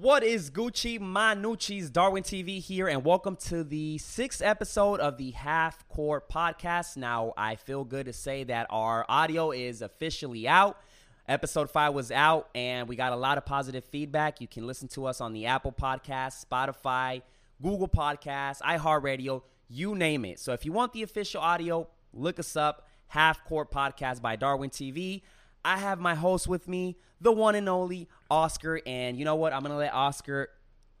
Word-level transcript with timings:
What 0.00 0.22
is 0.22 0.52
Gucci 0.52 1.00
Manucci's 1.00 1.90
Darwin 1.90 2.22
TV 2.22 2.60
here, 2.62 2.86
and 2.86 3.04
welcome 3.04 3.34
to 3.46 3.64
the 3.64 3.98
sixth 3.98 4.40
episode 4.40 5.00
of 5.00 5.18
the 5.18 5.32
Half 5.32 5.88
Court 5.88 6.30
Podcast. 6.30 6.96
Now, 6.96 7.32
I 7.36 7.56
feel 7.56 7.82
good 7.82 8.06
to 8.06 8.12
say 8.12 8.44
that 8.44 8.68
our 8.70 9.04
audio 9.08 9.50
is 9.50 9.82
officially 9.82 10.46
out. 10.46 10.78
Episode 11.26 11.68
five 11.68 11.94
was 11.94 12.12
out, 12.12 12.48
and 12.54 12.88
we 12.88 12.94
got 12.94 13.12
a 13.12 13.16
lot 13.16 13.38
of 13.38 13.44
positive 13.44 13.82
feedback. 13.86 14.40
You 14.40 14.46
can 14.46 14.68
listen 14.68 14.86
to 14.90 15.04
us 15.04 15.20
on 15.20 15.32
the 15.32 15.46
Apple 15.46 15.72
Podcast, 15.72 16.46
Spotify, 16.46 17.22
Google 17.60 17.88
Podcasts, 17.88 18.60
iHeartRadio, 18.62 19.42
you 19.68 19.96
name 19.96 20.24
it. 20.24 20.38
So, 20.38 20.52
if 20.52 20.64
you 20.64 20.70
want 20.70 20.92
the 20.92 21.02
official 21.02 21.40
audio, 21.40 21.88
look 22.12 22.38
us 22.38 22.54
up. 22.54 22.86
Half 23.08 23.44
Court 23.46 23.72
Podcast 23.72 24.22
by 24.22 24.36
Darwin 24.36 24.70
TV. 24.70 25.22
I 25.64 25.78
have 25.78 26.00
my 26.00 26.14
host 26.14 26.48
with 26.48 26.68
me, 26.68 26.96
the 27.20 27.32
one 27.32 27.54
and 27.54 27.68
only 27.68 28.08
Oscar. 28.30 28.80
And 28.86 29.18
you 29.18 29.24
know 29.24 29.36
what? 29.36 29.52
I'm 29.52 29.60
going 29.60 29.72
to 29.72 29.78
let 29.78 29.92
Oscar 29.92 30.50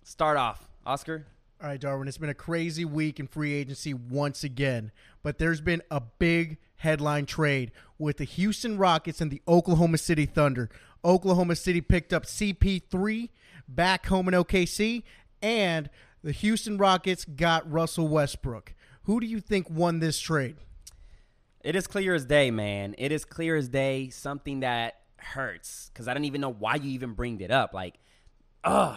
start 0.02 0.36
off. 0.36 0.68
Oscar? 0.84 1.26
All 1.60 1.68
right, 1.68 1.80
Darwin, 1.80 2.06
it's 2.06 2.18
been 2.18 2.28
a 2.28 2.34
crazy 2.34 2.84
week 2.84 3.18
in 3.18 3.26
free 3.26 3.52
agency 3.52 3.92
once 3.92 4.44
again, 4.44 4.92
but 5.24 5.38
there's 5.38 5.60
been 5.60 5.82
a 5.90 6.00
big 6.00 6.58
headline 6.76 7.26
trade 7.26 7.72
with 7.98 8.18
the 8.18 8.24
Houston 8.24 8.78
Rockets 8.78 9.20
and 9.20 9.28
the 9.28 9.42
Oklahoma 9.48 9.98
City 9.98 10.24
Thunder. 10.24 10.70
Oklahoma 11.04 11.56
City 11.56 11.80
picked 11.80 12.12
up 12.12 12.26
CP3 12.26 13.30
back 13.66 14.06
home 14.06 14.28
in 14.28 14.34
OKC, 14.34 15.02
and 15.42 15.90
the 16.22 16.30
Houston 16.30 16.78
Rockets 16.78 17.24
got 17.24 17.68
Russell 17.70 18.06
Westbrook. 18.06 18.74
Who 19.02 19.18
do 19.18 19.26
you 19.26 19.40
think 19.40 19.68
won 19.68 19.98
this 19.98 20.20
trade? 20.20 20.58
It 21.64 21.74
is 21.74 21.86
clear 21.86 22.14
as 22.14 22.24
day, 22.24 22.50
man. 22.50 22.94
It 22.98 23.12
is 23.12 23.24
clear 23.24 23.56
as 23.56 23.68
day. 23.68 24.10
Something 24.10 24.60
that 24.60 25.00
hurts 25.16 25.90
because 25.92 26.08
I 26.08 26.14
don't 26.14 26.24
even 26.24 26.40
know 26.40 26.52
why 26.52 26.76
you 26.76 26.90
even 26.90 27.14
bring 27.14 27.40
it 27.40 27.50
up. 27.50 27.74
Like, 27.74 27.94
ugh, 28.64 28.96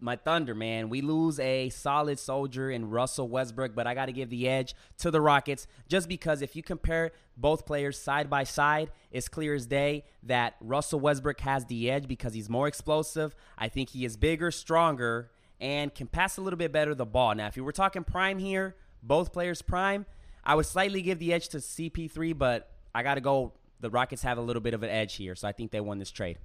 my 0.00 0.16
Thunder, 0.16 0.54
man. 0.54 0.88
We 0.88 1.02
lose 1.02 1.38
a 1.38 1.68
solid 1.68 2.18
soldier 2.18 2.70
in 2.70 2.90
Russell 2.90 3.28
Westbrook, 3.28 3.74
but 3.74 3.86
I 3.86 3.94
got 3.94 4.06
to 4.06 4.12
give 4.12 4.30
the 4.30 4.48
edge 4.48 4.74
to 4.98 5.10
the 5.10 5.20
Rockets 5.20 5.66
just 5.88 6.08
because 6.08 6.42
if 6.42 6.56
you 6.56 6.62
compare 6.62 7.12
both 7.36 7.66
players 7.66 7.98
side 7.98 8.28
by 8.28 8.44
side, 8.44 8.90
it's 9.10 9.28
clear 9.28 9.54
as 9.54 9.66
day 9.66 10.04
that 10.24 10.54
Russell 10.60 11.00
Westbrook 11.00 11.40
has 11.40 11.66
the 11.66 11.90
edge 11.90 12.08
because 12.08 12.34
he's 12.34 12.48
more 12.48 12.66
explosive. 12.66 13.34
I 13.56 13.68
think 13.68 13.90
he 13.90 14.04
is 14.04 14.16
bigger, 14.16 14.50
stronger, 14.50 15.30
and 15.60 15.94
can 15.94 16.06
pass 16.06 16.38
a 16.38 16.40
little 16.40 16.58
bit 16.58 16.72
better 16.72 16.94
the 16.94 17.06
ball. 17.06 17.34
Now, 17.34 17.46
if 17.46 17.56
you 17.56 17.64
were 17.64 17.72
talking 17.72 18.02
prime 18.02 18.38
here, 18.38 18.76
both 19.02 19.32
players 19.32 19.62
prime, 19.62 20.06
I 20.44 20.54
would 20.54 20.66
slightly 20.66 21.02
give 21.02 21.18
the 21.18 21.32
edge 21.32 21.48
to 21.50 21.58
CP3, 21.58 22.36
but 22.36 22.70
I 22.94 23.02
got 23.02 23.14
to 23.14 23.20
go. 23.20 23.52
The 23.80 23.90
Rockets 23.90 24.22
have 24.22 24.36
a 24.36 24.42
little 24.42 24.60
bit 24.60 24.74
of 24.74 24.82
an 24.82 24.90
edge 24.90 25.16
here, 25.16 25.34
so 25.34 25.48
I 25.48 25.52
think 25.52 25.70
they 25.70 25.80
won 25.80 25.98
this 25.98 26.10
trade. 26.10 26.38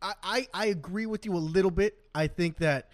I, 0.00 0.14
I, 0.22 0.48
I 0.54 0.66
agree 0.66 1.06
with 1.06 1.26
you 1.26 1.34
a 1.34 1.38
little 1.38 1.70
bit. 1.70 1.98
I 2.14 2.28
think 2.28 2.58
that 2.58 2.88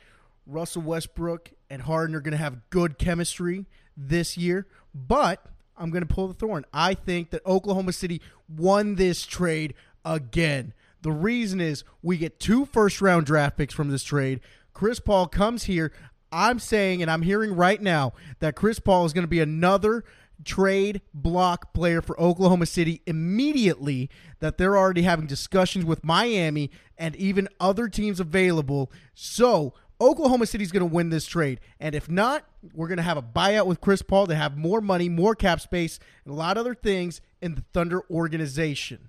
Russell 0.46 0.82
Westbrook 0.82 1.50
and 1.68 1.82
Harden 1.82 2.16
are 2.16 2.20
going 2.20 2.32
to 2.32 2.38
have 2.38 2.70
good 2.70 2.98
chemistry 2.98 3.66
this 3.96 4.36
year, 4.36 4.66
but 4.94 5.44
I'm 5.76 5.90
going 5.90 6.06
to 6.06 6.12
pull 6.12 6.28
the 6.28 6.34
thorn. 6.34 6.64
I 6.72 6.94
think 6.94 7.30
that 7.30 7.44
Oklahoma 7.46 7.92
City 7.92 8.20
won 8.48 8.96
this 8.96 9.24
trade 9.24 9.74
again. 10.04 10.74
The 11.02 11.12
reason 11.12 11.60
is 11.60 11.84
we 12.02 12.18
get 12.18 12.38
two 12.38 12.64
first 12.64 13.00
round 13.00 13.26
draft 13.26 13.56
picks 13.56 13.72
from 13.72 13.90
this 13.90 14.02
trade. 14.02 14.40
Chris 14.72 15.00
Paul 15.00 15.26
comes 15.26 15.64
here. 15.64 15.92
I'm 16.32 16.58
saying, 16.58 17.02
and 17.02 17.10
I'm 17.10 17.22
hearing 17.22 17.54
right 17.54 17.80
now, 17.80 18.12
that 18.38 18.56
Chris 18.56 18.78
Paul 18.78 19.04
is 19.04 19.12
going 19.12 19.24
to 19.24 19.28
be 19.28 19.40
another 19.40 20.04
trade 20.44 21.02
block 21.12 21.74
player 21.74 22.00
for 22.00 22.18
Oklahoma 22.20 22.66
City 22.66 23.02
immediately 23.06 24.08
that 24.40 24.58
they're 24.58 24.76
already 24.76 25.02
having 25.02 25.26
discussions 25.26 25.84
with 25.84 26.04
Miami 26.04 26.70
and 26.96 27.14
even 27.16 27.48
other 27.58 27.88
teams 27.88 28.20
available. 28.20 28.90
So 29.14 29.74
Oklahoma 30.00 30.46
City's 30.46 30.72
going 30.72 30.88
to 30.88 30.94
win 30.94 31.10
this 31.10 31.26
trade. 31.26 31.60
And 31.78 31.94
if 31.94 32.08
not, 32.08 32.44
we're 32.72 32.88
going 32.88 32.96
to 32.96 33.02
have 33.02 33.18
a 33.18 33.22
buyout 33.22 33.66
with 33.66 33.80
Chris 33.80 34.02
Paul 34.02 34.26
to 34.28 34.34
have 34.34 34.56
more 34.56 34.80
money, 34.80 35.08
more 35.08 35.34
cap 35.34 35.60
space, 35.60 35.98
and 36.24 36.32
a 36.32 36.36
lot 36.36 36.56
of 36.56 36.62
other 36.62 36.74
things 36.74 37.20
in 37.42 37.54
the 37.54 37.64
Thunder 37.72 38.02
organization. 38.10 39.08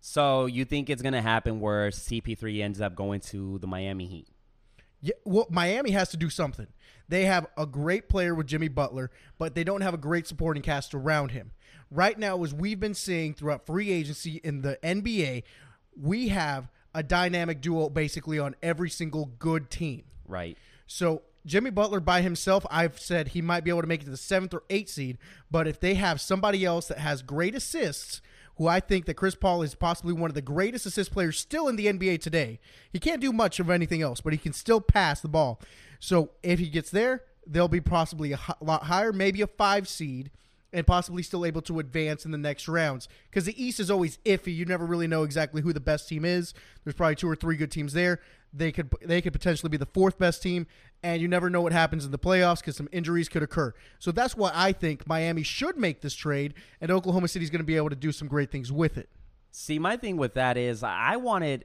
So 0.00 0.46
you 0.46 0.64
think 0.64 0.90
it's 0.90 1.02
going 1.02 1.14
to 1.14 1.22
happen 1.22 1.60
where 1.60 1.90
CP3 1.90 2.60
ends 2.60 2.80
up 2.80 2.94
going 2.94 3.20
to 3.20 3.58
the 3.58 3.66
Miami 3.66 4.06
Heat? 4.06 4.28
Yeah, 5.02 5.14
well, 5.24 5.46
Miami 5.50 5.90
has 5.90 6.10
to 6.10 6.16
do 6.16 6.30
something. 6.30 6.68
They 7.08 7.24
have 7.24 7.46
a 7.58 7.66
great 7.66 8.08
player 8.08 8.34
with 8.34 8.46
Jimmy 8.46 8.68
Butler, 8.68 9.10
but 9.36 9.54
they 9.54 9.64
don't 9.64 9.80
have 9.80 9.94
a 9.94 9.98
great 9.98 10.26
supporting 10.26 10.62
cast 10.62 10.94
around 10.94 11.32
him. 11.32 11.50
Right 11.90 12.18
now, 12.18 12.42
as 12.42 12.54
we've 12.54 12.80
been 12.80 12.94
seeing 12.94 13.34
throughout 13.34 13.66
free 13.66 13.90
agency 13.90 14.40
in 14.44 14.62
the 14.62 14.78
NBA, 14.82 15.42
we 16.00 16.28
have 16.28 16.70
a 16.94 17.02
dynamic 17.02 17.60
duo 17.60 17.90
basically 17.90 18.38
on 18.38 18.54
every 18.62 18.88
single 18.88 19.26
good 19.38 19.70
team. 19.70 20.04
Right. 20.26 20.56
So 20.86 21.22
Jimmy 21.44 21.70
Butler 21.70 22.00
by 22.00 22.22
himself, 22.22 22.64
I've 22.70 22.98
said 22.98 23.28
he 23.28 23.42
might 23.42 23.64
be 23.64 23.70
able 23.70 23.82
to 23.82 23.88
make 23.88 24.02
it 24.02 24.04
to 24.04 24.10
the 24.10 24.16
seventh 24.16 24.54
or 24.54 24.62
eighth 24.70 24.90
seed, 24.90 25.18
but 25.50 25.66
if 25.66 25.80
they 25.80 25.94
have 25.94 26.20
somebody 26.20 26.64
else 26.64 26.86
that 26.86 26.98
has 26.98 27.22
great 27.22 27.54
assists 27.54 28.22
who 28.56 28.66
I 28.66 28.80
think 28.80 29.06
that 29.06 29.14
Chris 29.14 29.34
Paul 29.34 29.62
is 29.62 29.74
possibly 29.74 30.12
one 30.12 30.30
of 30.30 30.34
the 30.34 30.42
greatest 30.42 30.86
assist 30.86 31.12
players 31.12 31.38
still 31.38 31.68
in 31.68 31.76
the 31.76 31.86
NBA 31.86 32.20
today. 32.20 32.60
He 32.92 32.98
can't 32.98 33.20
do 33.20 33.32
much 33.32 33.60
of 33.60 33.70
anything 33.70 34.02
else, 34.02 34.20
but 34.20 34.32
he 34.32 34.38
can 34.38 34.52
still 34.52 34.80
pass 34.80 35.20
the 35.20 35.28
ball. 35.28 35.60
So 36.00 36.30
if 36.42 36.58
he 36.58 36.68
gets 36.68 36.90
there, 36.90 37.22
they'll 37.46 37.68
be 37.68 37.80
possibly 37.80 38.32
a 38.32 38.40
lot 38.60 38.84
higher, 38.84 39.12
maybe 39.12 39.40
a 39.42 39.46
five 39.46 39.88
seed, 39.88 40.30
and 40.72 40.86
possibly 40.86 41.22
still 41.22 41.44
able 41.44 41.62
to 41.62 41.78
advance 41.78 42.24
in 42.24 42.30
the 42.30 42.38
next 42.38 42.68
rounds. 42.68 43.08
Because 43.30 43.44
the 43.44 43.62
East 43.62 43.80
is 43.80 43.90
always 43.90 44.18
iffy. 44.24 44.54
You 44.54 44.64
never 44.64 44.86
really 44.86 45.06
know 45.06 45.22
exactly 45.22 45.62
who 45.62 45.72
the 45.72 45.80
best 45.80 46.08
team 46.08 46.24
is. 46.24 46.54
There's 46.84 46.94
probably 46.94 47.16
two 47.16 47.28
or 47.28 47.36
three 47.36 47.56
good 47.56 47.70
teams 47.70 47.92
there. 47.92 48.20
They 48.52 48.70
could 48.70 48.92
they 49.02 49.22
could 49.22 49.32
potentially 49.32 49.70
be 49.70 49.78
the 49.78 49.86
fourth 49.86 50.18
best 50.18 50.42
team, 50.42 50.66
and 51.02 51.22
you 51.22 51.28
never 51.28 51.48
know 51.48 51.62
what 51.62 51.72
happens 51.72 52.04
in 52.04 52.10
the 52.10 52.18
playoffs 52.18 52.58
because 52.58 52.76
some 52.76 52.88
injuries 52.92 53.28
could 53.28 53.42
occur. 53.42 53.72
So 53.98 54.12
that's 54.12 54.36
why 54.36 54.52
I 54.54 54.72
think 54.72 55.06
Miami 55.06 55.42
should 55.42 55.78
make 55.78 56.02
this 56.02 56.14
trade, 56.14 56.54
and 56.80 56.90
Oklahoma 56.90 57.28
City 57.28 57.44
is 57.44 57.50
going 57.50 57.60
to 57.60 57.64
be 57.64 57.76
able 57.76 57.90
to 57.90 57.96
do 57.96 58.12
some 58.12 58.28
great 58.28 58.50
things 58.50 58.70
with 58.70 58.98
it. 58.98 59.08
See, 59.52 59.78
my 59.78 59.96
thing 59.96 60.16
with 60.16 60.34
that 60.34 60.56
is 60.56 60.82
I 60.82 61.16
wanted 61.16 61.64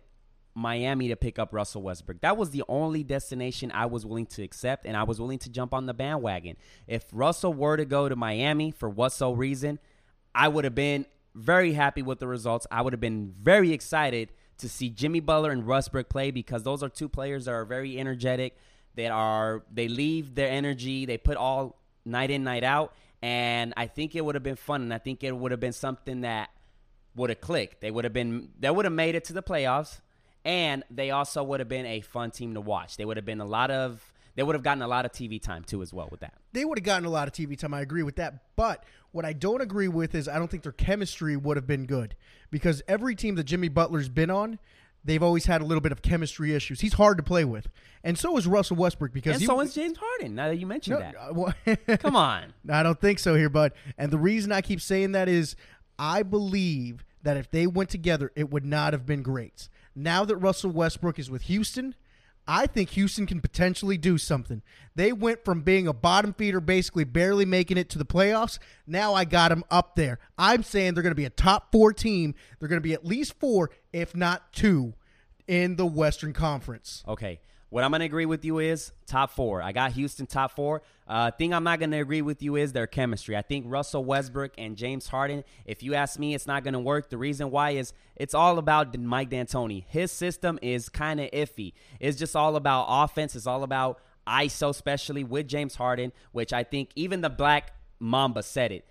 Miami 0.58 1.10
to 1.10 1.16
pick 1.16 1.38
up 1.38 1.54
Russell 1.54 1.84
Westbrook. 1.84 2.22
That 2.22 2.36
was 2.36 2.50
the 2.50 2.64
only 2.68 3.04
destination 3.04 3.72
I 3.72 3.86
was 3.86 4.06
willing 4.06 4.26
to 4.28 4.44
accept, 4.44 4.86
and 4.86 4.98
I 4.98 5.04
was 5.04 5.20
willing 5.20 5.40
to 5.40 5.50
jump 5.50 5.74
on 5.74 5.86
the 5.86 5.94
bandwagon. 5.94 6.58
If 6.88 7.06
Russell 7.12 7.54
were 7.54 7.78
to 7.78 7.86
go 7.86 8.10
to 8.10 8.16
Miami 8.16 8.72
for 8.72 8.90
what 8.90 9.12
so 9.12 9.34
reason, 9.34 9.78
I 10.34 10.48
would 10.48 10.64
have 10.64 10.76
been 10.76 11.06
very 11.36 11.74
happy 11.74 12.02
with 12.02 12.20
the 12.20 12.28
results. 12.28 12.66
I 12.72 12.82
would 12.82 12.94
have 12.94 13.00
been 13.00 13.34
very 13.40 13.72
excited 13.72 14.32
to 14.60 14.70
see 14.70 14.90
Jimmy 14.90 15.20
Butler 15.20 15.52
and 15.52 15.66
Westbrook 15.66 16.10
play 16.10 16.32
because 16.32 16.64
those 16.64 16.84
are 16.84 16.90
two 16.90 17.10
players 17.10 17.46
that 17.46 17.52
are 17.52 17.66
very 17.66 18.00
energetic. 18.00 18.58
That 18.96 19.12
are 19.12 19.64
they 19.72 19.88
leave 19.88 20.34
their 20.34 20.50
energy, 20.50 21.06
they 21.06 21.20
put 21.20 21.38
all 21.38 21.80
night 22.04 22.32
in, 22.32 22.44
night 22.44 22.64
out, 22.64 22.94
and 23.22 23.74
I 23.78 23.86
think 23.86 24.16
it 24.16 24.26
would 24.26 24.34
have 24.34 24.44
been 24.44 24.56
fun, 24.56 24.82
and 24.82 24.92
I 24.92 24.98
think 24.98 25.24
it 25.24 25.38
would 25.38 25.52
have 25.52 25.60
been 25.60 25.74
something 25.74 26.22
that 26.22 26.50
would 27.16 27.30
have 27.30 27.40
clicked. 27.40 27.82
They 27.82 27.92
would 27.92 28.06
have 28.06 28.14
been 28.14 28.50
they 28.60 28.72
would 28.72 28.86
have 28.86 28.94
made 28.94 29.14
it 29.14 29.26
to 29.26 29.34
the 29.34 29.44
playoffs, 29.44 30.00
and 30.44 30.84
they 30.90 31.12
also 31.12 31.44
would 31.44 31.60
have 31.60 31.70
been 31.70 31.86
a 31.86 32.02
fun 32.02 32.32
team 32.32 32.56
to 32.56 32.62
watch. 32.62 32.98
They 32.98 33.06
would 33.06 33.18
have 33.18 33.26
been 33.26 33.42
a 33.42 33.46
lot 33.46 33.70
of 33.70 34.02
they 34.38 34.44
would 34.44 34.54
have 34.54 34.64
gotten 34.64 34.84
a 34.84 34.88
lot 34.88 35.04
of 35.04 35.12
TV 35.12 35.42
time 35.42 35.64
too 35.64 35.82
as 35.82 35.92
well 35.92 36.08
with 36.12 36.20
that. 36.20 36.36
They 36.54 36.64
would 36.64 36.78
have 36.78 36.86
gotten 36.86 37.06
a 37.06 37.10
lot 37.10 37.28
of 37.28 37.34
TV 37.34 37.58
time. 37.58 37.74
I 37.74 37.82
agree 37.82 38.04
with 38.04 38.18
that. 38.18 38.56
But 38.56 38.84
what 39.12 39.26
I 39.26 39.34
don't 39.34 39.62
agree 39.62 39.88
with 39.88 40.14
is 40.14 40.30
I 40.30 40.38
don't 40.38 40.50
think 40.50 40.62
their 40.62 40.72
chemistry 40.72 41.36
would 41.36 41.58
have 41.58 41.66
been 41.66 41.88
good 41.88 42.16
because 42.52 42.84
every 42.88 43.16
team 43.16 43.34
that 43.36 43.46
Jimmy 43.46 43.68
Butler's 43.68 44.10
been 44.10 44.30
on, 44.30 44.60
they've 45.04 45.24
always 45.24 45.48
had 45.48 45.62
a 45.62 45.66
little 45.66 45.82
bit 45.82 45.92
of 45.92 46.04
chemistry 46.04 46.54
issues. 46.54 46.82
He's 46.82 46.94
hard 46.94 47.18
to 47.18 47.24
play 47.24 47.46
with, 47.46 47.68
and 48.04 48.16
so 48.16 48.38
is 48.38 48.46
Russell 48.46 48.78
Westbrook 48.78 49.12
because 49.12 49.34
and 49.34 49.42
he, 49.42 49.48
so 49.48 49.60
is 49.60 49.74
James 49.74 49.98
Harden. 50.00 50.36
Now 50.36 50.50
that 50.50 50.58
you 50.58 50.68
mentioned 50.68 51.00
no, 51.00 51.00
that, 51.00 51.16
uh, 51.16 51.34
well, 51.34 51.98
come 51.98 52.16
on. 52.16 52.54
I 52.70 52.84
don't 52.84 53.02
think 53.02 53.18
so 53.18 53.34
here, 53.34 53.50
bud. 53.50 53.72
And 53.98 54.12
the 54.12 54.20
reason 54.20 54.52
I 54.52 54.62
keep 54.62 54.82
saying 54.82 55.14
that 55.14 55.28
is 55.28 55.56
I 55.98 56.22
believe 56.22 57.04
that 57.24 57.38
if 57.38 57.50
they 57.50 57.66
went 57.66 57.90
together, 57.90 58.32
it 58.36 58.52
would 58.52 58.66
not 58.66 58.94
have 58.94 59.08
been 59.08 59.24
great. 59.24 59.68
Now 59.96 60.26
that 60.26 60.36
Russell 60.36 60.70
Westbrook 60.70 61.18
is 61.18 61.32
with 61.32 61.44
Houston, 61.44 61.96
I 62.48 62.68
think 62.68 62.92
Houston 62.92 63.26
can 63.26 63.42
potentially 63.42 63.98
do 63.98 64.18
something. 64.18 64.62
They 64.96 65.12
went 65.12 65.44
from 65.44 65.62
being 65.62 65.88
a 65.88 65.94
bottom 65.94 66.34
feeder, 66.34 66.62
basically 66.62 67.04
barely 67.04 67.46
making 67.46 67.78
it 67.78 67.90
to 67.90 67.98
the 67.98 68.06
playoffs. 68.06 68.58
Now 68.86 69.14
I 69.14 69.26
got 69.26 69.50
them 69.50 69.64
up 69.70 69.96
there. 69.96 70.20
I'm 70.38 70.64
saying 70.64 70.94
they're 70.94 71.04
going 71.04 71.12
to 71.12 71.16
be 71.16 71.26
a 71.26 71.30
top 71.30 71.72
four 71.72 71.92
team. 71.92 72.36
They're 72.60 72.70
going 72.70 72.82
to 72.82 72.88
be 72.88 72.94
at 72.94 73.06
least 73.06 73.40
four, 73.40 73.70
if 73.92 74.16
not 74.16 74.54
two, 74.54 74.94
in 75.48 75.76
the 75.76 75.86
Western 75.86 76.34
Conference. 76.34 77.04
Okay. 77.08 77.40
What 77.70 77.84
I'm 77.84 77.92
going 77.92 78.00
to 78.00 78.06
agree 78.06 78.26
with 78.26 78.46
you 78.46 78.60
is 78.60 78.94
top 79.08 79.32
four. 79.32 79.62
I 79.62 79.74
got 79.74 79.92
Houston 79.92 80.26
top 80.26 80.54
four. 80.54 80.84
Uh, 81.06 81.32
thing 81.32 81.54
I'm 81.54 81.66
not 81.66 81.80
going 81.80 81.92
to 81.92 82.00
agree 82.00 82.22
with 82.22 82.42
you 82.42 82.56
is 82.56 82.72
their 82.72 82.88
chemistry. 82.88 83.36
I 83.36 83.42
think 83.42 83.66
Russell 83.68 84.06
Westbrook 84.06 84.54
and 84.58 84.78
James 84.78 85.08
Harden, 85.08 85.44
if 85.66 85.84
you 85.84 85.94
ask 85.94 86.18
me, 86.18 86.34
it's 86.34 86.48
not 86.48 86.64
going 86.64 86.76
to 86.76 86.80
work. 86.80 87.10
The 87.10 87.18
reason 87.18 87.52
why 87.52 87.72
is 87.72 87.92
it's 88.16 88.34
all 88.34 88.58
about 88.58 88.98
Mike 88.98 89.30
D'Antoni. 89.30 89.84
His 89.88 90.14
system 90.14 90.58
is 90.62 90.88
kind 90.88 91.20
of 91.20 91.30
iffy. 91.32 91.74
It's 92.00 92.18
just 92.18 92.38
all 92.38 92.56
about 92.56 92.86
offense. 92.88 93.36
It's 93.36 93.48
all 93.48 93.64
about 93.64 94.00
ISO, 94.26 94.70
especially 94.70 95.26
with 95.26 95.48
James 95.48 95.76
Harden, 95.76 96.14
which 96.32 96.54
I 96.54 96.64
think 96.64 96.92
even 96.96 97.20
the 97.20 97.30
Black 97.30 97.74
Mamba 98.00 98.44
said 98.44 98.72
it. 98.72 98.86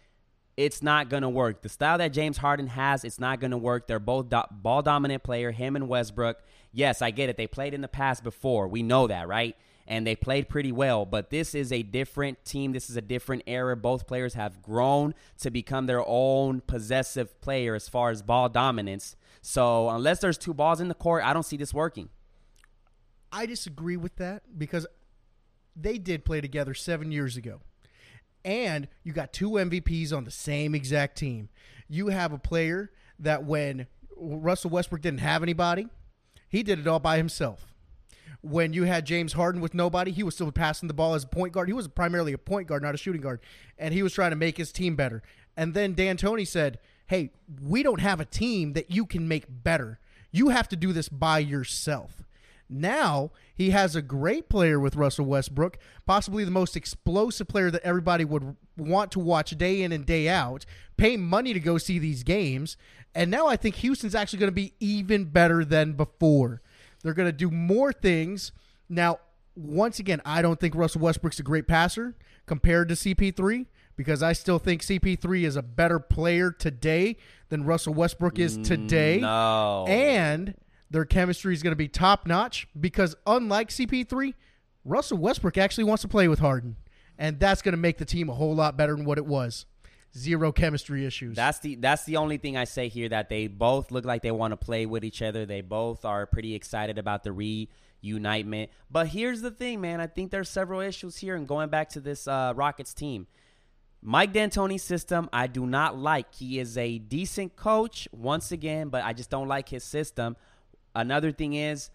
It's 0.56 0.82
not 0.82 1.11
going 1.11 1.22
to 1.22 1.29
work. 1.29 1.61
The 1.61 1.69
style 1.69 1.99
that 1.99 2.14
James 2.14 2.38
Harden 2.38 2.67
has, 2.69 3.05
it's 3.05 3.20
not 3.20 3.40
going 3.40 3.50
to 3.50 3.58
work. 3.58 3.87
They're 3.87 3.99
both 3.99 4.31
do- 4.31 4.43
ball 4.50 4.81
dominant 4.81 5.22
player, 5.22 5.50
him 5.50 5.76
and 5.76 5.87
Westbrook. 5.87 6.38
Yes, 6.76 7.00
I 7.00 7.11
get 7.11 7.31
it. 7.31 7.38
They 7.38 7.46
played 7.46 7.73
in 7.73 7.81
the 7.81 7.88
past 7.88 8.23
before. 8.23 8.69
We 8.69 8.82
know 8.82 9.06
that, 9.06 9.26
right? 9.26 9.56
And 9.87 10.06
they 10.06 10.14
played 10.14 10.50
pretty 10.50 10.73
well, 10.73 11.06
but 11.06 11.31
this 11.31 11.55
is 11.55 11.73
a 11.73 11.82
different 11.82 12.44
team. 12.44 12.73
This 12.73 12.90
is 12.90 12.99
a 12.99 13.00
different 13.00 13.44
era. 13.46 13.75
Both 13.75 14.06
players 14.06 14.34
have 14.34 14.61
grown 14.61 15.14
to 15.38 15.50
become 15.50 15.87
their 15.87 16.06
own 16.06 16.61
possessive 16.61 17.40
player 17.40 17.75
as 17.75 17.88
far 17.88 18.11
as 18.11 18.20
ball 18.20 18.50
dominance. 18.50 19.17
So, 19.40 19.88
unless 19.88 20.19
there's 20.19 20.37
two 20.37 20.52
balls 20.52 20.78
in 20.78 20.88
the 20.88 20.94
court, 20.94 21.25
I 21.25 21.32
don't 21.32 21.44
see 21.44 21.56
this 21.56 21.73
working. 21.73 22.11
I 23.32 23.46
disagree 23.46 23.96
with 23.96 24.17
that 24.17 24.43
because 24.58 24.87
they 25.75 25.96
did 25.96 26.26
play 26.26 26.43
together 26.43 26.75
seven 26.75 27.11
years 27.11 27.38
ago. 27.38 27.62
And 28.44 28.87
you 29.02 29.14
got 29.14 29.32
two 29.32 29.52
MVPs 29.52 30.12
on 30.12 30.25
the 30.25 30.31
same 30.31 30.75
exact 30.75 31.17
team. 31.17 31.49
You 31.88 32.08
have 32.08 32.34
a 32.34 32.38
player 32.38 32.90
that 33.20 33.44
when 33.44 33.87
Russell 34.14 34.69
Westbrook 34.69 35.00
didn't 35.00 35.20
have 35.20 35.43
anybody, 35.43 35.88
he 36.48 36.62
did 36.62 36.78
it 36.78 36.87
all 36.87 37.00
by 37.00 37.16
himself. 37.16 37.66
When 38.43 38.72
you 38.72 38.84
had 38.84 39.06
James 39.06 39.32
Harden 39.32 39.60
with 39.60 39.75
nobody, 39.75 40.12
he 40.12 40.22
was 40.22 40.34
still 40.34 40.52
passing 40.52 40.87
the 40.87 40.94
ball 40.94 41.14
as 41.14 41.25
a 41.25 41.28
point 41.28 41.52
guard. 41.52 41.69
He 41.69 41.75
was 41.75 41.88
primarily 41.88 42.32
a 42.32 42.38
point 42.38 42.69
guard, 42.69 42.82
not 42.82 42.94
a 42.94 42.98
shooting 42.98 43.20
guard. 43.20 43.40
And 43.78 43.93
he 43.93 44.02
was 44.02 44.12
trying 44.12 44.31
to 44.31 44.37
make 44.37 44.56
his 44.56 44.70
team 44.70 44.94
better. 44.94 45.22
And 45.56 45.75
then 45.75 45.94
D'Antoni 45.94 46.46
said, 46.46 46.78
Hey, 47.08 47.31
we 47.62 47.82
don't 47.82 48.00
have 48.00 48.20
a 48.20 48.25
team 48.25 48.75
that 48.75 48.90
you 48.90 49.06
can 49.06 49.26
make 49.26 49.46
better. 49.48 49.98
You 50.31 50.50
have 50.50 50.69
to 50.69 50.76
do 50.76 50.93
this 50.93 51.08
by 51.08 51.38
yourself. 51.38 52.25
Now 52.69 53.31
he 53.55 53.71
has 53.71 53.95
a 53.95 54.03
great 54.03 54.49
player 54.49 54.81
with 54.81 54.97
Russell 54.97 55.27
Westbrook, 55.27 55.79
possibly 56.07 56.45
the 56.45 56.51
most 56.51 56.77
explosive 56.77 57.49
player 57.49 57.71
that 57.71 57.83
everybody 57.83 58.25
would 58.25 58.57
want 58.77 59.13
to 59.13 59.21
watch 59.21 59.57
day 59.57 59.83
in 59.83 59.93
and 59.93 60.05
day 60.05 60.29
out, 60.29 60.67
pay 60.97 61.17
money 61.17 61.53
to 61.53 61.61
go 61.61 61.79
see 61.79 61.99
these 61.99 62.23
games. 62.23 62.77
And 63.15 63.31
now 63.31 63.47
I 63.47 63.57
think 63.57 63.77
Houston's 63.77 64.15
actually 64.15 64.41
going 64.41 64.49
to 64.49 64.53
be 64.53 64.75
even 64.81 65.25
better 65.25 65.65
than 65.65 65.93
before. 65.93 66.61
They're 67.03 67.15
going 67.15 67.29
to 67.29 67.33
do 67.33 67.51
more 67.51 67.93
things. 67.93 68.53
Now, 68.89 69.21
once 69.55 69.99
again, 69.99 70.21
I 70.25 70.43
don't 70.43 70.61
think 70.61 70.75
Russell 70.75 71.01
Westbrook's 71.01 71.39
a 71.39 71.43
great 71.43 71.67
passer 71.67 72.15
compared 72.47 72.89
to 72.89 72.95
CP3 72.95 73.67
because 73.97 74.23
I 74.23 74.33
still 74.35 74.59
think 74.59 74.83
CP3 74.83 75.45
is 75.45 75.57
a 75.57 75.63
better 75.63 75.99
player 75.99 76.51
today 76.51 77.17
than 77.49 77.65
Russell 77.65 77.95
Westbrook 77.95 78.39
is 78.39 78.59
mm, 78.59 78.65
today. 78.65 79.21
No. 79.21 79.87
And 79.89 80.55
their 80.91 81.05
chemistry 81.05 81.53
is 81.53 81.62
going 81.62 81.73
to 81.73 81.77
be 81.77 81.88
top 81.88 82.27
notch 82.27 82.69
because 82.79 83.17
unlike 83.27 83.71
CP3, 83.71 84.35
Russell 84.85 85.19
Westbrook 85.19 85.59
actually 85.59 85.85
wants 85.85 86.03
to 86.03 86.09
play 86.09 86.29
with 86.29 86.38
Harden. 86.38 86.77
And 87.19 87.41
that's 87.41 87.62
going 87.62 87.73
to 87.73 87.79
make 87.79 87.99
the 87.99 88.05
team 88.05 88.29
a 88.29 88.35
whole 88.35 88.55
lot 88.55 88.77
better 88.77 88.94
than 88.94 89.05
what 89.05 89.19
it 89.19 89.27
was. 89.27 89.67
Zero 90.17 90.53
chemistry 90.53 91.05
issues. 91.05 91.37
That's 91.37 91.59
the 91.59 91.75
that's 91.75 92.05
the 92.05 92.17
only 92.17 92.38
thing 92.38 92.56
I 92.56 92.65
say 92.65 92.88
here 92.88 93.09
that 93.11 93.29
they 93.29 93.49
both 93.49 93.91
look 93.91 94.05
like 94.05 94.23
they 94.23 94.31
want 94.31 94.53
to 94.53 94.56
play 94.56 94.87
with 94.87 95.05
each 95.05 95.21
other. 95.21 95.44
They 95.44 95.61
both 95.61 96.06
are 96.06 96.25
pretty 96.25 96.55
excited 96.55 96.97
about 96.97 97.23
the 97.23 97.32
reunitement. 97.32 98.71
But 98.91 99.09
here's 99.09 99.43
the 99.43 99.50
thing, 99.50 99.81
man. 99.82 100.00
I 100.00 100.06
think 100.06 100.31
there's 100.31 100.49
several 100.49 100.81
issues 100.81 101.19
here. 101.19 101.37
And 101.37 101.47
going 101.47 101.69
back 101.69 101.91
to 101.91 102.00
this 102.00 102.27
uh, 102.27 102.55
Rockets 102.56 102.94
team, 102.94 103.27
Mike 104.00 104.32
D'Antoni's 104.32 104.82
system, 104.82 105.29
I 105.32 105.49
do 105.49 105.67
not 105.67 105.99
like. 105.99 106.35
He 106.35 106.59
is 106.61 106.79
a 106.79 106.99
decent 106.99 107.56
coach 107.56 108.09
once 108.12 108.53
again, 108.53 108.89
but 108.89 109.05
I 109.05 109.12
just 109.12 109.29
don't 109.31 109.49
like 109.49 109.69
his 109.69 109.85
system. 109.85 110.37
Another 110.96 111.31
thing 111.31 111.52
is, 111.52 111.90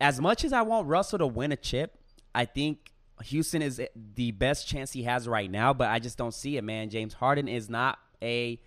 as 0.00 0.20
much 0.22 0.42
as 0.42 0.54
I 0.54 0.62
want 0.62 0.88
Russell 0.88 1.18
to 1.18 1.26
win 1.26 1.52
a 1.52 1.56
chip, 1.56 1.98
I 2.34 2.46
think 2.46 2.92
Houston 3.24 3.60
is 3.60 3.82
the 4.14 4.30
best 4.30 4.66
chance 4.66 4.92
he 4.92 5.02
has 5.02 5.28
right 5.28 5.50
now, 5.50 5.74
but 5.74 5.90
I 5.90 5.98
just 5.98 6.16
don't 6.16 6.32
see 6.32 6.56
it, 6.56 6.64
man. 6.64 6.88
James 6.88 7.12
Harden 7.12 7.46
is 7.46 7.68
not 7.68 7.98
a 8.22 8.58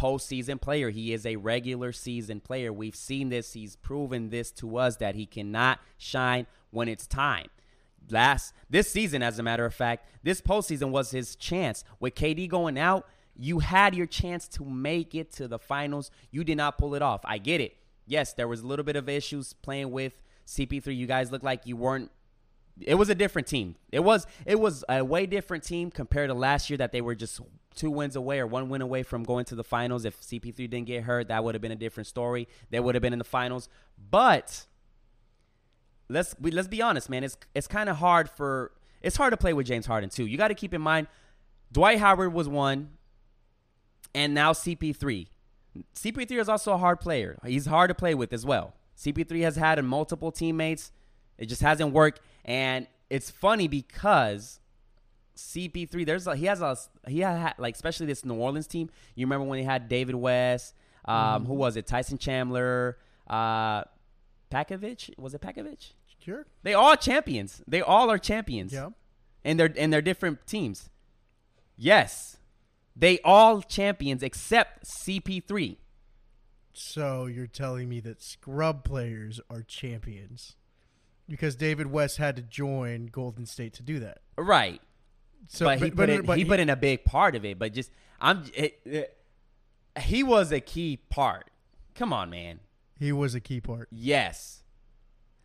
postseason 0.00 0.58
player. 0.58 0.88
He 0.88 1.12
is 1.12 1.26
a 1.26 1.36
regular 1.36 1.92
season 1.92 2.40
player. 2.40 2.72
We've 2.72 2.96
seen 2.96 3.28
this. 3.28 3.52
He's 3.52 3.76
proven 3.76 4.30
this 4.30 4.50
to 4.52 4.78
us 4.78 4.96
that 4.96 5.14
he 5.14 5.26
cannot 5.26 5.80
shine 5.98 6.46
when 6.70 6.88
it's 6.88 7.06
time. 7.06 7.48
Last 8.08 8.54
this 8.70 8.90
season, 8.90 9.22
as 9.22 9.38
a 9.38 9.42
matter 9.42 9.66
of 9.66 9.74
fact, 9.74 10.08
this 10.22 10.40
postseason 10.40 10.90
was 10.90 11.10
his 11.10 11.36
chance. 11.36 11.84
With 12.00 12.14
KD 12.14 12.48
going 12.48 12.78
out, 12.78 13.06
you 13.34 13.58
had 13.58 13.94
your 13.94 14.06
chance 14.06 14.48
to 14.48 14.64
make 14.64 15.14
it 15.14 15.30
to 15.32 15.46
the 15.46 15.58
finals. 15.58 16.10
You 16.30 16.42
did 16.42 16.56
not 16.56 16.78
pull 16.78 16.94
it 16.94 17.02
off. 17.02 17.20
I 17.24 17.36
get 17.36 17.60
it 17.60 17.76
yes, 18.06 18.32
there 18.32 18.48
was 18.48 18.60
a 18.60 18.66
little 18.66 18.84
bit 18.84 18.96
of 18.96 19.08
issues 19.08 19.52
playing 19.52 19.90
with 19.90 20.22
CP3. 20.46 20.96
You 20.96 21.06
guys 21.06 21.30
looked 21.30 21.44
like 21.44 21.66
you 21.66 21.76
weren't. 21.76 22.10
It 22.80 22.96
was 22.96 23.08
a 23.08 23.14
different 23.14 23.48
team. 23.48 23.76
It 23.90 24.00
was 24.00 24.26
it 24.44 24.60
was 24.60 24.84
a 24.88 25.04
way 25.04 25.26
different 25.26 25.64
team 25.64 25.90
compared 25.90 26.28
to 26.28 26.34
last 26.34 26.68
year 26.68 26.76
that 26.78 26.92
they 26.92 27.00
were 27.00 27.14
just 27.14 27.40
two 27.74 27.90
wins 27.90 28.16
away 28.16 28.38
or 28.38 28.46
one 28.46 28.68
win 28.68 28.82
away 28.82 29.02
from 29.02 29.22
going 29.22 29.44
to 29.46 29.54
the 29.54 29.64
finals. 29.64 30.04
If 30.04 30.20
CP3 30.20 30.56
didn't 30.56 30.84
get 30.84 31.04
hurt, 31.04 31.28
that 31.28 31.42
would 31.42 31.54
have 31.54 31.62
been 31.62 31.72
a 31.72 31.76
different 31.76 32.06
story. 32.06 32.48
They 32.70 32.80
would 32.80 32.94
have 32.94 33.02
been 33.02 33.12
in 33.12 33.18
the 33.18 33.24
finals. 33.24 33.68
But 34.10 34.66
let's 36.08 36.34
let's 36.40 36.68
be 36.68 36.82
honest, 36.82 37.08
man. 37.08 37.24
It's 37.24 37.36
it's 37.54 37.66
kind 37.66 37.88
of 37.88 37.96
hard 37.96 38.28
for 38.28 38.72
it's 39.02 39.16
hard 39.16 39.32
to 39.32 39.36
play 39.36 39.52
with 39.52 39.66
James 39.66 39.86
Harden 39.86 40.10
too. 40.10 40.26
You 40.26 40.36
got 40.36 40.48
to 40.48 40.54
keep 40.54 40.74
in 40.74 40.82
mind 40.82 41.06
Dwight 41.72 41.98
Howard 41.98 42.32
was 42.32 42.48
one, 42.48 42.90
and 44.14 44.34
now 44.34 44.52
CP3. 44.52 45.28
CP3 45.94 46.40
is 46.40 46.48
also 46.48 46.72
a 46.72 46.78
hard 46.78 47.00
player. 47.00 47.38
He's 47.44 47.66
hard 47.66 47.88
to 47.88 47.94
play 47.94 48.14
with 48.14 48.32
as 48.32 48.44
well. 48.44 48.74
CP3 48.96 49.42
has 49.42 49.56
had 49.56 49.82
multiple 49.84 50.32
teammates. 50.32 50.92
It 51.38 51.46
just 51.46 51.62
hasn't 51.62 51.92
worked. 51.92 52.20
And 52.44 52.86
it's 53.10 53.30
funny 53.30 53.68
because 53.68 54.60
CP3, 55.36 56.06
there's 56.06 56.26
a, 56.26 56.34
he 56.34 56.46
has 56.46 56.62
a 56.62 56.76
he 57.06 57.20
had 57.20 57.54
like 57.58 57.74
especially 57.74 58.06
this 58.06 58.24
New 58.24 58.34
Orleans 58.34 58.66
team. 58.66 58.90
You 59.14 59.26
remember 59.26 59.46
when 59.46 59.58
he 59.58 59.64
had 59.64 59.88
David 59.88 60.14
West, 60.14 60.74
um, 61.04 61.14
mm-hmm. 61.14 61.46
who 61.46 61.54
was 61.54 61.76
it? 61.76 61.86
Tyson 61.86 62.18
Chandler, 62.18 62.98
uh, 63.28 63.82
Pakovich. 64.50 65.16
Was 65.18 65.34
it 65.34 65.40
Pakovich? 65.40 65.92
Sure. 66.24 66.46
They 66.62 66.74
all 66.74 66.96
champions. 66.96 67.62
They 67.68 67.82
all 67.82 68.10
are 68.10 68.18
champions. 68.18 68.72
Yeah. 68.72 68.90
And 69.44 69.60
they're 69.60 69.72
and 69.76 69.92
they're 69.92 70.02
different 70.02 70.46
teams. 70.46 70.90
Yes. 71.76 72.35
They 72.96 73.18
all 73.20 73.60
champions 73.60 74.22
except 74.22 74.86
CP3. 74.86 75.76
So 76.72 77.26
you're 77.26 77.46
telling 77.46 77.88
me 77.88 78.00
that 78.00 78.22
scrub 78.22 78.84
players 78.84 79.40
are 79.50 79.62
champions 79.62 80.56
because 81.28 81.56
David 81.56 81.88
West 81.88 82.16
had 82.16 82.36
to 82.36 82.42
join 82.42 83.06
Golden 83.06 83.46
State 83.46 83.74
to 83.74 83.82
do 83.82 83.98
that, 84.00 84.20
right? 84.36 84.80
So, 85.48 85.66
but, 85.66 85.80
but 85.80 85.84
he 85.84 85.90
put 85.90 85.96
but, 85.96 86.10
in, 86.10 86.22
but 86.22 86.38
he, 86.38 86.44
he, 86.44 86.48
put 86.48 86.60
in 86.60 86.70
a 86.70 86.76
big 86.76 87.04
part 87.04 87.34
of 87.34 87.44
it. 87.44 87.58
But 87.58 87.72
just 87.72 87.90
I'm, 88.20 88.44
it, 88.54 88.80
it, 88.84 89.16
he 89.98 90.22
was 90.22 90.52
a 90.52 90.60
key 90.60 90.98
part. 91.08 91.50
Come 91.94 92.12
on, 92.12 92.30
man. 92.30 92.60
He 92.98 93.12
was 93.12 93.34
a 93.34 93.40
key 93.40 93.60
part. 93.60 93.88
Yes. 93.90 94.62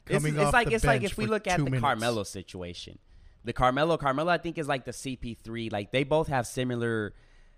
Coming 0.05 0.35
it's, 0.35 0.43
it's 0.43 0.53
like 0.53 0.71
it's 0.71 0.83
like 0.85 1.03
if 1.03 1.17
we 1.17 1.25
look 1.25 1.47
at 1.47 1.57
the 1.57 1.65
minutes. 1.65 1.81
Carmelo 1.81 2.23
situation. 2.23 2.97
The 3.43 3.53
Carmelo, 3.53 3.97
Carmelo, 3.97 4.31
I 4.31 4.37
think 4.37 4.57
is 4.57 4.67
like 4.67 4.85
the 4.85 4.91
CP3. 4.91 5.71
Like 5.71 5.91
they 5.91 6.03
both 6.03 6.27
have 6.27 6.45
similar 6.45 7.13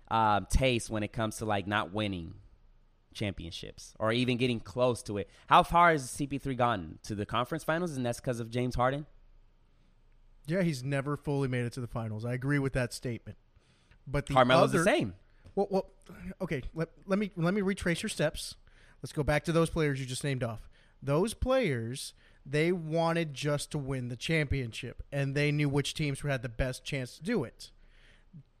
um, 0.08 0.46
taste 0.50 0.90
when 0.90 1.02
it 1.02 1.12
comes 1.12 1.36
to 1.38 1.44
like 1.44 1.66
not 1.66 1.92
winning 1.92 2.34
championships 3.14 3.94
or 3.98 4.12
even 4.12 4.36
getting 4.36 4.60
close 4.60 5.02
to 5.04 5.18
it. 5.18 5.30
How 5.46 5.62
far 5.62 5.92
has 5.92 6.04
CP3 6.08 6.56
gotten 6.56 6.98
to 7.04 7.14
the 7.14 7.24
conference 7.24 7.64
finals, 7.64 7.96
and 7.96 8.04
that's 8.04 8.20
because 8.20 8.40
of 8.40 8.50
James 8.50 8.74
Harden? 8.74 9.06
Yeah, 10.46 10.62
he's 10.62 10.84
never 10.84 11.16
fully 11.16 11.48
made 11.48 11.64
it 11.64 11.72
to 11.74 11.80
the 11.80 11.86
finals. 11.86 12.24
I 12.24 12.34
agree 12.34 12.58
with 12.58 12.74
that 12.74 12.92
statement. 12.92 13.38
But 14.06 14.26
the 14.26 14.34
Carmelo's 14.34 14.70
other, 14.70 14.78
the 14.78 14.84
same. 14.84 15.14
Well, 15.54 15.68
well, 15.70 15.86
okay. 16.42 16.62
Let, 16.74 16.90
let 17.06 17.18
me 17.18 17.30
let 17.36 17.54
me 17.54 17.62
retrace 17.62 18.02
your 18.02 18.10
steps. 18.10 18.56
Let's 19.02 19.12
go 19.12 19.22
back 19.22 19.44
to 19.44 19.52
those 19.52 19.70
players 19.70 20.00
you 20.00 20.04
just 20.04 20.24
named 20.24 20.42
off. 20.42 20.68
Those 21.02 21.32
players, 21.32 22.12
they 22.44 22.72
wanted 22.72 23.32
just 23.32 23.70
to 23.70 23.78
win 23.78 24.08
the 24.08 24.16
championship, 24.16 25.02
and 25.10 25.34
they 25.34 25.50
knew 25.50 25.68
which 25.70 25.94
teams 25.94 26.20
had 26.20 26.42
the 26.42 26.48
best 26.50 26.84
chance 26.84 27.16
to 27.16 27.22
do 27.22 27.44
it 27.44 27.70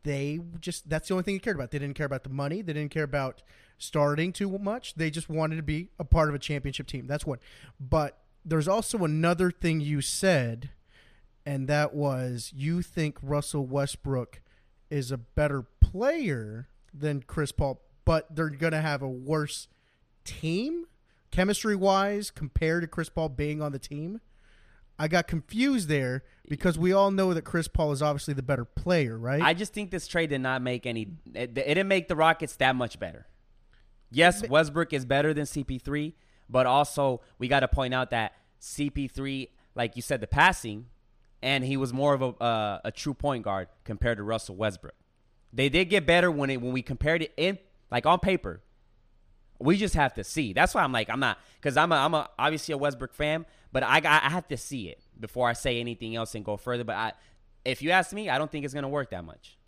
they 0.04 0.40
just 0.60 0.88
that's 0.88 1.08
the 1.08 1.14
only 1.14 1.24
thing 1.24 1.34
they 1.34 1.40
cared 1.40 1.56
about. 1.56 1.70
They 1.70 1.78
didn't 1.78 1.96
care 1.96 2.06
about 2.06 2.22
the 2.22 2.30
money. 2.30 2.62
They 2.62 2.72
didn't 2.72 2.92
care 2.92 3.04
about 3.04 3.42
starting 3.78 4.32
too 4.32 4.58
much. 4.58 4.94
They 4.94 5.10
just 5.10 5.28
wanted 5.28 5.56
to 5.56 5.62
be 5.62 5.88
a 5.98 6.04
part 6.04 6.28
of 6.28 6.34
a 6.34 6.38
championship 6.38 6.86
team. 6.86 7.06
That's 7.06 7.26
one. 7.26 7.38
But 7.80 8.18
there's 8.44 8.68
also 8.68 8.98
another 8.98 9.50
thing 9.50 9.80
you 9.80 10.00
said, 10.00 10.70
and 11.44 11.66
that 11.68 11.94
was 11.94 12.52
you 12.54 12.82
think 12.82 13.18
Russell 13.22 13.66
Westbrook 13.66 14.40
is 14.90 15.10
a 15.10 15.18
better 15.18 15.62
player 15.80 16.68
than 16.92 17.22
Chris 17.26 17.50
Paul, 17.50 17.82
but 18.04 18.36
they're 18.36 18.50
going 18.50 18.72
to 18.72 18.80
have 18.80 19.02
a 19.02 19.08
worse 19.08 19.68
team 20.24 20.86
chemistry 21.30 21.74
wise 21.74 22.30
compared 22.30 22.82
to 22.82 22.86
Chris 22.86 23.08
Paul 23.08 23.30
being 23.30 23.60
on 23.60 23.72
the 23.72 23.78
team. 23.78 24.20
I 24.98 25.08
got 25.08 25.26
confused 25.26 25.88
there 25.88 26.22
because 26.48 26.78
we 26.78 26.92
all 26.92 27.10
know 27.10 27.34
that 27.34 27.42
Chris 27.42 27.68
Paul 27.68 27.92
is 27.92 28.02
obviously 28.02 28.34
the 28.34 28.42
better 28.42 28.64
player, 28.64 29.18
right? 29.18 29.42
I 29.42 29.54
just 29.54 29.72
think 29.72 29.90
this 29.90 30.06
trade 30.06 30.30
did 30.30 30.40
not 30.40 30.62
make 30.62 30.86
any. 30.86 31.08
It, 31.34 31.50
it 31.50 31.54
didn't 31.54 31.88
make 31.88 32.08
the 32.08 32.16
Rockets 32.16 32.56
that 32.56 32.76
much 32.76 32.98
better. 32.98 33.26
Yes, 34.10 34.46
Westbrook 34.48 34.92
is 34.92 35.04
better 35.04 35.34
than 35.34 35.44
CP3, 35.44 36.12
but 36.48 36.66
also 36.66 37.20
we 37.38 37.48
got 37.48 37.60
to 37.60 37.68
point 37.68 37.92
out 37.92 38.10
that 38.10 38.34
CP3, 38.60 39.48
like 39.74 39.96
you 39.96 40.02
said, 40.02 40.20
the 40.20 40.28
passing, 40.28 40.86
and 41.42 41.64
he 41.64 41.76
was 41.76 41.92
more 41.92 42.14
of 42.14 42.22
a 42.22 42.26
uh, 42.42 42.80
a 42.84 42.92
true 42.92 43.14
point 43.14 43.42
guard 43.42 43.68
compared 43.84 44.18
to 44.18 44.22
Russell 44.22 44.54
Westbrook. 44.54 44.94
They 45.52 45.68
did 45.68 45.86
get 45.86 46.06
better 46.06 46.30
when 46.30 46.50
it 46.50 46.60
when 46.60 46.72
we 46.72 46.82
compared 46.82 47.22
it 47.22 47.32
in 47.36 47.58
like 47.90 48.06
on 48.06 48.20
paper. 48.20 48.60
We 49.58 49.76
just 49.76 49.94
have 49.94 50.14
to 50.14 50.24
see. 50.24 50.52
That's 50.52 50.74
why 50.74 50.82
I'm 50.82 50.92
like 50.92 51.10
I'm 51.10 51.20
not 51.20 51.38
because 51.60 51.76
I'm 51.76 51.90
a, 51.90 51.96
I'm 51.96 52.14
a 52.14 52.30
obviously 52.38 52.72
a 52.72 52.78
Westbrook 52.78 53.14
fan, 53.14 53.46
but 53.74 53.82
I 53.82 54.00
I 54.04 54.30
have 54.30 54.48
to 54.48 54.56
see 54.56 54.88
it 54.88 55.02
before 55.20 55.48
I 55.48 55.52
say 55.52 55.80
anything 55.80 56.16
else 56.16 56.34
and 56.34 56.44
go 56.44 56.56
further. 56.56 56.84
But 56.84 56.96
I, 56.96 57.12
if 57.66 57.82
you 57.82 57.90
ask 57.90 58.14
me, 58.14 58.30
I 58.30 58.38
don't 58.38 58.50
think 58.50 58.64
it's 58.64 58.72
gonna 58.72 58.88
work 58.88 59.10
that 59.10 59.24
much. 59.24 59.58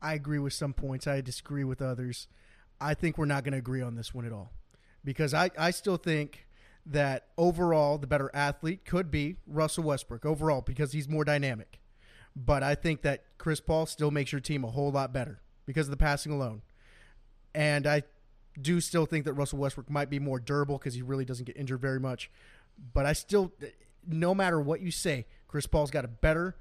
I 0.00 0.14
agree 0.14 0.38
with 0.38 0.52
some 0.52 0.72
points. 0.72 1.06
I 1.06 1.20
disagree 1.20 1.64
with 1.64 1.82
others. 1.82 2.28
I 2.80 2.94
think 2.94 3.16
we're 3.16 3.26
not 3.26 3.44
going 3.44 3.52
to 3.52 3.58
agree 3.58 3.80
on 3.80 3.94
this 3.94 4.12
one 4.12 4.26
at 4.26 4.32
all 4.32 4.50
because 5.04 5.32
I, 5.32 5.50
I 5.56 5.70
still 5.70 5.96
think 5.96 6.46
that 6.84 7.28
overall 7.38 7.96
the 7.98 8.08
better 8.08 8.28
athlete 8.34 8.84
could 8.84 9.10
be 9.10 9.36
Russell 9.46 9.84
Westbrook 9.84 10.26
overall 10.26 10.60
because 10.60 10.92
he's 10.92 11.08
more 11.08 11.24
dynamic. 11.24 11.78
But 12.34 12.64
I 12.64 12.74
think 12.74 13.02
that 13.02 13.24
Chris 13.38 13.60
Paul 13.60 13.86
still 13.86 14.10
makes 14.10 14.32
your 14.32 14.40
team 14.40 14.64
a 14.64 14.70
whole 14.70 14.90
lot 14.90 15.12
better 15.12 15.40
because 15.64 15.86
of 15.86 15.92
the 15.92 15.96
passing 15.96 16.32
alone. 16.32 16.62
And 17.54 17.86
I 17.86 18.02
do 18.60 18.80
still 18.80 19.06
think 19.06 19.24
that 19.26 19.34
Russell 19.34 19.60
Westbrook 19.60 19.88
might 19.88 20.10
be 20.10 20.18
more 20.18 20.40
durable 20.40 20.78
because 20.78 20.94
he 20.94 21.02
really 21.02 21.24
doesn't 21.24 21.44
get 21.44 21.56
injured 21.56 21.80
very 21.80 22.00
much. 22.00 22.30
But 22.94 23.06
I 23.06 23.12
still, 23.12 23.52
no 24.06 24.34
matter 24.34 24.60
what 24.60 24.80
you 24.80 24.90
say, 24.90 25.26
Chris 25.48 25.66
Paul's 25.66 25.90
got 25.90 26.04
a 26.04 26.08
better 26.08 26.56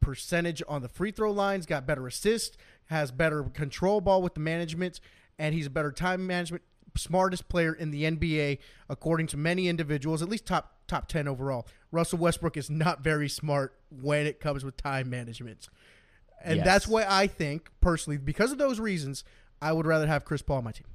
percentage 0.00 0.62
on 0.68 0.82
the 0.82 0.88
free 0.88 1.10
throw 1.12 1.30
lines, 1.30 1.64
got 1.66 1.86
better 1.86 2.06
assist, 2.06 2.56
has 2.86 3.10
better 3.10 3.44
control 3.44 4.00
ball 4.00 4.20
with 4.22 4.34
the 4.34 4.40
management, 4.40 5.00
and 5.38 5.54
he's 5.54 5.66
a 5.66 5.70
better 5.70 5.92
time 5.92 6.26
management, 6.26 6.62
smartest 6.96 7.48
player 7.48 7.72
in 7.72 7.90
the 7.90 8.04
NBA 8.04 8.58
according 8.88 9.28
to 9.28 9.36
many 9.36 9.68
individuals, 9.68 10.22
at 10.22 10.28
least 10.28 10.46
top 10.46 10.76
top 10.88 11.08
10 11.08 11.26
overall. 11.28 11.66
Russell 11.90 12.18
Westbrook 12.18 12.56
is 12.56 12.68
not 12.68 13.02
very 13.02 13.28
smart 13.28 13.78
when 13.90 14.26
it 14.26 14.40
comes 14.40 14.64
with 14.64 14.76
time 14.76 15.08
management. 15.08 15.68
And 16.44 16.56
Yes. 16.56 16.66
that's 16.66 16.88
why 16.88 17.06
I 17.08 17.28
think 17.28 17.70
personally 17.80 18.18
because 18.18 18.52
of 18.52 18.58
those 18.58 18.78
reasons, 18.80 19.24
I 19.62 19.72
would 19.72 19.86
rather 19.86 20.06
have 20.06 20.24
Chris 20.24 20.42
Paul 20.42 20.58
on 20.58 20.64
my 20.64 20.72
team. 20.72 20.86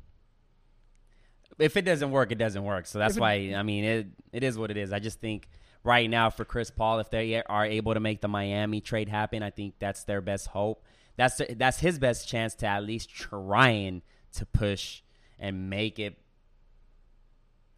If 1.59 1.77
it 1.77 1.83
doesn't 1.83 2.11
work, 2.11 2.31
it 2.31 2.37
doesn't 2.37 2.63
work. 2.63 2.85
So 2.85 2.99
that's 2.99 3.17
it- 3.17 3.19
why 3.21 3.53
I 3.55 3.63
mean 3.63 3.83
it. 3.83 4.07
It 4.31 4.43
is 4.43 4.57
what 4.57 4.71
it 4.71 4.77
is. 4.77 4.91
I 4.93 4.99
just 4.99 5.19
think 5.19 5.47
right 5.83 6.09
now 6.09 6.29
for 6.29 6.45
Chris 6.45 6.69
Paul, 6.69 6.99
if 6.99 7.09
they 7.09 7.41
are 7.43 7.65
able 7.65 7.93
to 7.93 7.99
make 7.99 8.21
the 8.21 8.27
Miami 8.27 8.81
trade 8.81 9.09
happen, 9.09 9.41
I 9.43 9.49
think 9.49 9.75
that's 9.79 10.03
their 10.03 10.21
best 10.21 10.47
hope. 10.47 10.83
That's 11.15 11.41
that's 11.55 11.79
his 11.79 11.97
best 11.99 12.27
chance 12.27 12.53
to 12.55 12.67
at 12.67 12.83
least 12.83 13.09
trying 13.09 14.01
to 14.33 14.45
push 14.45 15.01
and 15.39 15.69
make 15.69 15.97
it 15.99 16.17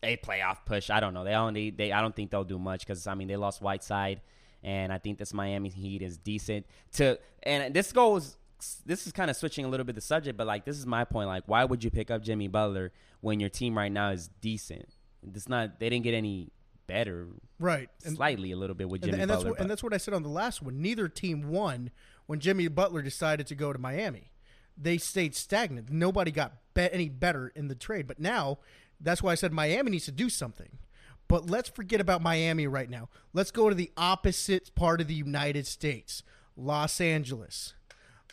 a 0.03 0.17
playoff 0.17 0.65
push. 0.65 0.89
I 0.89 0.99
don't 0.99 1.13
know. 1.13 1.23
They 1.23 1.33
only 1.33 1.69
they 1.71 1.91
I 1.91 2.01
don't 2.01 2.15
think 2.15 2.31
they'll 2.31 2.43
do 2.43 2.59
much 2.59 2.81
because 2.85 3.07
I 3.07 3.15
mean 3.15 3.27
they 3.27 3.35
lost 3.37 3.61
Whiteside, 3.61 4.21
and 4.63 4.91
I 4.91 4.97
think 4.97 5.17
this 5.19 5.33
Miami 5.33 5.69
Heat 5.69 6.01
is 6.01 6.17
decent. 6.17 6.65
To 6.93 7.19
and 7.43 7.73
this 7.73 7.91
goes. 7.91 8.37
This 8.85 9.07
is 9.07 9.13
kind 9.13 9.29
of 9.29 9.37
switching 9.37 9.65
a 9.65 9.67
little 9.67 9.85
bit 9.85 9.95
the 9.95 10.01
subject, 10.01 10.37
but 10.37 10.47
like 10.47 10.65
this 10.65 10.77
is 10.77 10.85
my 10.85 11.03
point. 11.03 11.27
Like, 11.27 11.43
why 11.47 11.63
would 11.63 11.83
you 11.83 11.89
pick 11.89 12.11
up 12.11 12.21
Jimmy 12.21 12.47
Butler 12.47 12.91
when 13.21 13.39
your 13.39 13.49
team 13.49 13.77
right 13.77 13.91
now 13.91 14.09
is 14.09 14.29
decent? 14.41 14.89
It's 15.33 15.49
not. 15.49 15.79
They 15.79 15.89
didn't 15.89 16.03
get 16.03 16.13
any 16.13 16.51
better. 16.87 17.27
Right. 17.59 17.89
And, 18.03 18.15
slightly 18.15 18.51
a 18.51 18.57
little 18.57 18.75
bit 18.75 18.89
with 18.89 19.03
Jimmy 19.03 19.19
and 19.19 19.29
that's 19.29 19.39
Butler. 19.39 19.51
what, 19.51 19.61
and 19.61 19.69
that's 19.69 19.83
what 19.83 19.93
I 19.93 19.97
said 19.97 20.13
on 20.13 20.23
the 20.23 20.29
last 20.29 20.61
one. 20.61 20.81
Neither 20.81 21.07
team 21.07 21.49
won 21.49 21.91
when 22.25 22.39
Jimmy 22.39 22.67
Butler 22.67 23.01
decided 23.01 23.47
to 23.47 23.55
go 23.55 23.71
to 23.71 23.79
Miami. 23.79 24.31
They 24.77 24.97
stayed 24.97 25.35
stagnant. 25.35 25.89
Nobody 25.91 26.31
got 26.31 26.53
be- 26.73 26.91
any 26.91 27.09
better 27.09 27.51
in 27.55 27.67
the 27.67 27.75
trade. 27.75 28.07
But 28.07 28.19
now, 28.19 28.59
that's 28.99 29.21
why 29.21 29.33
I 29.33 29.35
said 29.35 29.53
Miami 29.53 29.91
needs 29.91 30.05
to 30.05 30.11
do 30.11 30.29
something. 30.29 30.79
But 31.27 31.49
let's 31.49 31.69
forget 31.69 32.01
about 32.01 32.23
Miami 32.23 32.65
right 32.65 32.89
now. 32.89 33.09
Let's 33.33 33.51
go 33.51 33.69
to 33.69 33.75
the 33.75 33.91
opposite 33.95 34.73
part 34.73 34.99
of 34.99 35.07
the 35.07 35.13
United 35.13 35.67
States, 35.67 36.23
Los 36.57 36.99
Angeles. 36.99 37.75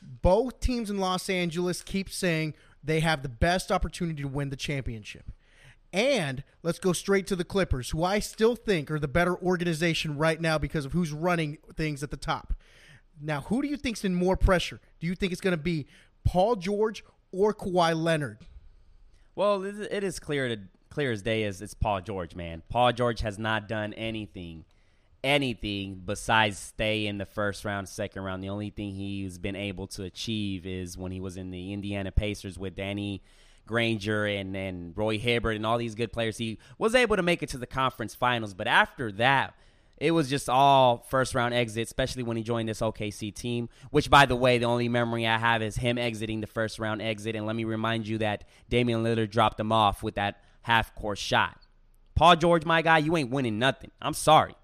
Both 0.03 0.61
teams 0.61 0.91
in 0.91 0.99
Los 0.99 1.29
Angeles 1.29 1.83
keep 1.83 2.11
saying 2.11 2.55
they 2.83 3.00
have 3.00 3.23
the 3.23 3.29
best 3.29 3.73
opportunity 3.73 4.23
to 4.23 4.29
win 4.29 4.50
the 4.50 4.57
championship. 4.57 5.31
And 5.93 6.45
let's 6.62 6.79
go 6.79 6.93
straight 6.93 7.26
to 7.29 7.37
the 7.37 7.45
Clippers, 7.45 7.91
who 7.91 8.05
I 8.05 8.19
still 8.19 8.57
think 8.57 8.91
are 8.91 8.99
the 8.99 9.09
better 9.09 9.37
organization 9.37 10.19
right 10.19 10.41
now 10.41 10.59
because 10.59 10.85
of 10.85 10.93
who's 10.93 11.12
running 11.12 11.59
things 11.75 12.03
at 12.03 12.11
the 12.11 12.17
top. 12.17 12.55
Now, 13.21 13.43
who 13.43 13.62
do 13.62 13.69
you 13.69 13.76
think's 13.76 14.05
in 14.05 14.15
more 14.15 14.37
pressure? 14.37 14.81
Do 15.00 15.07
you 15.07 15.15
think 15.15 15.33
it's 15.33 15.41
going 15.41 15.57
to 15.57 15.62
be 15.62 15.87
Paul 16.25 16.57
George 16.57 17.05
or 17.33 17.55
Kawhi 17.55 17.97
Leonard? 17.97 18.38
Well, 19.35 19.65
it 19.65 20.05
is- 20.05 20.19
clear 20.19 20.49
to 20.49 20.61
clear 20.91 21.12
as 21.12 21.21
day 21.23 21.43
is 21.43 21.61
it's 21.61 21.75
Paul 21.75 22.00
George, 22.00 22.35
man. 22.35 22.62
Paul 22.71 22.93
George 22.93 23.21
has 23.21 23.38
not 23.38 23.69
done 23.69 23.93
anything, 23.95 24.65
anything 25.23 26.02
besides 26.04 26.58
stay 26.58 27.06
in 27.06 27.18
the 27.18 27.26
first 27.26 27.64
round, 27.64 27.88
second 27.88 28.23
round. 28.23 28.42
The 28.42 28.49
only 28.49 28.70
thing 28.70 28.92
he's 28.92 29.38
been 29.38 29.56
able 29.56 29.87
to 29.88 30.04
achieve 30.04 30.66
is 30.66 30.96
when 30.96 31.12
he 31.12 31.20
was 31.20 31.37
in 31.37 31.50
the 31.50 31.73
Indiana 31.73 32.12
Pacers 32.12 32.58
with 32.58 32.76
Danny 32.76 33.23
Granger 33.66 34.26
and 34.26 34.56
and 34.56 34.96
Roy 34.96 35.18
Hibbert 35.18 35.56
and 35.56 35.66
all 35.66 35.78
these 35.78 35.94
good 35.94 36.12
players. 36.12 36.38
He 36.38 36.58
was 36.78 36.94
able 36.94 37.16
to 37.16 37.23
make 37.23 37.42
it 37.42 37.49
to 37.50 37.58
the 37.58 37.66
conference 37.66 38.14
finals, 38.14 38.54
but 38.54 38.66
after 38.66 39.12
that. 39.12 39.54
It 39.99 40.11
was 40.11 40.28
just 40.28 40.50
all 40.50 41.06
first 41.08 41.35
round 41.35 41.54
exit, 41.54 41.87
especially 41.87 42.23
when 42.23 42.37
he 42.37 42.42
joined 42.42 42.68
this 42.68 42.80
OKC 42.80 43.35
team. 43.35 43.70
Which, 43.90 44.11
by 44.11 44.26
the 44.26 44.37
way, 44.37 44.58
the 44.58 44.66
only 44.66 44.90
memory 44.90 45.26
I 45.26 45.38
have 45.38 45.62
is 45.62 45.76
him 45.76 45.96
exiting 45.96 46.42
the 46.42 46.46
first 46.46 46.78
round 46.78 47.00
exit. 47.00 47.35
And 47.35 47.46
let 47.46 47.56
me 47.56 47.64
remind 47.64 48.06
you 48.06 48.18
that 48.18 48.44
Damian 48.68 49.02
Lillard 49.02 49.30
dropped 49.30 49.58
him 49.58 49.73
off 49.73 50.02
with 50.02 50.16
that 50.16 50.42
half 50.61 50.94
court 50.94 51.16
shot. 51.16 51.66
Paul 52.14 52.37
George, 52.37 52.66
my 52.66 52.82
guy, 52.82 52.99
you 52.99 53.16
ain't 53.16 53.30
winning 53.30 53.58
nothing. 53.58 53.90
I'm 54.02 54.12
sorry. 54.12 54.54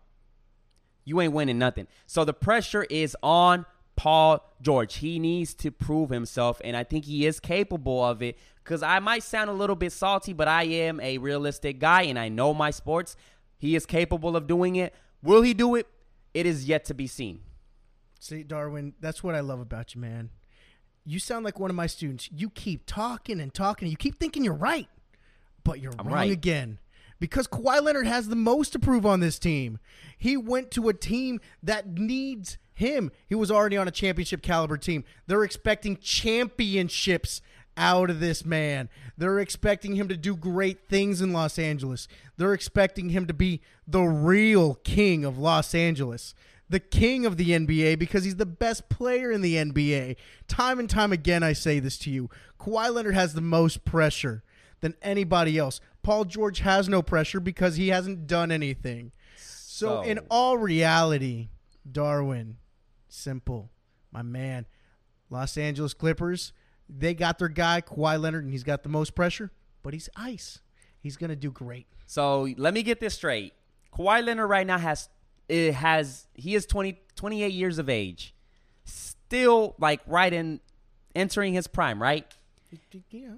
You 1.04 1.20
ain't 1.20 1.32
winning 1.32 1.58
nothing. 1.58 1.86
So 2.06 2.24
the 2.24 2.32
pressure 2.32 2.84
is 2.84 3.16
on 3.22 3.66
Paul 3.96 4.48
George. 4.60 4.96
He 4.96 5.18
needs 5.18 5.54
to 5.54 5.70
prove 5.70 6.10
himself, 6.10 6.60
and 6.64 6.76
I 6.76 6.84
think 6.84 7.04
he 7.04 7.26
is 7.26 7.40
capable 7.40 8.04
of 8.04 8.22
it. 8.22 8.38
Because 8.62 8.82
I 8.82 9.00
might 9.00 9.24
sound 9.24 9.50
a 9.50 9.52
little 9.52 9.74
bit 9.74 9.92
salty, 9.92 10.32
but 10.32 10.46
I 10.46 10.64
am 10.64 11.00
a 11.00 11.18
realistic 11.18 11.80
guy, 11.80 12.02
and 12.02 12.18
I 12.18 12.28
know 12.28 12.54
my 12.54 12.70
sports. 12.70 13.16
He 13.58 13.74
is 13.74 13.86
capable 13.86 14.36
of 14.36 14.46
doing 14.46 14.76
it. 14.76 14.94
Will 15.22 15.42
he 15.42 15.54
do 15.54 15.74
it? 15.74 15.86
It 16.34 16.46
is 16.46 16.66
yet 16.66 16.84
to 16.86 16.94
be 16.94 17.06
seen. 17.06 17.40
See, 18.20 18.44
Darwin, 18.44 18.94
that's 19.00 19.22
what 19.24 19.34
I 19.34 19.40
love 19.40 19.60
about 19.60 19.94
you, 19.94 20.00
man. 20.00 20.30
You 21.04 21.18
sound 21.18 21.44
like 21.44 21.58
one 21.58 21.70
of 21.70 21.76
my 21.76 21.88
students. 21.88 22.28
You 22.32 22.50
keep 22.50 22.86
talking 22.86 23.40
and 23.40 23.52
talking. 23.52 23.88
You 23.88 23.96
keep 23.96 24.20
thinking 24.20 24.44
you're 24.44 24.54
right, 24.54 24.88
but 25.64 25.80
you're 25.80 25.92
I'm 25.98 26.06
wrong 26.06 26.14
right. 26.14 26.30
again. 26.30 26.78
Because 27.22 27.46
Kawhi 27.46 27.80
Leonard 27.80 28.08
has 28.08 28.26
the 28.26 28.34
most 28.34 28.72
to 28.72 28.80
prove 28.80 29.06
on 29.06 29.20
this 29.20 29.38
team. 29.38 29.78
He 30.18 30.36
went 30.36 30.72
to 30.72 30.88
a 30.88 30.92
team 30.92 31.40
that 31.62 31.86
needs 31.86 32.58
him. 32.74 33.12
He 33.28 33.36
was 33.36 33.48
already 33.48 33.76
on 33.76 33.86
a 33.86 33.92
championship 33.92 34.42
caliber 34.42 34.76
team. 34.76 35.04
They're 35.28 35.44
expecting 35.44 35.98
championships 35.98 37.40
out 37.76 38.10
of 38.10 38.18
this 38.18 38.44
man. 38.44 38.88
They're 39.16 39.38
expecting 39.38 39.94
him 39.94 40.08
to 40.08 40.16
do 40.16 40.34
great 40.34 40.88
things 40.88 41.20
in 41.20 41.32
Los 41.32 41.60
Angeles. 41.60 42.08
They're 42.38 42.54
expecting 42.54 43.10
him 43.10 43.28
to 43.28 43.32
be 43.32 43.60
the 43.86 44.02
real 44.02 44.74
king 44.82 45.24
of 45.24 45.38
Los 45.38 45.76
Angeles 45.76 46.34
the 46.68 46.80
king 46.80 47.26
of 47.26 47.36
the 47.36 47.50
NBA 47.50 47.98
because 47.98 48.24
he's 48.24 48.36
the 48.36 48.46
best 48.46 48.88
player 48.88 49.30
in 49.30 49.42
the 49.42 49.56
NBA. 49.56 50.16
Time 50.48 50.78
and 50.78 50.88
time 50.88 51.12
again, 51.12 51.42
I 51.42 51.52
say 51.52 51.80
this 51.80 51.98
to 51.98 52.10
you. 52.10 52.30
Kawhi 52.58 52.90
Leonard 52.90 53.14
has 53.14 53.34
the 53.34 53.42
most 53.42 53.84
pressure 53.84 54.42
than 54.82 54.94
anybody 55.02 55.58
else. 55.58 55.80
Paul 56.02 56.24
George 56.24 56.60
has 56.60 56.88
no 56.88 57.02
pressure 57.02 57.40
because 57.40 57.76
he 57.76 57.88
hasn't 57.88 58.26
done 58.26 58.50
anything. 58.50 59.12
So, 59.36 60.02
in 60.02 60.20
all 60.30 60.58
reality, 60.58 61.48
Darwin, 61.90 62.56
simple, 63.08 63.70
my 64.12 64.22
man, 64.22 64.66
Los 65.30 65.56
Angeles 65.56 65.94
Clippers, 65.94 66.52
they 66.88 67.14
got 67.14 67.38
their 67.38 67.48
guy, 67.48 67.80
Kawhi 67.80 68.20
Leonard, 68.20 68.44
and 68.44 68.52
he's 68.52 68.64
got 68.64 68.82
the 68.82 68.88
most 68.88 69.14
pressure, 69.14 69.50
but 69.82 69.92
he's 69.92 70.08
ice. 70.14 70.60
He's 71.00 71.16
going 71.16 71.30
to 71.30 71.36
do 71.36 71.50
great. 71.50 71.86
So 72.06 72.48
let 72.56 72.74
me 72.74 72.82
get 72.82 73.00
this 73.00 73.14
straight. 73.14 73.54
Kawhi 73.96 74.24
Leonard 74.24 74.48
right 74.48 74.66
now 74.66 74.78
has 74.78 75.08
it 75.48 75.74
has 75.74 76.26
he 76.34 76.54
is 76.54 76.66
20, 76.66 76.98
28 77.16 77.52
years 77.52 77.78
of 77.78 77.88
age, 77.88 78.34
still 78.84 79.74
like 79.78 80.00
right 80.06 80.32
in 80.32 80.60
entering 81.14 81.54
his 81.54 81.66
prime, 81.66 82.00
right? 82.00 82.26
Yeah. 83.10 83.34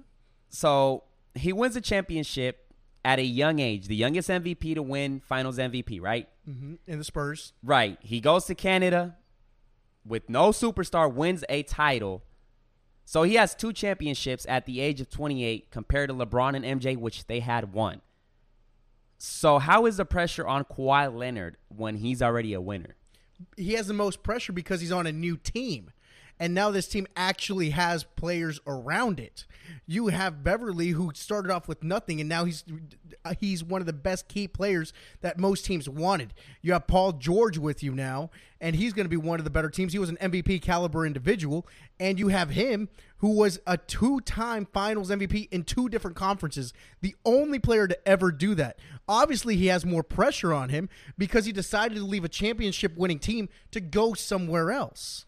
So 0.49 1.03
he 1.35 1.53
wins 1.53 1.75
a 1.75 1.81
championship 1.81 2.73
at 3.03 3.19
a 3.19 3.23
young 3.23 3.59
age, 3.59 3.87
the 3.87 3.95
youngest 3.95 4.29
MVP 4.29 4.73
to 4.75 4.81
win 4.81 5.19
Finals 5.19 5.57
MVP, 5.57 6.01
right? 6.01 6.27
hmm 6.45 6.75
In 6.87 6.97
the 6.97 7.03
Spurs. 7.03 7.53
Right. 7.63 7.97
He 8.01 8.19
goes 8.19 8.45
to 8.45 8.55
Canada 8.55 9.17
with 10.05 10.29
no 10.29 10.49
superstar, 10.49 11.11
wins 11.11 11.43
a 11.49 11.63
title. 11.63 12.23
So 13.05 13.21
he 13.23 13.35
has 13.35 13.53
two 13.53 13.71
championships 13.73 14.45
at 14.49 14.65
the 14.65 14.79
age 14.79 14.99
of 15.01 15.09
28 15.11 15.69
compared 15.69 16.09
to 16.09 16.15
LeBron 16.15 16.55
and 16.55 16.81
MJ, 16.81 16.97
which 16.97 17.27
they 17.27 17.39
had 17.41 17.71
one. 17.73 18.01
So 19.17 19.59
how 19.59 19.85
is 19.85 19.97
the 19.97 20.05
pressure 20.05 20.47
on 20.47 20.65
Kawhi 20.65 21.15
Leonard 21.15 21.57
when 21.69 21.97
he's 21.97 22.21
already 22.21 22.53
a 22.53 22.61
winner? 22.61 22.95
he 23.57 23.73
has 23.73 23.87
the 23.87 23.93
most 23.93 24.23
pressure 24.23 24.53
because 24.53 24.79
he's 24.79 24.93
on 24.93 25.05
a 25.05 25.11
new 25.11 25.35
team. 25.35 25.91
And 26.39 26.53
now 26.53 26.71
this 26.71 26.87
team 26.87 27.07
actually 27.15 27.71
has 27.71 28.03
players 28.03 28.59
around 28.67 29.19
it. 29.19 29.45
You 29.87 30.07
have 30.07 30.43
Beverly 30.43 30.89
who 30.89 31.11
started 31.13 31.51
off 31.51 31.67
with 31.67 31.83
nothing 31.83 32.19
and 32.19 32.29
now 32.29 32.45
he's 32.45 32.63
he's 33.39 33.63
one 33.63 33.81
of 33.81 33.87
the 33.87 33.93
best 33.93 34.27
key 34.27 34.47
players 34.47 34.93
that 35.21 35.39
most 35.39 35.65
teams 35.65 35.89
wanted. 35.89 36.33
You 36.61 36.73
have 36.73 36.87
Paul 36.87 37.13
George 37.13 37.57
with 37.57 37.81
you 37.81 37.93
now 37.93 38.29
and 38.59 38.75
he's 38.75 38.93
going 38.93 39.05
to 39.05 39.09
be 39.09 39.17
one 39.17 39.39
of 39.39 39.43
the 39.43 39.49
better 39.49 39.69
teams. 39.69 39.93
He 39.93 39.99
was 39.99 40.09
an 40.09 40.17
MVP 40.17 40.61
caliber 40.61 41.05
individual 41.05 41.67
and 41.99 42.19
you 42.19 42.27
have 42.27 42.51
him 42.51 42.89
who 43.17 43.31
was 43.31 43.59
a 43.65 43.77
two-time 43.77 44.67
finals 44.71 45.09
MVP 45.09 45.47
in 45.51 45.63
two 45.63 45.89
different 45.89 46.17
conferences. 46.17 46.73
The 47.01 47.15
only 47.25 47.59
player 47.59 47.87
to 47.87 48.07
ever 48.07 48.31
do 48.31 48.55
that. 48.55 48.77
Obviously, 49.07 49.55
he 49.55 49.67
has 49.67 49.85
more 49.85 50.03
pressure 50.03 50.53
on 50.53 50.69
him 50.69 50.89
because 51.17 51.45
he 51.45 51.51
decided 51.51 51.95
to 51.95 52.05
leave 52.05 52.25
a 52.25 52.29
championship 52.29 52.97
winning 52.97 53.19
team 53.19 53.49
to 53.71 53.79
go 53.79 54.13
somewhere 54.13 54.71
else. 54.71 55.25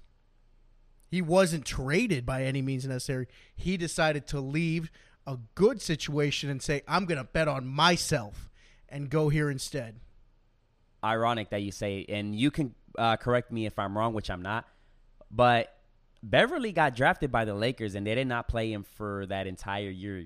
He 1.09 1.21
wasn't 1.21 1.65
traded 1.65 2.25
by 2.25 2.43
any 2.43 2.61
means 2.61 2.85
necessary. 2.85 3.27
He 3.55 3.77
decided 3.77 4.27
to 4.27 4.39
leave 4.39 4.91
a 5.25 5.37
good 5.55 5.81
situation 5.81 6.49
and 6.49 6.61
say, 6.61 6.81
I'm 6.87 7.05
going 7.05 7.17
to 7.17 7.23
bet 7.23 7.47
on 7.47 7.65
myself 7.65 8.49
and 8.89 9.09
go 9.09 9.29
here 9.29 9.49
instead. 9.49 9.99
Ironic 11.03 11.49
that 11.51 11.61
you 11.61 11.71
say, 11.71 12.05
and 12.09 12.35
you 12.35 12.51
can 12.51 12.75
uh, 12.97 13.17
correct 13.17 13.51
me 13.51 13.65
if 13.65 13.77
I'm 13.77 13.97
wrong, 13.97 14.13
which 14.13 14.29
I'm 14.29 14.41
not, 14.41 14.65
but 15.31 15.77
Beverly 16.23 16.71
got 16.71 16.95
drafted 16.95 17.31
by 17.31 17.45
the 17.45 17.53
Lakers 17.53 17.95
and 17.95 18.05
they 18.05 18.15
did 18.15 18.27
not 18.27 18.47
play 18.47 18.71
him 18.71 18.83
for 18.83 19.25
that 19.27 19.47
entire 19.47 19.89
year. 19.89 20.25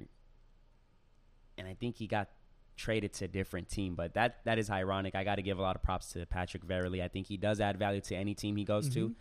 And 1.57 1.67
I 1.67 1.73
think 1.73 1.97
he 1.97 2.07
got 2.07 2.29
traded 2.77 3.13
to 3.13 3.25
a 3.25 3.27
different 3.27 3.69
team, 3.69 3.95
but 3.95 4.13
that 4.15 4.39
that 4.45 4.57
is 4.57 4.69
ironic. 4.69 5.13
I 5.13 5.23
got 5.23 5.35
to 5.35 5.41
give 5.41 5.59
a 5.59 5.61
lot 5.61 5.75
of 5.75 5.83
props 5.83 6.13
to 6.13 6.25
Patrick 6.25 6.65
Beverly. 6.65 7.03
I 7.03 7.07
think 7.07 7.27
he 7.27 7.37
does 7.37 7.59
add 7.59 7.77
value 7.77 8.01
to 8.01 8.15
any 8.15 8.33
team 8.33 8.55
he 8.55 8.63
goes 8.63 8.89
mm-hmm. 8.89 9.07
to. 9.07 9.15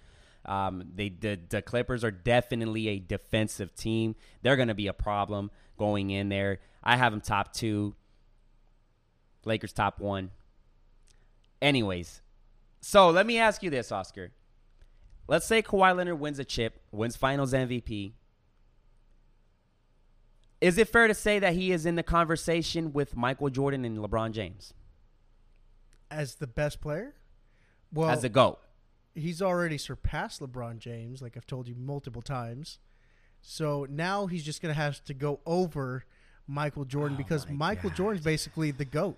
Um, 0.46 0.84
they 0.94 1.10
the, 1.10 1.38
the 1.48 1.62
Clippers 1.62 2.02
are 2.04 2.10
definitely 2.10 2.88
a 2.88 2.98
defensive 2.98 3.74
team. 3.74 4.14
They're 4.42 4.56
going 4.56 4.68
to 4.68 4.74
be 4.74 4.86
a 4.86 4.92
problem 4.92 5.50
going 5.76 6.10
in 6.10 6.28
there. 6.28 6.60
I 6.82 6.96
have 6.96 7.12
them 7.12 7.20
top 7.20 7.52
two. 7.52 7.94
Lakers 9.44 9.72
top 9.72 10.00
one. 10.00 10.30
Anyways, 11.62 12.22
so 12.80 13.10
let 13.10 13.26
me 13.26 13.38
ask 13.38 13.62
you 13.62 13.70
this, 13.70 13.92
Oscar. 13.92 14.32
Let's 15.28 15.46
say 15.46 15.62
Kawhi 15.62 15.94
Leonard 15.96 16.18
wins 16.18 16.38
a 16.38 16.44
chip, 16.44 16.80
wins 16.90 17.16
Finals 17.16 17.52
MVP. 17.52 18.12
Is 20.60 20.76
it 20.76 20.88
fair 20.88 21.06
to 21.06 21.14
say 21.14 21.38
that 21.38 21.54
he 21.54 21.72
is 21.72 21.86
in 21.86 21.94
the 21.94 22.02
conversation 22.02 22.92
with 22.92 23.16
Michael 23.16 23.48
Jordan 23.48 23.84
and 23.84 23.98
LeBron 23.98 24.32
James 24.32 24.74
as 26.10 26.36
the 26.36 26.46
best 26.46 26.80
player? 26.80 27.14
Well, 27.92 28.10
as 28.10 28.22
the 28.22 28.28
goat 28.28 28.58
he's 29.14 29.42
already 29.42 29.78
surpassed 29.78 30.40
LeBron 30.40 30.78
James, 30.78 31.22
like 31.22 31.36
I've 31.36 31.46
told 31.46 31.68
you 31.68 31.74
multiple 31.74 32.22
times. 32.22 32.78
So 33.42 33.86
now 33.88 34.26
he's 34.26 34.44
just 34.44 34.60
going 34.60 34.74
to 34.74 34.80
have 34.80 35.02
to 35.04 35.14
go 35.14 35.40
over 35.46 36.04
Michael 36.46 36.84
Jordan 36.84 37.16
oh 37.16 37.18
because 37.18 37.48
Michael 37.48 37.90
God. 37.90 37.96
Jordan's 37.96 38.24
basically 38.24 38.70
the 38.70 38.84
GOAT. 38.84 39.16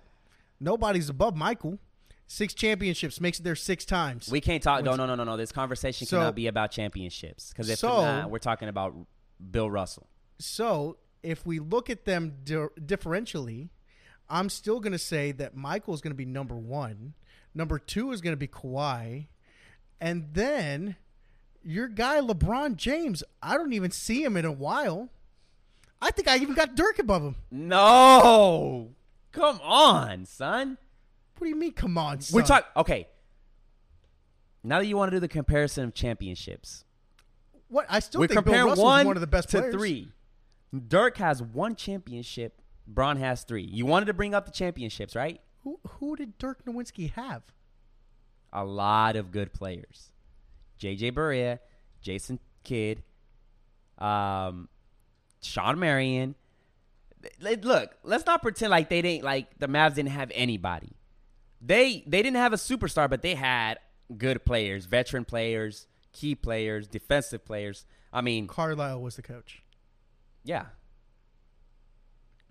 Nobody's 0.59 1.09
above 1.09 1.35
Michael. 1.35 1.79
Six 2.25 2.53
championships 2.53 3.19
makes 3.19 3.39
it 3.39 3.43
there 3.43 3.55
six 3.55 3.83
times. 3.85 4.31
We 4.31 4.39
can't 4.39 4.63
talk. 4.63 4.83
No, 4.83 4.95
no, 4.95 5.05
no, 5.05 5.15
no, 5.15 5.23
no. 5.23 5.35
This 5.35 5.51
conversation 5.51 6.07
so, 6.07 6.17
cannot 6.17 6.35
be 6.35 6.47
about 6.47 6.71
championships 6.71 7.49
because 7.49 7.69
if 7.69 7.79
so, 7.79 8.01
not, 8.01 8.29
we're 8.29 8.39
talking 8.39 8.69
about 8.69 8.95
Bill 9.51 9.69
Russell. 9.69 10.07
So 10.39 10.97
if 11.21 11.45
we 11.45 11.59
look 11.59 11.89
at 11.89 12.05
them 12.05 12.37
di- 12.43 12.67
differentially, 12.79 13.69
I'm 14.29 14.49
still 14.49 14.79
going 14.79 14.93
to 14.93 14.99
say 14.99 15.31
that 15.33 15.55
Michael 15.55 15.93
is 15.93 16.01
going 16.01 16.11
to 16.11 16.17
be 16.17 16.25
number 16.25 16.55
one. 16.55 17.13
Number 17.53 17.77
two 17.77 18.11
is 18.11 18.21
going 18.21 18.33
to 18.33 18.37
be 18.37 18.47
Kawhi. 18.47 19.27
And 19.99 20.29
then 20.33 20.97
your 21.63 21.87
guy 21.87 22.19
LeBron 22.19 22.75
James, 22.75 23.23
I 23.41 23.57
don't 23.57 23.73
even 23.73 23.91
see 23.91 24.23
him 24.23 24.35
in 24.35 24.45
a 24.45 24.51
while. 24.51 25.09
I 26.01 26.11
think 26.11 26.27
I 26.27 26.37
even 26.37 26.53
got 26.53 26.75
Dirk 26.75 26.99
above 26.99 27.21
him. 27.23 27.35
No. 27.49 28.89
Come 29.31 29.59
on, 29.61 30.25
son. 30.25 30.77
What 31.37 31.45
do 31.45 31.49
you 31.49 31.55
mean, 31.55 31.71
come 31.71 31.97
on, 31.97 32.21
son? 32.21 32.35
We're 32.35 32.45
talking 32.45 32.67
okay. 32.77 33.07
Now 34.63 34.79
that 34.79 34.85
you 34.85 34.95
want 34.97 35.11
to 35.11 35.15
do 35.15 35.19
the 35.19 35.27
comparison 35.27 35.85
of 35.85 35.93
championships. 35.93 36.85
What 37.67 37.85
I 37.89 37.99
still 37.99 38.25
think 38.25 38.45
Bill 38.45 38.75
one, 38.75 39.07
one 39.07 39.17
of 39.17 39.21
the 39.21 39.27
best 39.27 39.49
to 39.49 39.59
players. 39.59 39.73
three. 39.73 40.11
Dirk 40.87 41.17
has 41.17 41.41
one 41.41 41.75
championship. 41.75 42.61
Braun 42.85 43.17
has 43.17 43.43
three. 43.43 43.63
You 43.63 43.85
wanted 43.85 44.05
to 44.05 44.13
bring 44.13 44.33
up 44.33 44.45
the 44.45 44.51
championships, 44.51 45.15
right? 45.15 45.41
Who 45.63 45.79
who 45.87 46.15
did 46.15 46.37
Dirk 46.37 46.65
Nowitzki 46.65 47.11
have? 47.13 47.43
A 48.53 48.63
lot 48.63 49.15
of 49.15 49.31
good 49.31 49.51
players. 49.51 50.11
JJ 50.79 51.11
Barea, 51.13 51.59
Jason 52.01 52.39
Kidd, 52.63 53.03
um, 53.97 54.69
Shawn 55.41 55.79
Marion. 55.79 56.35
Look, 57.41 57.91
let's 58.03 58.25
not 58.25 58.41
pretend 58.41 58.71
like 58.71 58.89
they 58.89 59.01
didn't 59.01 59.23
like 59.23 59.57
the 59.59 59.67
Mavs 59.67 59.95
didn't 59.95 60.11
have 60.11 60.31
anybody. 60.35 60.95
They 61.61 62.03
they 62.05 62.21
didn't 62.21 62.37
have 62.37 62.53
a 62.53 62.57
superstar, 62.57 63.09
but 63.09 63.21
they 63.21 63.35
had 63.35 63.79
good 64.17 64.45
players, 64.45 64.85
veteran 64.85 65.25
players, 65.25 65.87
key 66.11 66.35
players, 66.35 66.87
defensive 66.87 67.45
players. 67.45 67.85
I 68.11 68.21
mean, 68.21 68.47
Carlisle 68.47 69.01
was 69.01 69.15
the 69.15 69.21
coach. 69.21 69.63
Yeah. 70.43 70.65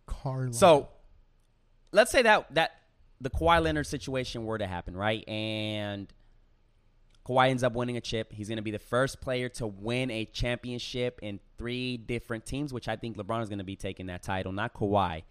Carlisle. 0.07 0.55
So, 0.55 0.88
let's 1.93 2.11
say 2.11 2.23
that 2.23 2.53
that 2.55 2.82
the 3.23 3.31
Kawhi 3.31 3.63
Leonard 3.63 3.87
situation 3.87 4.45
were 4.45 4.59
to 4.59 4.67
happen, 4.67 4.97
right? 4.97 5.27
And 5.29 6.13
Kawhi 7.27 7.51
ends 7.51 7.63
up 7.63 7.73
winning 7.73 7.97
a 7.97 8.01
chip. 8.01 8.33
He's 8.33 8.49
going 8.49 8.57
to 8.57 8.63
be 8.63 8.73
the 8.73 8.81
first 8.81 9.21
player 9.21 9.49
to 9.51 9.67
win 9.67 10.11
a 10.11 10.25
championship 10.25 11.21
in 11.23 11.39
three 11.57 11.97
different 11.97 12.45
teams, 12.45 12.73
which 12.73 12.89
I 12.89 12.97
think 12.97 13.17
LeBron 13.17 13.43
is 13.43 13.49
going 13.49 13.59
to 13.61 13.65
be 13.65 13.77
taking 13.77 14.07
that 14.07 14.23
title, 14.23 14.51
not 14.51 14.75
Kawhi. 14.75 15.23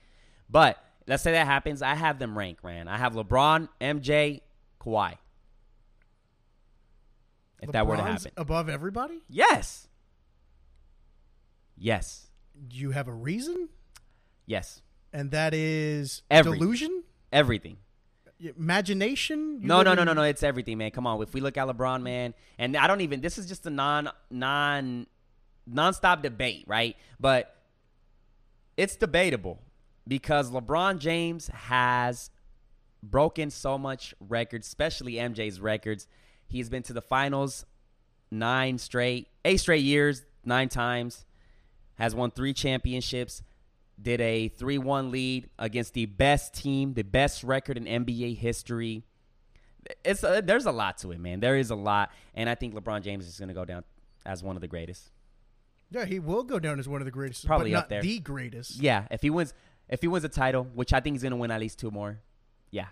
But 0.50 0.78
let's 1.06 1.22
say 1.22 1.34
that 1.34 1.46
happens. 1.46 1.82
I 1.82 1.96
have 1.96 2.18
them 2.18 2.38
ranked, 2.38 2.64
man. 2.64 2.88
I 2.88 2.98
have 2.98 3.14
LeBron, 3.14 3.68
MJ, 3.82 4.40
Kawhi. 4.80 5.18
If 7.62 7.70
LeBron's 7.70 7.74
that 7.74 7.88
were 7.88 7.98
to 7.98 8.04
happen. 8.04 8.32
Above 8.38 8.70
everybody? 8.70 9.22
Yes. 9.30 9.90
Yes. 11.78 12.28
Do 12.70 12.78
you 12.78 12.92
have 12.92 13.10
a 13.10 13.14
reason? 13.14 13.68
Yes. 14.46 14.82
And 15.12 15.32
that 15.32 15.54
is 15.54 16.22
Everything. 16.32 16.60
delusion? 16.60 17.04
Everything. 17.32 17.78
Imagination? 18.58 19.60
You 19.62 19.68
no, 19.68 19.84
no, 19.84 19.94
no, 19.94 20.04
no, 20.04 20.14
no. 20.14 20.24
It's 20.24 20.44
everything, 20.44 20.78
man. 20.78 20.92
Come 20.92 21.06
on. 21.06 21.22
If 21.22 21.34
we 21.34 21.42
look 21.42 21.58
at 21.58 21.68
LeBron, 21.68 22.02
man, 22.02 22.34
and 22.58 22.76
I 22.76 22.88
don't 22.88 23.02
even. 23.02 23.22
This 23.22 23.38
is 23.38 23.48
just 23.48 23.66
a 23.66 23.70
non, 23.70 24.10
non, 24.30 25.06
nonstop 25.72 26.22
debate, 26.24 26.66
right? 26.68 26.96
But 27.20 27.56
it's 28.78 28.96
debatable 28.96 29.60
because 30.08 30.50
LeBron 30.50 30.98
James 30.98 31.48
has 31.50 32.32
broken 33.04 33.52
so 33.52 33.78
much 33.78 34.16
records, 34.20 34.68
especially 34.68 35.14
MJ's 35.14 35.60
records. 35.60 36.08
He's 36.48 36.70
been 36.70 36.84
to 36.84 36.94
the 36.94 37.02
finals 37.02 37.66
nine 38.32 38.78
straight, 38.78 39.28
eight 39.46 39.58
straight 39.58 39.84
years, 39.84 40.24
nine 40.44 40.70
times. 40.70 41.26
Has 41.96 42.16
won 42.16 42.32
three 42.32 42.54
championships 42.54 43.44
did 44.02 44.22
a 44.22 44.48
3 44.50 44.78
1 44.78 45.12
lead 45.12 45.50
against 45.60 45.94
the 45.94 46.06
best 46.06 46.54
team, 46.54 46.94
the 46.94 47.04
best 47.04 47.44
record 47.44 47.78
in 47.78 47.86
NBA 47.86 48.38
history. 48.38 49.04
It's 50.04 50.24
a, 50.24 50.42
there's 50.44 50.66
a 50.66 50.72
lot 50.72 50.98
to 51.00 51.12
it, 51.12 51.20
man. 51.20 51.40
There 51.40 51.58
is 51.58 51.70
a 51.72 51.76
lot, 51.76 52.12
and 52.36 52.50
I 52.50 52.56
think 52.56 52.76
LeBron 52.76 53.02
James 53.02 53.28
is 53.28 53.40
going 53.40 53.50
to 53.50 53.56
go 53.56 53.66
down 53.66 53.84
as 54.26 54.44
one 54.44 54.56
of 54.56 54.62
the 54.62 54.68
greatest. 54.68 55.10
Yeah, 55.90 56.06
he 56.06 56.20
will 56.20 56.44
go 56.44 56.60
down 56.60 56.80
as 56.80 56.88
one 56.88 57.02
of 57.02 57.06
the 57.06 57.12
greatest, 57.12 57.46
probably 57.46 57.76
up 57.76 57.90
there. 57.90 58.02
The 58.02 58.20
greatest. 58.20 58.80
Yeah, 58.80 59.08
if 59.12 59.22
he 59.22 59.30
wins, 59.30 59.54
if 59.90 60.02
he 60.02 60.08
wins 60.08 60.24
a 60.24 60.30
title, 60.30 60.68
which 60.74 60.94
I 60.94 61.00
think 61.02 61.16
he's 61.16 61.24
going 61.24 61.32
to 61.32 61.38
win 61.38 61.52
at 61.52 61.60
least 61.60 61.80
two 61.80 61.92
more. 61.92 62.20
Yeah. 62.70 62.88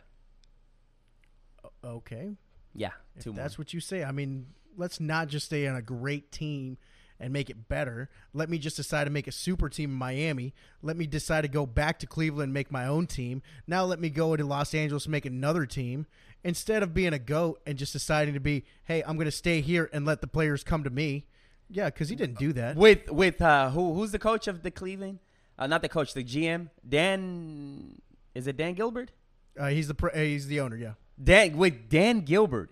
Okay. 1.84 2.36
Yeah, 2.74 2.92
if 3.16 3.24
That's 3.24 3.58
what 3.58 3.74
you 3.74 3.80
say. 3.80 4.04
I 4.04 4.12
mean, 4.12 4.48
let's 4.78 5.00
not 5.00 5.28
just 5.28 5.46
stay 5.46 5.68
on 5.68 5.76
a 5.76 5.82
great 5.82 6.32
team 6.32 6.78
and 7.20 7.34
make 7.34 7.50
it 7.50 7.68
better. 7.68 8.10
Let 8.34 8.50
me 8.50 8.58
just 8.58 8.78
decide 8.78 9.06
to 9.06 9.10
make 9.10 9.28
a 9.28 9.32
super 9.32 9.70
team 9.70 9.92
in 9.92 9.98
Miami. 9.98 10.54
Let 10.82 10.98
me 10.98 11.06
decide 11.08 11.42
to 11.42 11.48
go 11.48 11.66
back 11.66 12.00
to 12.00 12.08
Cleveland 12.08 12.46
and 12.46 12.54
make 12.54 12.72
my 12.72 12.86
own 12.86 13.08
team. 13.08 13.42
Now 13.68 13.84
let 13.86 14.00
me 14.00 14.10
go 14.10 14.36
to 14.36 14.46
Los 14.46 14.74
Angeles 14.74 15.06
and 15.06 15.12
make 15.12 15.26
another 15.26 15.66
team. 15.66 16.06
Instead 16.44 16.84
of 16.84 16.94
being 16.94 17.12
a 17.12 17.20
goat 17.20 17.62
and 17.66 17.78
just 17.78 17.92
deciding 17.92 18.34
to 18.34 18.40
be, 18.40 18.64
hey, 18.86 19.04
I'm 19.06 19.18
going 19.18 19.26
to 19.26 19.32
stay 19.32 19.60
here 19.60 19.90
and 19.92 20.06
let 20.06 20.22
the 20.22 20.28
players 20.28 20.64
come 20.64 20.86
to 20.86 20.90
me. 20.90 21.26
Yeah, 21.70 21.86
because 21.86 22.10
he 22.10 22.16
didn't 22.16 22.40
do 22.40 22.54
that. 22.54 22.78
With 22.78 23.12
with 23.12 23.42
uh, 23.42 23.70
who 23.70 23.94
who's 23.94 24.12
the 24.12 24.20
coach 24.20 24.48
of 24.48 24.64
the 24.64 24.72
Cleveland? 24.72 25.20
Uh, 25.58 25.68
not 25.68 25.82
the 25.82 25.90
coach, 25.90 26.14
the 26.14 26.24
GM. 26.24 26.70
Dan 26.88 28.02
is 28.34 28.48
it 28.48 28.58
Dan 28.58 28.74
Gilbert? 28.74 29.12
Uh, 29.60 29.68
he's 29.68 29.88
the 29.88 30.12
he's 30.16 30.48
the 30.48 30.62
owner. 30.62 30.78
Yeah. 30.78 30.94
Dan 31.22 31.58
with 31.58 31.90
Dan 31.90 32.22
Gilbert. 32.22 32.72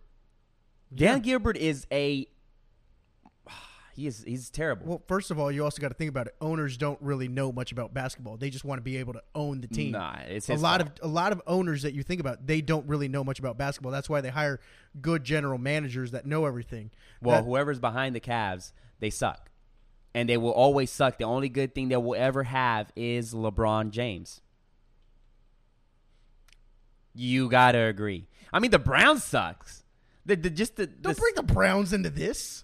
Dan 0.93 1.17
yeah. 1.17 1.19
Gilbert 1.19 1.57
is 1.57 1.86
a 1.91 2.27
he 3.97 4.05
is 4.05 4.23
he's 4.25 4.51
terrible. 4.51 4.86
Well, 4.86 5.01
first 5.07 5.31
of 5.31 5.39
all, 5.39 5.51
you 5.51 5.63
also 5.63 5.81
got 5.81 5.88
to 5.88 5.95
think 5.95 6.10
about 6.10 6.27
it. 6.27 6.36
Owners 6.39 6.77
don't 6.77 7.01
really 7.01 7.27
know 7.27 7.51
much 7.51 7.71
about 7.71 7.95
basketball. 7.95 8.38
They 8.38 8.51
just 8.51 8.63
want 8.63 8.77
to 8.77 8.83
be 8.83 8.97
able 8.97 9.13
to 9.13 9.23
own 9.33 9.60
the 9.60 9.67
team. 9.67 9.93
Nah, 9.93 10.17
it's 10.27 10.49
a 10.49 10.53
lot 10.53 10.81
fault. 10.81 10.99
of 10.99 11.10
a 11.10 11.12
lot 11.12 11.31
of 11.31 11.41
owners 11.47 11.81
that 11.81 11.95
you 11.95 12.03
think 12.03 12.21
about. 12.21 12.45
They 12.45 12.62
don't 12.62 12.88
really 12.88 13.07
know 13.07 13.23
much 13.23 13.39
about 13.39 13.57
basketball. 13.57 13.91
That's 13.91 14.07
why 14.07 14.21
they 14.21 14.29
hire 14.29 14.60
good 15.01 15.23
general 15.23 15.57
managers 15.57 16.12
that 16.12 16.27
know 16.27 16.45
everything. 16.45 16.91
Well, 17.23 17.38
that, 17.38 17.45
whoever's 17.45 17.79
behind 17.79 18.15
the 18.15 18.19
Cavs 18.19 18.71
they 18.99 19.10
suck. 19.10 19.49
And 20.13 20.29
they 20.29 20.38
will 20.38 20.51
always 20.51 20.91
suck. 20.91 21.17
The 21.17 21.25
only 21.25 21.49
good 21.49 21.73
thing 21.73 21.89
they 21.89 21.97
will 21.97 22.15
ever 22.15 22.43
have 22.43 22.91
is 22.95 23.33
LeBron 23.33 23.89
James. 23.89 24.41
You 27.15 27.49
gotta 27.49 27.86
agree. 27.86 28.27
I 28.53 28.60
mean, 28.60 28.69
the 28.69 28.79
Browns 28.79 29.23
sucks. 29.23 29.83
The, 30.23 30.36
the 30.36 30.51
just 30.51 30.75
the, 30.75 30.86
Don't 30.86 31.15
the, 31.15 31.19
bring 31.19 31.33
the 31.36 31.43
Browns 31.43 31.93
into 31.93 32.12
this. 32.12 32.63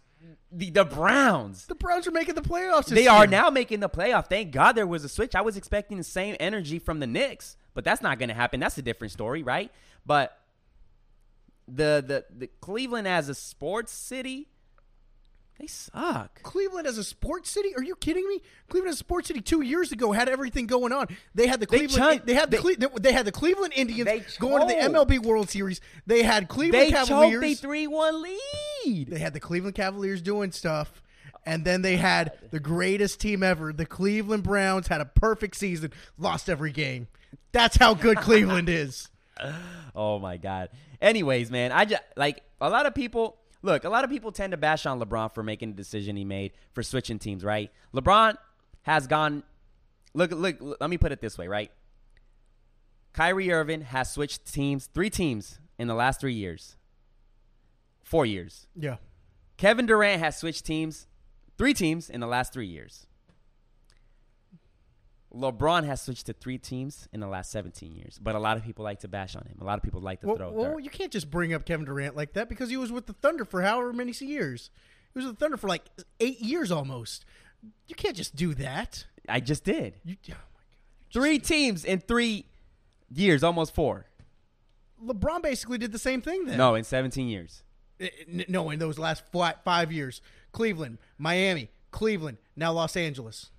The 0.54 0.70
the 0.70 0.86
Browns. 0.86 1.66
The 1.66 1.76
Browns 1.76 2.08
are 2.08 2.12
making 2.12 2.36
the 2.36 2.42
playoffs. 2.42 2.86
They 2.86 3.08
are 3.08 3.28
now 3.28 3.50
making 3.50 3.80
the 3.80 3.90
playoff. 3.90 4.28
Thank 4.28 4.52
God 4.52 4.74
there 4.74 4.88
was 4.88 5.04
a 5.04 5.10
switch. 5.10 5.36
I 5.36 5.42
was 5.42 5.58
expecting 5.58 5.98
the 5.98 6.04
same 6.04 6.36
energy 6.40 6.80
from 6.80 7.00
the 7.00 7.08
Knicks, 7.08 7.58
but 7.74 7.84
that's 7.84 8.02
not 8.02 8.20
going 8.20 8.30
to 8.30 8.36
happen. 8.36 8.60
That's 8.60 8.78
a 8.78 8.82
different 8.82 9.12
story, 9.12 9.44
right? 9.44 9.72
But 10.06 10.38
the 11.68 12.04
the 12.06 12.26
the 12.38 12.48
Cleveland 12.62 13.08
as 13.08 13.30
a 13.30 13.36
sports 13.36 13.92
city, 13.92 14.48
they 15.60 15.68
suck. 15.68 16.42
Cleveland 16.44 16.88
as 16.88 16.98
a 16.98 17.04
sports 17.04 17.50
city? 17.50 17.76
Are 17.76 17.84
you 17.84 17.96
kidding 17.96 18.28
me? 18.28 18.42
Cleveland 18.70 18.90
as 18.90 18.96
a 18.96 19.00
sports 19.00 19.28
city 19.28 19.40
two 19.42 19.62
years 19.62 19.92
ago 19.92 20.12
had 20.12 20.28
everything 20.28 20.68
going 20.68 20.92
on. 20.92 21.08
They 21.36 21.48
had 21.48 21.60
the 21.60 21.66
They 21.68 21.88
Cleveland. 21.88 22.22
They, 22.26 22.34
had 22.34 22.50
the 22.52 22.58
they- 22.58 22.76
Cle- 22.76 23.00
they 23.00 23.12
had 23.14 23.26
the 23.26 23.32
Cleveland 23.32 23.74
Indians 23.76 24.06
They 24.06 24.24
going 24.40 24.62
to 24.68 24.74
the 24.74 24.80
choked. 24.82 25.10
MLB 25.10 25.20
World 25.26 25.50
Series. 25.50 25.80
They 26.06 26.24
had 26.24 26.48
Cleveland 26.50 26.88
They 26.88 26.92
choked 26.92 27.08
Cavaliers. 27.10 27.44
a 27.44 27.56
three 27.56 27.88
one 27.88 28.24
lead. 28.24 29.08
They 29.10 29.20
had 29.20 29.34
the 29.34 29.40
Cleveland 29.40 29.76
Cavaliers 29.76 30.22
doing 30.22 30.52
stuff. 30.52 31.02
And 31.46 31.66
then 31.66 31.82
they 31.82 31.98
had 31.98 32.32
the 32.52 32.60
greatest 32.60 33.20
team 33.20 33.44
ever. 33.44 33.74
The 33.74 33.86
Cleveland 33.86 34.44
Browns 34.44 34.88
had 34.88 35.02
a 35.02 35.06
perfect 35.06 35.58
season, 35.58 35.92
lost 36.18 36.50
every 36.50 36.72
game. 36.72 37.08
That's 37.52 37.76
how 37.78 37.94
good 37.94 38.18
Cleveland 38.18 38.70
is. 38.70 39.10
Oh 39.96 40.18
my 40.20 40.38
god. 40.38 40.70
Anyways, 41.02 41.52
man, 41.52 41.72
I 41.72 41.86
just 41.86 42.02
like 42.16 42.42
a 42.62 42.70
lot 42.70 42.86
of 42.86 42.96
people. 42.96 43.38
Look, 43.64 43.86
a 43.86 43.90
lot 43.90 44.04
of 44.04 44.10
people 44.10 44.32
tend 44.32 44.52
to 44.52 44.58
bash 44.58 44.86
on 44.86 45.00
LeBron 45.00 45.34
for 45.34 45.42
making 45.42 45.70
the 45.70 45.76
decision 45.76 46.16
he 46.16 46.26
made 46.26 46.52
for 46.74 46.84
switching 46.84 47.18
teams. 47.18 47.44
Right? 47.44 47.72
LeBron 47.94 48.36
has 48.84 49.08
gone. 49.08 49.44
Look, 50.14 50.32
look. 50.32 50.62
look, 50.62 50.78
Let 50.80 50.90
me 50.90 50.98
put 50.98 51.12
it 51.12 51.22
this 51.22 51.38
way. 51.38 51.48
Right? 51.48 51.72
Kyrie 53.14 53.52
Irving 53.52 53.82
has 53.82 54.12
switched 54.12 54.52
teams, 54.52 54.88
three 54.88 55.10
teams 55.10 55.60
in 55.78 55.88
the 55.88 55.94
last 55.94 56.20
three 56.20 56.34
years, 56.34 56.76
four 58.04 58.26
years. 58.26 58.68
Yeah. 58.76 58.98
Kevin 59.56 59.86
Durant 59.86 60.20
has 60.20 60.38
switched 60.38 60.66
teams, 60.66 61.08
three 61.58 61.74
teams 61.74 62.10
in 62.10 62.20
the 62.20 62.28
last 62.28 62.54
three 62.54 62.68
years. 62.68 63.06
LeBron 65.36 65.86
has 65.86 66.02
switched 66.02 66.28
to 66.28 66.34
three 66.34 66.58
teams 66.58 67.08
in 67.12 67.20
the 67.20 67.28
last 67.28 67.52
17 67.52 67.96
years, 67.96 68.20
but 68.22 68.36
a 68.36 68.40
lot 68.40 68.56
of 68.58 68.64
people 68.64 68.84
like 68.84 69.00
to 69.00 69.08
bash 69.08 69.36
on 69.36 69.44
him. 69.46 69.58
A 69.62 69.64
lot 69.64 69.78
of 69.78 69.84
people 69.84 70.00
like 70.00 70.22
to 70.22 70.28
Well, 70.28 70.36
throw 70.38 70.52
well, 70.52 70.72
dirt. 70.76 70.84
you 70.84 70.90
can't 70.92 71.12
just 71.12 71.32
bring 71.32 71.54
up 71.54 71.66
Kevin 71.66 71.86
Durant 71.86 72.16
like 72.16 72.34
that 72.34 72.50
because 72.50 72.70
he 72.70 72.78
was 72.78 72.92
with 72.92 73.08
the 73.08 73.14
Thunder 73.14 73.44
for 73.44 73.62
however 73.64 73.92
many 73.94 74.12
years. 74.20 74.70
He 75.14 75.20
was 75.20 75.26
with 75.26 75.40
the 75.40 75.44
Thunder 75.44 75.58
for 75.58 75.68
like 75.68 75.86
eight 76.20 76.40
years 76.40 76.72
almost. 76.72 77.26
You 77.88 77.96
can't 77.96 78.16
just 78.16 78.36
do 78.36 78.54
that. 78.56 79.06
I 79.28 79.40
just 79.40 79.64
did. 79.64 79.96
You, 80.04 80.18
oh 80.32 80.36
Three 81.12 81.40
teams 81.40 81.86
in 81.86 82.00
three 82.00 82.46
years, 83.12 83.44
almost 83.44 83.74
four. 83.76 84.08
LeBron 85.04 85.42
basically 85.42 85.78
did 85.78 85.92
the 85.92 86.00
same 86.00 86.22
thing 86.22 86.46
then. 86.46 86.58
No, 86.58 86.76
in 86.76 86.84
17 86.84 87.28
years. 87.28 87.64
Eh, 88.00 88.10
no, 88.48 88.70
in 88.70 88.80
those 88.80 88.98
last 88.98 89.24
five 89.32 89.92
years, 89.92 90.22
Cleveland, 90.52 90.98
Miami, 91.18 91.70
Cleveland, 91.92 92.38
now 92.56 92.72
Los 92.74 92.96
Angeles, 92.98 93.52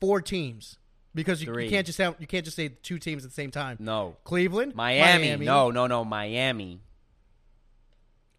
four 0.00 0.20
teams. 0.20 0.78
Because 1.14 1.42
you, 1.42 1.58
you 1.58 1.70
can't 1.70 1.86
just 1.86 1.96
have 1.96 2.16
you 2.18 2.26
can't 2.26 2.44
just 2.44 2.56
say 2.56 2.68
two 2.68 2.98
teams 2.98 3.24
at 3.24 3.30
the 3.30 3.34
same 3.34 3.50
time. 3.50 3.78
No. 3.80 4.16
Cleveland, 4.24 4.74
Miami. 4.74 5.34
No, 5.46 5.70
no, 5.70 5.86
no. 5.86 6.04
Miami. 6.04 6.80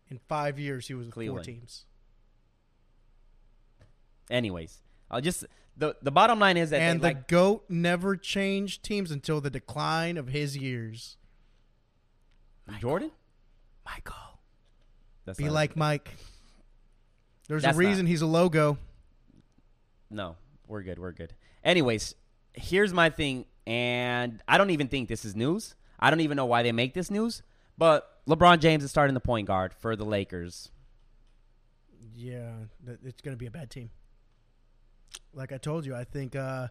In 0.09 0.19
five 0.29 0.59
years, 0.59 0.87
he 0.87 0.93
was 0.93 1.07
with 1.07 1.13
Cleveland. 1.15 1.43
four 1.45 1.53
teams. 1.53 1.85
Anyways, 4.29 4.77
I'll 5.09 5.21
just 5.21 5.45
the 5.75 5.95
the 6.01 6.11
bottom 6.11 6.39
line 6.39 6.57
is 6.57 6.69
that 6.71 6.81
And 6.81 6.99
the 7.01 7.07
like 7.07 7.27
goat 7.27 7.63
never 7.69 8.15
changed 8.15 8.83
teams 8.83 9.09
until 9.11 9.41
the 9.41 9.49
decline 9.49 10.17
of 10.17 10.27
his 10.27 10.55
years. 10.57 11.17
Jordan. 12.79 13.11
Michael, 13.85 14.39
That's 15.25 15.37
be 15.37 15.45
not- 15.45 15.53
like 15.53 15.75
Mike. 15.77 16.11
There's 17.47 17.63
That's 17.63 17.75
a 17.75 17.79
reason 17.79 18.05
he's 18.05 18.21
a 18.21 18.25
logo. 18.25 18.77
No, 20.11 20.35
we're 20.67 20.83
good. 20.83 20.99
We're 20.99 21.13
good. 21.13 21.33
Anyways, 21.67 22.15
here's 22.53 22.93
my 22.93 23.09
thing, 23.09 23.43
and 23.67 24.41
I 24.47 24.57
don't 24.57 24.69
even 24.69 24.87
think 24.87 25.09
this 25.09 25.25
is 25.25 25.35
news. 25.35 25.75
I 25.99 26.09
don't 26.09 26.21
even 26.21 26.37
know 26.37 26.45
why 26.45 26.63
they 26.63 26.71
make 26.71 26.93
this 26.93 27.11
news, 27.11 27.43
but 27.77 28.21
LeBron 28.25 28.59
James 28.59 28.85
is 28.85 28.89
starting 28.89 29.13
the 29.13 29.19
point 29.19 29.47
guard 29.47 29.73
for 29.73 29.97
the 29.97 30.05
Lakers. 30.05 30.71
Yeah, 32.15 32.53
it's 33.03 33.21
going 33.21 33.35
to 33.35 33.37
be 33.37 33.47
a 33.47 33.51
bad 33.51 33.69
team. 33.69 33.89
Like 35.33 35.51
I 35.51 35.57
told 35.57 35.85
you, 35.85 35.93
I 35.93 36.05
think 36.05 36.37
uh, 36.37 36.69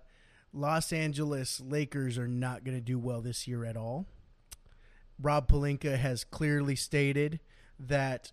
Los 0.54 0.94
Angeles 0.94 1.60
Lakers 1.60 2.16
are 2.16 2.26
not 2.26 2.64
going 2.64 2.78
to 2.78 2.82
do 2.82 2.98
well 2.98 3.20
this 3.20 3.46
year 3.46 3.66
at 3.66 3.76
all. 3.76 4.06
Rob 5.20 5.46
Pelinka 5.46 5.98
has 5.98 6.24
clearly 6.24 6.74
stated 6.74 7.40
that 7.78 8.32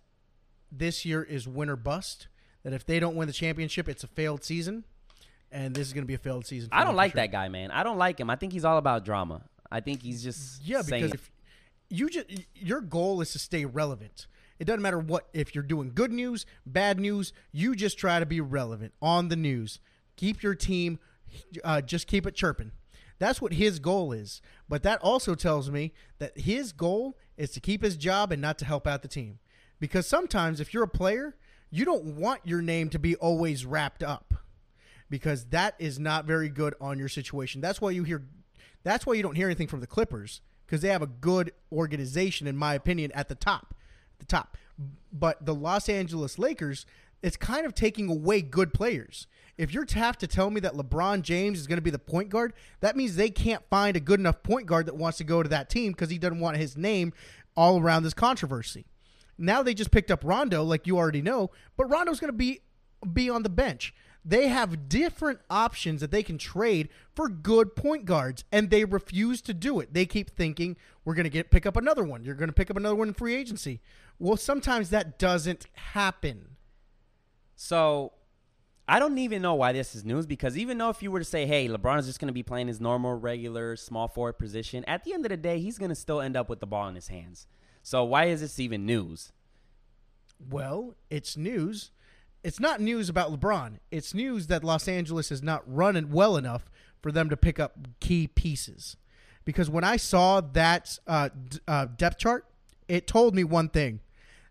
this 0.72 1.04
year 1.04 1.22
is 1.22 1.46
win 1.46 1.68
or 1.68 1.76
bust. 1.76 2.28
That 2.62 2.72
if 2.72 2.86
they 2.86 2.98
don't 2.98 3.16
win 3.16 3.26
the 3.26 3.34
championship, 3.34 3.86
it's 3.86 4.02
a 4.02 4.06
failed 4.06 4.42
season, 4.42 4.84
and 5.52 5.74
this 5.74 5.86
is 5.86 5.92
going 5.92 6.02
to 6.02 6.08
be 6.08 6.14
a 6.14 6.18
failed 6.18 6.46
season. 6.46 6.68
I 6.72 6.84
don't 6.84 6.96
like 6.96 7.12
sure. 7.12 7.22
that 7.22 7.32
guy, 7.32 7.48
man. 7.48 7.70
I 7.70 7.82
don't 7.82 7.98
like 7.98 8.18
him. 8.18 8.30
I 8.30 8.36
think 8.36 8.52
he's 8.52 8.64
all 8.64 8.78
about 8.78 9.04
drama. 9.04 9.42
I 9.70 9.80
think 9.80 10.02
he's 10.02 10.22
just 10.22 10.62
Yeah, 10.62 10.82
because 10.82 11.12
if 11.12 11.30
you 11.88 12.08
just 12.08 12.26
your 12.54 12.80
goal 12.80 13.20
is 13.20 13.32
to 13.32 13.38
stay 13.38 13.64
relevant. 13.64 14.26
It 14.58 14.64
doesn't 14.64 14.82
matter 14.82 14.98
what 14.98 15.28
if 15.32 15.54
you're 15.54 15.64
doing 15.64 15.92
good 15.94 16.12
news, 16.12 16.46
bad 16.64 17.00
news. 17.00 17.32
You 17.52 17.74
just 17.74 17.98
try 17.98 18.20
to 18.20 18.26
be 18.26 18.40
relevant 18.40 18.94
on 19.02 19.28
the 19.28 19.36
news. 19.36 19.80
Keep 20.16 20.42
your 20.42 20.54
team, 20.54 21.00
uh, 21.64 21.80
just 21.80 22.06
keep 22.06 22.26
it 22.26 22.34
chirping. 22.36 22.70
That's 23.18 23.40
what 23.40 23.54
his 23.54 23.78
goal 23.78 24.12
is. 24.12 24.40
But 24.68 24.82
that 24.84 25.00
also 25.00 25.34
tells 25.34 25.70
me 25.70 25.92
that 26.18 26.38
his 26.38 26.72
goal 26.72 27.16
is 27.36 27.50
to 27.52 27.60
keep 27.60 27.82
his 27.82 27.96
job 27.96 28.32
and 28.32 28.40
not 28.40 28.58
to 28.58 28.64
help 28.64 28.86
out 28.86 29.02
the 29.02 29.08
team. 29.08 29.38
Because 29.80 30.06
sometimes 30.06 30.60
if 30.60 30.72
you're 30.72 30.84
a 30.84 30.88
player, 30.88 31.36
you 31.70 31.84
don't 31.84 32.16
want 32.16 32.40
your 32.44 32.62
name 32.62 32.90
to 32.90 32.98
be 32.98 33.16
always 33.16 33.66
wrapped 33.66 34.02
up 34.02 34.34
because 35.10 35.46
that 35.46 35.74
is 35.78 35.98
not 35.98 36.24
very 36.24 36.48
good 36.48 36.74
on 36.80 36.98
your 36.98 37.08
situation. 37.08 37.60
That's 37.60 37.80
why 37.80 37.90
you 37.90 38.04
hear 38.04 38.24
that's 38.82 39.06
why 39.06 39.14
you 39.14 39.22
don't 39.22 39.36
hear 39.36 39.46
anything 39.46 39.68
from 39.68 39.80
the 39.80 39.86
Clippers 39.86 40.40
because 40.66 40.82
they 40.82 40.88
have 40.88 41.02
a 41.02 41.06
good 41.06 41.52
organization 41.72 42.46
in 42.46 42.56
my 42.56 42.74
opinion 42.74 43.12
at 43.12 43.28
the 43.28 43.34
top. 43.34 43.74
The 44.18 44.26
top. 44.26 44.56
But 45.12 45.44
the 45.44 45.54
Los 45.54 45.88
Angeles 45.88 46.38
Lakers 46.38 46.86
it's 47.24 47.38
kind 47.38 47.64
of 47.64 47.74
taking 47.74 48.10
away 48.10 48.42
good 48.42 48.74
players. 48.74 49.26
If 49.56 49.72
you're 49.72 49.86
to 49.86 49.98
have 49.98 50.18
to 50.18 50.26
tell 50.26 50.50
me 50.50 50.60
that 50.60 50.74
LeBron 50.74 51.22
James 51.22 51.58
is 51.58 51.66
going 51.66 51.78
to 51.78 51.82
be 51.82 51.90
the 51.90 51.98
point 51.98 52.28
guard, 52.28 52.52
that 52.80 52.98
means 52.98 53.16
they 53.16 53.30
can't 53.30 53.62
find 53.70 53.96
a 53.96 54.00
good 54.00 54.20
enough 54.20 54.42
point 54.42 54.66
guard 54.66 54.84
that 54.86 54.96
wants 54.96 55.16
to 55.18 55.24
go 55.24 55.42
to 55.42 55.48
that 55.48 55.70
team 55.70 55.92
because 55.92 56.10
he 56.10 56.18
doesn't 56.18 56.40
want 56.40 56.58
his 56.58 56.76
name 56.76 57.14
all 57.56 57.80
around 57.80 58.02
this 58.02 58.12
controversy. 58.12 58.84
Now 59.38 59.62
they 59.62 59.72
just 59.72 59.90
picked 59.90 60.10
up 60.10 60.20
Rondo, 60.22 60.62
like 60.64 60.86
you 60.86 60.98
already 60.98 61.22
know, 61.22 61.50
but 61.78 61.86
Rondo's 61.86 62.20
going 62.20 62.28
to 62.28 62.36
be 62.36 62.60
be 63.10 63.30
on 63.30 63.42
the 63.42 63.48
bench. 63.48 63.94
They 64.24 64.48
have 64.48 64.88
different 64.88 65.40
options 65.50 66.00
that 66.00 66.10
they 66.10 66.22
can 66.22 66.38
trade 66.38 66.88
for 67.14 67.28
good 67.28 67.76
point 67.76 68.06
guards, 68.06 68.44
and 68.50 68.70
they 68.70 68.84
refuse 68.84 69.42
to 69.42 69.52
do 69.52 69.80
it. 69.80 69.92
They 69.92 70.06
keep 70.06 70.30
thinking 70.30 70.76
we're 71.04 71.14
going 71.14 71.24
to 71.24 71.30
get 71.30 71.50
pick 71.50 71.66
up 71.66 71.76
another 71.76 72.04
one. 72.04 72.24
You're 72.24 72.34
going 72.34 72.48
to 72.48 72.54
pick 72.54 72.70
up 72.70 72.76
another 72.76 72.94
one 72.94 73.08
in 73.08 73.14
free 73.14 73.34
agency. 73.34 73.80
Well, 74.18 74.36
sometimes 74.36 74.90
that 74.90 75.18
doesn't 75.18 75.66
happen. 75.74 76.56
So 77.54 78.12
I 78.86 78.98
don't 78.98 79.18
even 79.18 79.42
know 79.42 79.54
why 79.54 79.72
this 79.72 79.94
is 79.94 80.04
news 80.04 80.26
because 80.26 80.56
even 80.58 80.78
though 80.78 80.90
if 80.90 81.02
you 81.02 81.10
were 81.10 81.18
to 81.18 81.24
say, 81.24 81.46
hey, 81.46 81.68
LeBron 81.68 81.98
is 81.98 82.06
just 82.06 82.20
going 82.20 82.28
to 82.28 82.34
be 82.34 82.42
playing 82.42 82.68
his 82.68 82.80
normal, 82.80 83.14
regular 83.14 83.76
small 83.76 84.08
forward 84.08 84.34
position, 84.34 84.84
at 84.84 85.04
the 85.04 85.14
end 85.14 85.24
of 85.24 85.30
the 85.30 85.36
day, 85.36 85.58
he's 85.58 85.78
going 85.78 85.88
to 85.90 85.94
still 85.94 86.20
end 86.20 86.36
up 86.36 86.48
with 86.48 86.60
the 86.60 86.66
ball 86.66 86.88
in 86.88 86.94
his 86.94 87.08
hands. 87.08 87.46
So 87.82 88.04
why 88.04 88.26
is 88.26 88.40
this 88.40 88.58
even 88.58 88.86
news? 88.86 89.32
Well, 90.50 90.96
it's 91.10 91.36
news. 91.36 91.90
It's 92.44 92.60
not 92.60 92.78
news 92.78 93.08
about 93.08 93.32
LeBron. 93.32 93.78
It's 93.90 94.12
news 94.12 94.48
that 94.48 94.62
Los 94.62 94.86
Angeles 94.86 95.32
is 95.32 95.42
not 95.42 95.62
running 95.66 96.12
well 96.12 96.36
enough 96.36 96.70
for 97.00 97.10
them 97.10 97.30
to 97.30 97.38
pick 97.38 97.58
up 97.58 97.76
key 98.00 98.26
pieces. 98.26 98.98
Because 99.46 99.70
when 99.70 99.82
I 99.82 99.96
saw 99.96 100.42
that 100.42 100.98
uh, 101.06 101.30
d- 101.48 101.58
uh, 101.66 101.86
depth 101.86 102.18
chart, 102.18 102.46
it 102.86 103.06
told 103.06 103.34
me 103.34 103.44
one 103.44 103.70
thing 103.70 104.00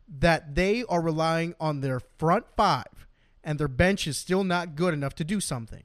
that 0.08 0.56
they 0.56 0.84
are 0.90 1.02
relying 1.02 1.54
on 1.60 1.82
their 1.82 2.00
front 2.00 2.46
five, 2.58 3.08
and 3.44 3.60
their 3.60 3.68
bench 3.68 4.08
is 4.08 4.18
still 4.18 4.44
not 4.44 4.76
good 4.76 4.94
enough 4.94 5.14
to 5.16 5.24
do 5.24 5.40
something. 5.40 5.84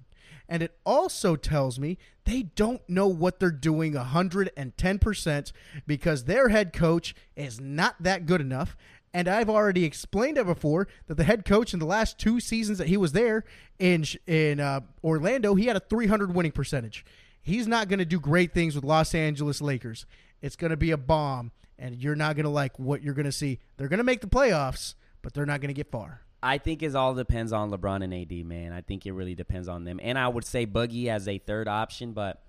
And 0.49 0.63
it 0.63 0.79
also 0.87 1.37
tells 1.37 1.79
me 1.79 1.99
they 2.25 2.43
don't 2.43 2.81
know 2.89 3.07
what 3.07 3.39
they're 3.39 3.51
doing 3.51 3.93
110% 3.93 5.53
because 5.87 6.25
their 6.25 6.49
head 6.49 6.73
coach 6.73 7.15
is 7.37 7.61
not 7.61 7.97
that 8.01 8.25
good 8.25 8.41
enough. 8.41 8.77
And 9.15 9.29
I've 9.29 9.49
already 9.49 9.85
explained 9.85 10.39
it 10.39 10.47
before 10.47 10.87
that 11.07 11.17
the 11.17 11.25
head 11.25 11.45
coach 11.45 11.73
in 11.73 11.81
the 11.81 11.87
last 11.87 12.19
two 12.19 12.41
seasons 12.41 12.79
that 12.79 12.89
he 12.89 12.97
was 12.97 13.13
there 13.13 13.45
in 13.79 14.05
in 14.27 14.61
uh, 14.61 14.81
Orlando, 15.03 15.55
he 15.55 15.67
had 15.67 15.77
a 15.77 15.81
300 15.81 16.35
winning 16.35 16.53
percentage. 16.53 17.05
He's 17.41 17.67
not 17.67 17.89
going 17.89 18.01
to 18.01 18.05
do 18.05 18.21
great 18.21 18.53
things 18.53 18.75
with 18.75 18.85
Los 18.85 19.15
Angeles 19.15 19.61
Lakers. 19.61 20.05
It's 20.43 20.57
going 20.57 20.71
to 20.71 20.77
be 20.77 20.91
a 20.91 20.97
bomb, 20.99 21.51
and 21.79 21.97
you're 21.97 22.15
not 22.15 22.37
going 22.37 22.45
to 22.45 22.51
like 22.51 22.79
what 22.79 23.03
you're 23.03 23.15
going 23.15 23.25
to 23.25 23.33
see. 23.33 23.59
They're 23.77 23.89
going 23.89 23.99
to 23.99 24.05
make 24.05 24.21
the 24.21 24.27
playoffs, 24.27 24.95
but 25.23 25.33
they're 25.33 25.47
not 25.47 25.61
going 25.61 25.69
to 25.69 25.75
get 25.75 25.91
far. 25.91 26.21
I 26.43 26.59
think 26.59 26.83
it 26.83 26.95
all 26.95 27.15
depends 27.15 27.53
on 27.53 27.71
LeBron 27.71 28.05
and 28.05 28.15
AD, 28.15 28.47
man. 28.47 28.73
I 28.73 28.81
think 28.81 29.07
it 29.07 29.13
really 29.13 29.35
depends 29.35 29.67
on 29.67 29.85
them. 29.85 29.99
And 30.03 30.19
I 30.19 30.29
would 30.29 30.45
say 30.45 30.67
Boogie 30.67 31.09
as 31.09 31.27
a 31.27 31.39
third 31.39 31.67
option, 31.67 32.13
but 32.13 32.43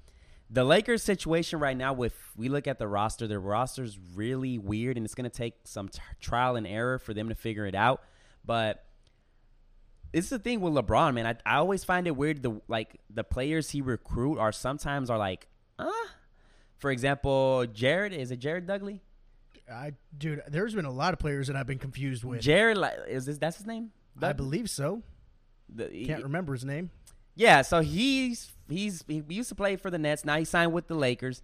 the 0.49 0.63
Lakers 0.63 1.03
situation 1.03 1.59
right 1.59 1.77
now, 1.77 2.01
if 2.03 2.13
we 2.35 2.49
look 2.49 2.67
at 2.67 2.79
the 2.79 2.88
roster, 2.88 3.27
their 3.27 3.39
roster's 3.39 3.97
really 4.15 4.57
weird, 4.57 4.97
and 4.97 5.05
it's 5.05 5.15
going 5.15 5.29
to 5.29 5.35
take 5.35 5.53
some 5.63 5.89
t- 5.89 5.99
trial 6.19 6.55
and 6.55 6.65
error 6.65 6.97
for 6.99 7.13
them 7.13 7.29
to 7.29 7.35
figure 7.35 7.65
it 7.65 7.75
out. 7.75 8.01
But 8.45 8.83
this 10.12 10.25
is 10.25 10.29
the 10.31 10.39
thing 10.39 10.59
with 10.62 10.73
LeBron, 10.73 11.13
man. 11.13 11.27
I, 11.27 11.35
I 11.45 11.57
always 11.57 11.83
find 11.83 12.07
it 12.07 12.15
weird. 12.15 12.41
The 12.41 12.59
like 12.67 12.99
the 13.12 13.23
players 13.23 13.69
he 13.69 13.81
recruit 13.81 14.39
are 14.39 14.51
sometimes 14.51 15.09
are 15.09 15.17
like, 15.17 15.47
uh. 15.77 15.89
For 16.77 16.91
example, 16.91 17.65
Jared 17.73 18.13
is 18.13 18.31
it 18.31 18.38
Jared 18.38 18.65
Dudley? 18.65 19.01
I, 19.71 19.91
dude, 20.17 20.41
there's 20.47 20.73
been 20.73 20.85
a 20.85 20.91
lot 20.91 21.13
of 21.13 21.19
players 21.19 21.47
that 21.47 21.55
I've 21.55 21.67
been 21.67 21.77
confused 21.77 22.23
with. 22.23 22.41
Jared, 22.41 22.77
like, 22.77 22.93
is 23.07 23.25
this 23.25 23.38
that's 23.38 23.57
his 23.57 23.67
name? 23.67 23.91
I 24.21 24.31
believe 24.33 24.69
so. 24.69 25.03
The- 25.67 26.05
Can't 26.07 26.23
remember 26.23 26.53
his 26.53 26.65
name. 26.65 26.89
Yeah, 27.39 27.62
so 27.62 27.80
he's 27.80 28.52
he's 28.67 29.06
he 29.08 29.23
used 29.30 29.47
to 29.47 29.56
play 29.56 29.78
for 29.78 29.89
the 29.89 29.97
Nets. 29.97 30.25
Now 30.25 30.38
he 30.38 30.43
signed 30.43 30.73
with 30.73 30.88
the 30.88 30.93
Lakers. 30.93 31.41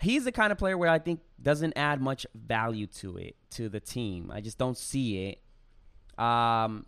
He's 0.00 0.24
the 0.24 0.32
kind 0.32 0.50
of 0.50 0.56
player 0.56 0.78
where 0.78 0.88
I 0.88 0.98
think 0.98 1.20
doesn't 1.42 1.74
add 1.76 2.00
much 2.00 2.26
value 2.34 2.86
to 2.86 3.18
it 3.18 3.36
to 3.50 3.68
the 3.68 3.80
team. 3.80 4.30
I 4.32 4.40
just 4.40 4.56
don't 4.56 4.78
see 4.78 5.26
it. 5.26 6.22
Um, 6.22 6.86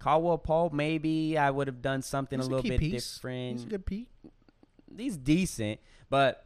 Caldwell 0.00 0.38
Pope, 0.38 0.72
maybe 0.72 1.38
I 1.38 1.52
would 1.52 1.68
have 1.68 1.80
done 1.80 2.02
something 2.02 2.40
He's 2.40 2.48
a 2.48 2.50
little 2.50 2.64
key 2.64 2.70
bit 2.70 2.80
piece. 2.80 3.14
different. 3.14 3.52
He's 3.52 3.64
a 3.64 3.68
good 3.68 3.86
Pete. 3.86 4.08
he's 4.96 5.16
decent, 5.16 5.78
but 6.10 6.44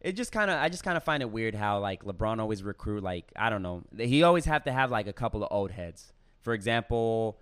it 0.00 0.16
just 0.16 0.32
kind 0.32 0.50
of 0.50 0.58
I 0.58 0.70
just 0.70 0.82
kind 0.82 0.96
of 0.96 1.04
find 1.04 1.22
it 1.22 1.30
weird 1.30 1.54
how 1.54 1.78
like 1.78 2.02
LeBron 2.02 2.40
always 2.40 2.64
recruit 2.64 3.04
like 3.04 3.30
I 3.36 3.48
don't 3.48 3.62
know 3.62 3.84
he 3.96 4.24
always 4.24 4.46
have 4.46 4.64
to 4.64 4.72
have 4.72 4.90
like 4.90 5.06
a 5.06 5.12
couple 5.12 5.44
of 5.44 5.50
old 5.52 5.70
heads. 5.70 6.12
For 6.40 6.52
example, 6.52 7.38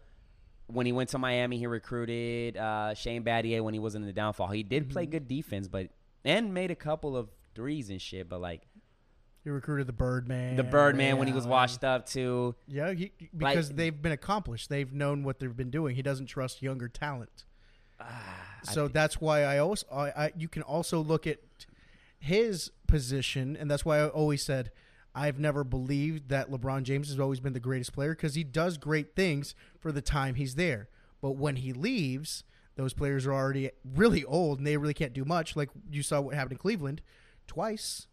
when 0.68 0.86
he 0.86 0.92
went 0.92 1.08
to 1.10 1.18
Miami, 1.18 1.58
he 1.58 1.66
recruited 1.66 2.56
uh, 2.56 2.94
Shane 2.94 3.24
Battier 3.24 3.62
when 3.62 3.74
he 3.74 3.80
was 3.80 3.94
in 3.94 4.04
the 4.06 4.12
downfall. 4.12 4.48
He 4.48 4.62
did 4.62 4.88
play 4.90 5.06
good 5.06 5.26
defense, 5.28 5.66
but 5.68 5.88
and 6.24 6.54
made 6.54 6.70
a 6.70 6.74
couple 6.76 7.16
of 7.16 7.28
threes 7.54 7.90
and 7.90 8.00
shit. 8.00 8.28
But 8.28 8.40
like 8.40 8.62
He 9.44 9.50
recruited 9.50 9.86
the 9.86 9.92
Birdman. 9.92 10.56
the 10.56 10.62
Birdman 10.64 11.16
when 11.18 11.26
he 11.26 11.32
was 11.32 11.46
washed 11.46 11.84
up 11.84 12.06
too. 12.06 12.54
Yeah, 12.66 12.92
he, 12.92 13.12
Like- 13.20 13.54
because 13.54 13.70
they've 13.72 14.00
been 14.00 14.12
accomplished. 14.12 14.68
They've 14.68 14.92
known 14.92 15.22
what 15.24 15.38
they've 15.40 15.56
been 15.56 15.70
doing. 15.70 15.96
He 15.96 16.02
doesn't 16.02 16.26
trust 16.26 16.62
younger 16.62 16.88
talent. 16.88 17.44
I 18.00 18.12
So 18.62 18.86
thi- 18.86 18.92
that's 18.92 19.20
why 19.20 19.42
I 19.42 19.58
always 19.58 19.84
I, 19.92 20.08
I 20.10 20.32
you 20.36 20.48
can 20.48 20.62
also 20.62 21.00
look 21.00 21.26
at 21.26 21.38
his 22.18 22.70
position, 22.86 23.56
and 23.56 23.70
that's 23.70 23.84
why 23.84 23.98
I 24.00 24.08
always 24.08 24.42
said 24.44 24.70
I've 25.18 25.40
never 25.40 25.64
believed 25.64 26.28
that 26.28 26.48
LeBron 26.48 26.84
James 26.84 27.08
has 27.08 27.18
always 27.18 27.40
been 27.40 27.52
the 27.52 27.58
greatest 27.58 27.92
player 27.92 28.14
because 28.14 28.36
he 28.36 28.44
does 28.44 28.78
great 28.78 29.16
things 29.16 29.56
for 29.80 29.90
the 29.90 30.00
time 30.00 30.36
he's 30.36 30.54
there. 30.54 30.88
But 31.20 31.32
when 31.32 31.56
he 31.56 31.72
leaves, 31.72 32.44
those 32.76 32.94
players 32.94 33.26
are 33.26 33.32
already 33.32 33.70
really 33.84 34.24
old 34.24 34.58
and 34.58 34.66
they 34.66 34.76
really 34.76 34.94
can't 34.94 35.12
do 35.12 35.24
much. 35.24 35.56
Like 35.56 35.70
you 35.90 36.04
saw 36.04 36.20
what 36.20 36.36
happened 36.36 36.52
in 36.52 36.58
Cleveland 36.58 37.02
twice, 37.48 38.06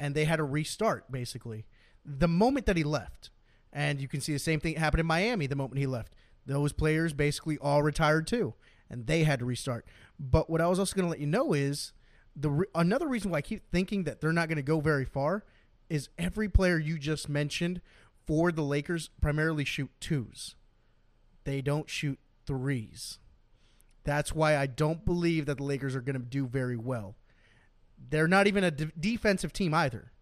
and 0.00 0.12
they 0.12 0.24
had 0.24 0.36
to 0.36 0.44
restart 0.44 1.12
basically 1.12 1.66
the 2.04 2.26
moment 2.26 2.66
that 2.66 2.76
he 2.76 2.82
left. 2.82 3.30
And 3.72 4.00
you 4.00 4.08
can 4.08 4.20
see 4.20 4.32
the 4.32 4.40
same 4.40 4.58
thing 4.58 4.74
happen 4.74 4.98
in 4.98 5.06
Miami 5.06 5.46
the 5.46 5.54
moment 5.54 5.78
he 5.78 5.86
left. 5.86 6.12
Those 6.46 6.72
players 6.72 7.12
basically 7.12 7.58
all 7.58 7.84
retired 7.84 8.26
too, 8.26 8.54
and 8.88 9.06
they 9.06 9.22
had 9.22 9.38
to 9.38 9.44
restart. 9.44 9.86
But 10.18 10.50
what 10.50 10.60
I 10.60 10.66
was 10.66 10.80
also 10.80 10.96
going 10.96 11.06
to 11.06 11.10
let 11.10 11.20
you 11.20 11.28
know 11.28 11.52
is 11.52 11.92
the 12.34 12.50
re- 12.50 12.66
another 12.74 13.06
reason 13.06 13.30
why 13.30 13.38
I 13.38 13.42
keep 13.42 13.70
thinking 13.70 14.02
that 14.04 14.20
they're 14.20 14.32
not 14.32 14.48
going 14.48 14.56
to 14.56 14.62
go 14.62 14.80
very 14.80 15.04
far 15.04 15.44
is 15.90 16.08
every 16.16 16.48
player 16.48 16.78
you 16.78 16.98
just 16.98 17.28
mentioned 17.28 17.82
for 18.26 18.50
the 18.52 18.62
Lakers 18.62 19.10
primarily 19.20 19.64
shoot 19.64 19.90
twos. 20.00 20.54
They 21.44 21.60
don't 21.60 21.90
shoot 21.90 22.18
threes. 22.46 23.18
That's 24.04 24.34
why 24.34 24.56
I 24.56 24.66
don't 24.66 25.04
believe 25.04 25.46
that 25.46 25.58
the 25.58 25.64
Lakers 25.64 25.94
are 25.94 26.00
going 26.00 26.18
to 26.18 26.24
do 26.24 26.46
very 26.46 26.76
well. 26.76 27.16
They're 28.08 28.28
not 28.28 28.46
even 28.46 28.64
a 28.64 28.70
de- 28.70 28.92
defensive 28.98 29.52
team 29.52 29.74
either. 29.74 30.12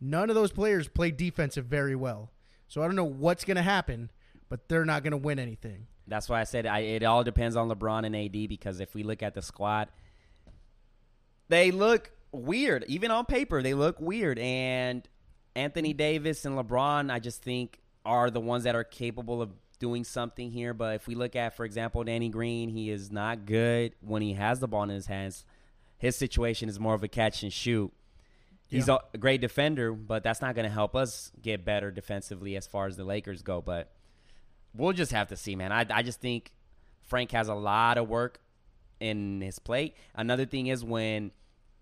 None 0.00 0.30
of 0.30 0.36
those 0.36 0.52
players 0.52 0.88
play 0.88 1.10
defensive 1.10 1.66
very 1.66 1.94
well. 1.94 2.30
So 2.68 2.82
I 2.82 2.86
don't 2.86 2.96
know 2.96 3.04
what's 3.04 3.44
going 3.44 3.56
to 3.56 3.62
happen, 3.62 4.10
but 4.48 4.68
they're 4.68 4.84
not 4.84 5.02
going 5.02 5.12
to 5.12 5.16
win 5.16 5.38
anything. 5.38 5.86
That's 6.06 6.28
why 6.28 6.40
I 6.40 6.44
said 6.44 6.66
I, 6.66 6.80
it 6.80 7.02
all 7.02 7.24
depends 7.24 7.56
on 7.56 7.68
LeBron 7.68 8.06
and 8.06 8.14
AD 8.14 8.48
because 8.48 8.80
if 8.80 8.94
we 8.94 9.02
look 9.02 9.22
at 9.22 9.34
the 9.34 9.42
squad, 9.42 9.88
they 11.48 11.70
look 11.70 12.12
weird. 12.32 12.84
Even 12.88 13.10
on 13.10 13.24
paper, 13.26 13.62
they 13.62 13.74
look 13.74 14.00
weird. 14.00 14.38
And 14.38 15.06
Anthony 15.56 15.92
Davis 15.92 16.44
and 16.44 16.56
LeBron, 16.56 17.10
I 17.10 17.18
just 17.18 17.42
think, 17.42 17.80
are 18.04 18.30
the 18.30 18.40
ones 18.40 18.64
that 18.64 18.74
are 18.76 18.84
capable 18.84 19.40
of 19.42 19.50
doing 19.78 20.04
something 20.04 20.50
here. 20.50 20.74
But 20.74 20.96
if 20.96 21.06
we 21.08 21.14
look 21.14 21.34
at, 21.34 21.56
for 21.56 21.64
example, 21.64 22.04
Danny 22.04 22.28
Green, 22.28 22.68
he 22.68 22.90
is 22.90 23.10
not 23.10 23.46
good 23.46 23.94
when 24.00 24.22
he 24.22 24.34
has 24.34 24.60
the 24.60 24.68
ball 24.68 24.84
in 24.84 24.90
his 24.90 25.06
hands. 25.06 25.44
His 25.98 26.14
situation 26.14 26.68
is 26.68 26.78
more 26.78 26.94
of 26.94 27.02
a 27.02 27.08
catch 27.08 27.42
and 27.42 27.52
shoot. 27.52 27.92
He's 28.68 28.88
Yeah. 28.88 28.98
a 29.14 29.18
great 29.18 29.40
defender, 29.40 29.92
but 29.92 30.22
that's 30.22 30.40
not 30.42 30.54
going 30.54 30.66
to 30.68 30.72
help 30.72 30.94
us 30.94 31.32
get 31.40 31.64
better 31.64 31.90
defensively 31.90 32.56
as 32.56 32.66
far 32.66 32.86
as 32.86 32.96
the 32.96 33.04
Lakers 33.04 33.42
go. 33.42 33.60
But 33.62 33.92
we'll 34.74 34.92
just 34.92 35.12
have 35.12 35.28
to 35.28 35.36
see, 35.36 35.56
man. 35.56 35.72
I, 35.72 35.86
I 35.88 36.02
just 36.02 36.20
think 36.20 36.52
Frank 37.00 37.30
has 37.32 37.48
a 37.48 37.54
lot 37.54 37.96
of 37.96 38.08
work 38.08 38.40
in 39.00 39.40
his 39.40 39.58
plate. 39.58 39.94
Another 40.14 40.44
thing 40.46 40.66
is 40.66 40.84
when 40.84 41.30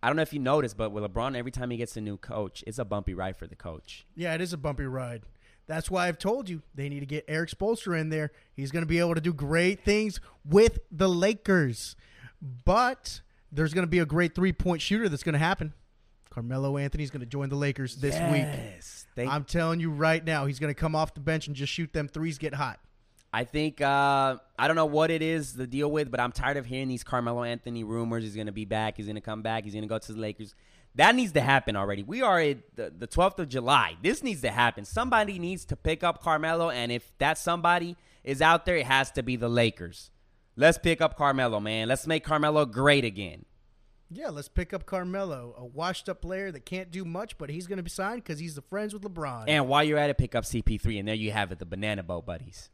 I 0.04 0.08
don't 0.08 0.16
know 0.16 0.22
if 0.22 0.34
you 0.34 0.38
noticed, 0.38 0.76
but 0.76 0.90
with 0.92 1.02
LeBron, 1.02 1.34
every 1.34 1.50
time 1.50 1.70
he 1.70 1.78
gets 1.78 1.96
a 1.96 2.00
new 2.02 2.18
coach, 2.18 2.62
it's 2.66 2.78
a 2.78 2.84
bumpy 2.84 3.14
ride 3.14 3.38
for 3.38 3.46
the 3.46 3.56
coach. 3.56 4.06
Yeah, 4.14 4.34
it 4.34 4.42
is 4.42 4.52
a 4.52 4.58
bumpy 4.58 4.84
ride. 4.84 5.22
That's 5.66 5.90
why 5.90 6.08
I've 6.08 6.18
told 6.18 6.46
you 6.50 6.60
they 6.74 6.90
need 6.90 7.00
to 7.00 7.06
get 7.06 7.24
Erik 7.26 7.48
Spoelstra 7.48 7.98
in 7.98 8.10
there. 8.10 8.30
He's 8.52 8.70
going 8.70 8.82
to 8.82 8.86
be 8.86 8.98
able 8.98 9.14
to 9.14 9.22
do 9.22 9.32
great 9.32 9.82
things 9.82 10.20
with 10.44 10.78
the 10.90 11.08
Lakers. 11.08 11.96
But 12.42 13.22
there's 13.50 13.72
going 13.72 13.84
to 13.86 13.90
be 13.90 14.00
a 14.00 14.04
great 14.04 14.34
three 14.34 14.52
point 14.52 14.82
shooter 14.82 15.08
that's 15.08 15.22
going 15.22 15.32
to 15.32 15.38
happen. 15.38 15.72
Carmelo 16.28 16.76
Anthony's 16.76 17.10
going 17.10 17.20
to 17.20 17.26
join 17.26 17.48
the 17.48 17.56
Lakers 17.56 17.96
this 17.96 18.14
week. 18.30 18.44
Thank- 19.16 19.30
I'm 19.32 19.44
telling 19.44 19.80
you 19.80 19.90
right 19.90 20.22
now, 20.22 20.44
he's 20.44 20.58
going 20.58 20.72
to 20.72 20.78
come 20.78 20.94
off 20.94 21.14
the 21.14 21.20
bench 21.20 21.46
and 21.46 21.56
just 21.56 21.72
shoot 21.72 21.94
them 21.94 22.08
threes, 22.08 22.36
get 22.36 22.52
hot. 22.52 22.78
I 23.34 23.42
think 23.42 23.80
uh, 23.80 24.36
I 24.56 24.68
don't 24.68 24.76
know 24.76 24.86
what 24.86 25.10
it 25.10 25.20
is 25.20 25.54
the 25.54 25.66
deal 25.66 25.90
with, 25.90 26.08
but 26.08 26.20
I'm 26.20 26.30
tired 26.30 26.56
of 26.56 26.66
hearing 26.66 26.86
these 26.86 27.02
Carmelo 27.02 27.42
Anthony 27.42 27.82
rumors. 27.82 28.22
He's 28.22 28.36
going 28.36 28.46
to 28.46 28.52
be 28.52 28.64
back. 28.64 28.96
He's 28.96 29.06
going 29.06 29.16
to 29.16 29.20
come 29.20 29.42
back. 29.42 29.64
He's 29.64 29.72
going 29.72 29.82
to 29.82 29.88
go 29.88 29.98
to 29.98 30.12
the 30.12 30.20
Lakers. 30.20 30.54
That 30.94 31.16
needs 31.16 31.32
to 31.32 31.40
happen 31.40 31.74
already. 31.74 32.04
We 32.04 32.22
are 32.22 32.38
at 32.38 32.58
the, 32.76 32.92
the 32.96 33.08
12th 33.08 33.40
of 33.40 33.48
July. 33.48 33.96
This 34.00 34.22
needs 34.22 34.40
to 34.42 34.52
happen. 34.52 34.84
Somebody 34.84 35.40
needs 35.40 35.64
to 35.64 35.74
pick 35.74 36.04
up 36.04 36.22
Carmelo, 36.22 36.70
and 36.70 36.92
if 36.92 37.10
that 37.18 37.36
somebody 37.36 37.96
is 38.22 38.40
out 38.40 38.66
there, 38.66 38.76
it 38.76 38.86
has 38.86 39.10
to 39.10 39.24
be 39.24 39.34
the 39.34 39.48
Lakers. 39.48 40.12
Let's 40.54 40.78
pick 40.78 41.00
up 41.00 41.16
Carmelo, 41.16 41.58
man. 41.58 41.88
Let's 41.88 42.06
make 42.06 42.22
Carmelo 42.22 42.64
great 42.64 43.04
again. 43.04 43.46
Yeah, 44.12 44.28
let's 44.28 44.48
pick 44.48 44.72
up 44.72 44.86
Carmelo, 44.86 45.56
a 45.58 45.64
washed 45.64 46.08
up 46.08 46.22
player 46.22 46.52
that 46.52 46.64
can't 46.64 46.92
do 46.92 47.04
much, 47.04 47.36
but 47.36 47.50
he's 47.50 47.66
going 47.66 47.78
to 47.78 47.82
be 47.82 47.90
signed 47.90 48.22
because 48.22 48.38
he's 48.38 48.54
the 48.54 48.62
friends 48.62 48.94
with 48.94 49.02
LeBron. 49.02 49.46
And 49.48 49.66
while 49.66 49.82
you're 49.82 49.98
at 49.98 50.08
it, 50.08 50.18
pick 50.18 50.36
up 50.36 50.44
CP3, 50.44 51.00
and 51.00 51.08
there 51.08 51.16
you 51.16 51.32
have 51.32 51.50
it, 51.50 51.58
the 51.58 51.66
Banana 51.66 52.04
Boat 52.04 52.24
Buddies. 52.24 52.70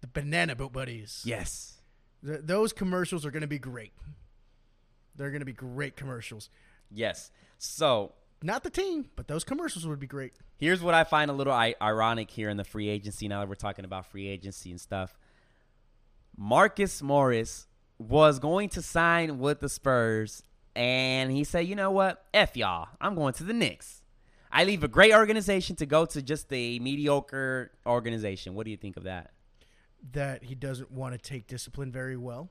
The 0.00 0.06
Banana 0.06 0.54
Boat 0.56 0.72
Buddies. 0.72 1.22
Yes. 1.24 1.80
Th- 2.24 2.40
those 2.42 2.72
commercials 2.72 3.24
are 3.26 3.30
going 3.30 3.42
to 3.42 3.46
be 3.48 3.58
great. 3.58 3.92
They're 5.16 5.30
going 5.30 5.40
to 5.40 5.46
be 5.46 5.52
great 5.52 5.96
commercials. 5.96 6.48
Yes. 6.90 7.30
So 7.58 8.12
Not 8.42 8.62
the 8.62 8.70
team, 8.70 9.10
but 9.16 9.26
those 9.26 9.42
commercials 9.42 9.86
would 9.86 9.98
be 9.98 10.06
great. 10.06 10.32
Here's 10.58 10.80
what 10.80 10.94
I 10.94 11.02
find 11.04 11.28
a 11.30 11.34
little 11.34 11.52
I- 11.52 11.74
ironic 11.82 12.30
here 12.30 12.48
in 12.48 12.56
the 12.56 12.64
free 12.64 12.88
agency. 12.88 13.26
Now 13.28 13.40
that 13.40 13.48
we're 13.48 13.56
talking 13.56 13.84
about 13.84 14.06
free 14.06 14.28
agency 14.28 14.70
and 14.70 14.80
stuff, 14.80 15.18
Marcus 16.36 17.02
Morris 17.02 17.66
was 17.98 18.38
going 18.38 18.68
to 18.70 18.82
sign 18.82 19.38
with 19.38 19.58
the 19.60 19.68
Spurs, 19.68 20.42
and 20.76 21.32
he 21.32 21.42
said, 21.42 21.66
"You 21.66 21.74
know 21.74 21.90
what? 21.90 22.24
F 22.32 22.56
y'all. 22.56 22.88
I'm 23.00 23.16
going 23.16 23.34
to 23.34 23.42
the 23.44 23.52
Knicks. 23.52 24.02
I 24.52 24.62
leave 24.64 24.84
a 24.84 24.88
great 24.88 25.12
organization 25.12 25.74
to 25.76 25.86
go 25.86 26.06
to 26.06 26.22
just 26.22 26.46
a 26.52 26.78
mediocre 26.78 27.72
organization. 27.84 28.54
What 28.54 28.64
do 28.66 28.70
you 28.70 28.76
think 28.76 28.96
of 28.96 29.02
that?" 29.04 29.32
That 30.12 30.44
he 30.44 30.54
doesn't 30.54 30.90
want 30.90 31.14
to 31.14 31.18
take 31.18 31.46
discipline 31.46 31.92
very 31.92 32.16
well, 32.16 32.50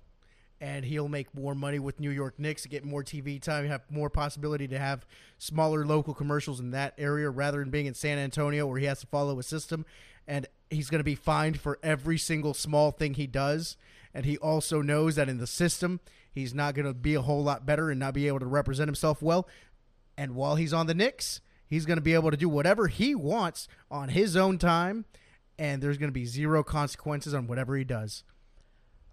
and 0.60 0.86
he'll 0.86 1.08
make 1.08 1.34
more 1.34 1.56
money 1.56 1.80
with 1.80 2.00
New 2.00 2.12
York 2.12 2.38
Knicks 2.38 2.64
to 2.64 2.70
get 2.70 2.84
more 2.84 3.04
TV 3.04 3.42
time, 3.42 3.66
have 3.68 3.84
more 3.90 4.10
possibility 4.10 4.68
to 4.68 4.78
have 4.78 5.06
smaller 5.38 5.86
local 5.86 6.14
commercials 6.14 6.60
in 6.60 6.72
that 6.72 6.94
area 6.98 7.30
rather 7.30 7.60
than 7.60 7.70
being 7.70 7.86
in 7.86 7.94
San 7.94 8.18
Antonio 8.18 8.68
where 8.68 8.80
he 8.80 8.86
has 8.86 9.00
to 9.02 9.08
follow 9.08 9.40
a 9.40 9.44
system, 9.44 9.86
and 10.28 10.48
he's 10.70 10.90
going 10.90 11.00
to 11.00 11.06
be 11.06 11.16
fined 11.16 11.60
for 11.60 11.80
every 11.82 12.18
single 12.18 12.54
small 12.54 12.92
thing 12.92 13.14
he 13.14 13.28
does. 13.28 13.78
And 14.14 14.26
he 14.26 14.38
also 14.38 14.82
knows 14.82 15.16
that 15.16 15.30
in 15.30 15.38
the 15.38 15.48
system, 15.48 16.00
he's 16.32 16.54
not 16.54 16.74
going 16.74 16.86
to 16.86 16.94
be 16.94 17.16
a 17.16 17.22
whole 17.22 17.44
lot 17.44 17.66
better 17.66 17.90
and 17.90 18.00
not 18.00 18.14
be 18.14 18.28
able 18.28 18.40
to 18.40 18.46
represent 18.46 18.88
himself 18.88 19.22
well. 19.22 19.48
And 20.18 20.36
while 20.36 20.56
he's 20.56 20.74
on 20.74 20.88
the 20.88 20.96
Knicks, 20.96 21.42
he's 21.68 21.86
going 21.86 21.98
to 21.98 22.02
be 22.02 22.14
able 22.14 22.32
to 22.32 22.38
do 22.38 22.50
whatever 22.50 22.88
he 22.88 23.14
wants 23.14 23.68
on 23.92 24.10
his 24.10 24.36
own 24.36 24.58
time, 24.58 25.06
and 25.60 25.82
there's 25.82 25.98
going 25.98 26.10
to 26.10 26.14
be 26.14 26.26
zero 26.26 26.64
consequences 26.64 27.34
on 27.34 27.48
whatever 27.48 27.76
he 27.76 27.84
does. 27.84 28.24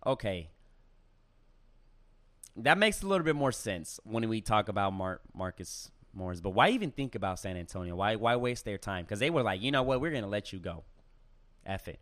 Okay. 0.06 0.50
That 2.56 2.78
makes 2.78 3.02
a 3.02 3.06
little 3.06 3.24
bit 3.24 3.34
more 3.34 3.52
sense 3.52 3.98
when 4.04 4.28
we 4.28 4.40
talk 4.40 4.68
about 4.68 4.92
Mar- 4.92 5.20
Marcus 5.34 5.90
Morris. 6.12 6.40
But 6.40 6.50
why 6.50 6.68
even 6.70 6.90
think 6.90 7.14
about 7.14 7.38
San 7.38 7.56
Antonio? 7.56 7.96
Why 7.96 8.16
why 8.16 8.36
waste 8.36 8.64
their 8.64 8.78
time? 8.78 9.04
Because 9.04 9.18
they 9.18 9.30
were 9.30 9.42
like, 9.42 9.60
you 9.60 9.72
know 9.72 9.82
what, 9.82 10.00
we're 10.00 10.12
gonna 10.12 10.28
let 10.28 10.52
you 10.52 10.58
go. 10.58 10.84
F 11.66 11.88
it. 11.88 11.98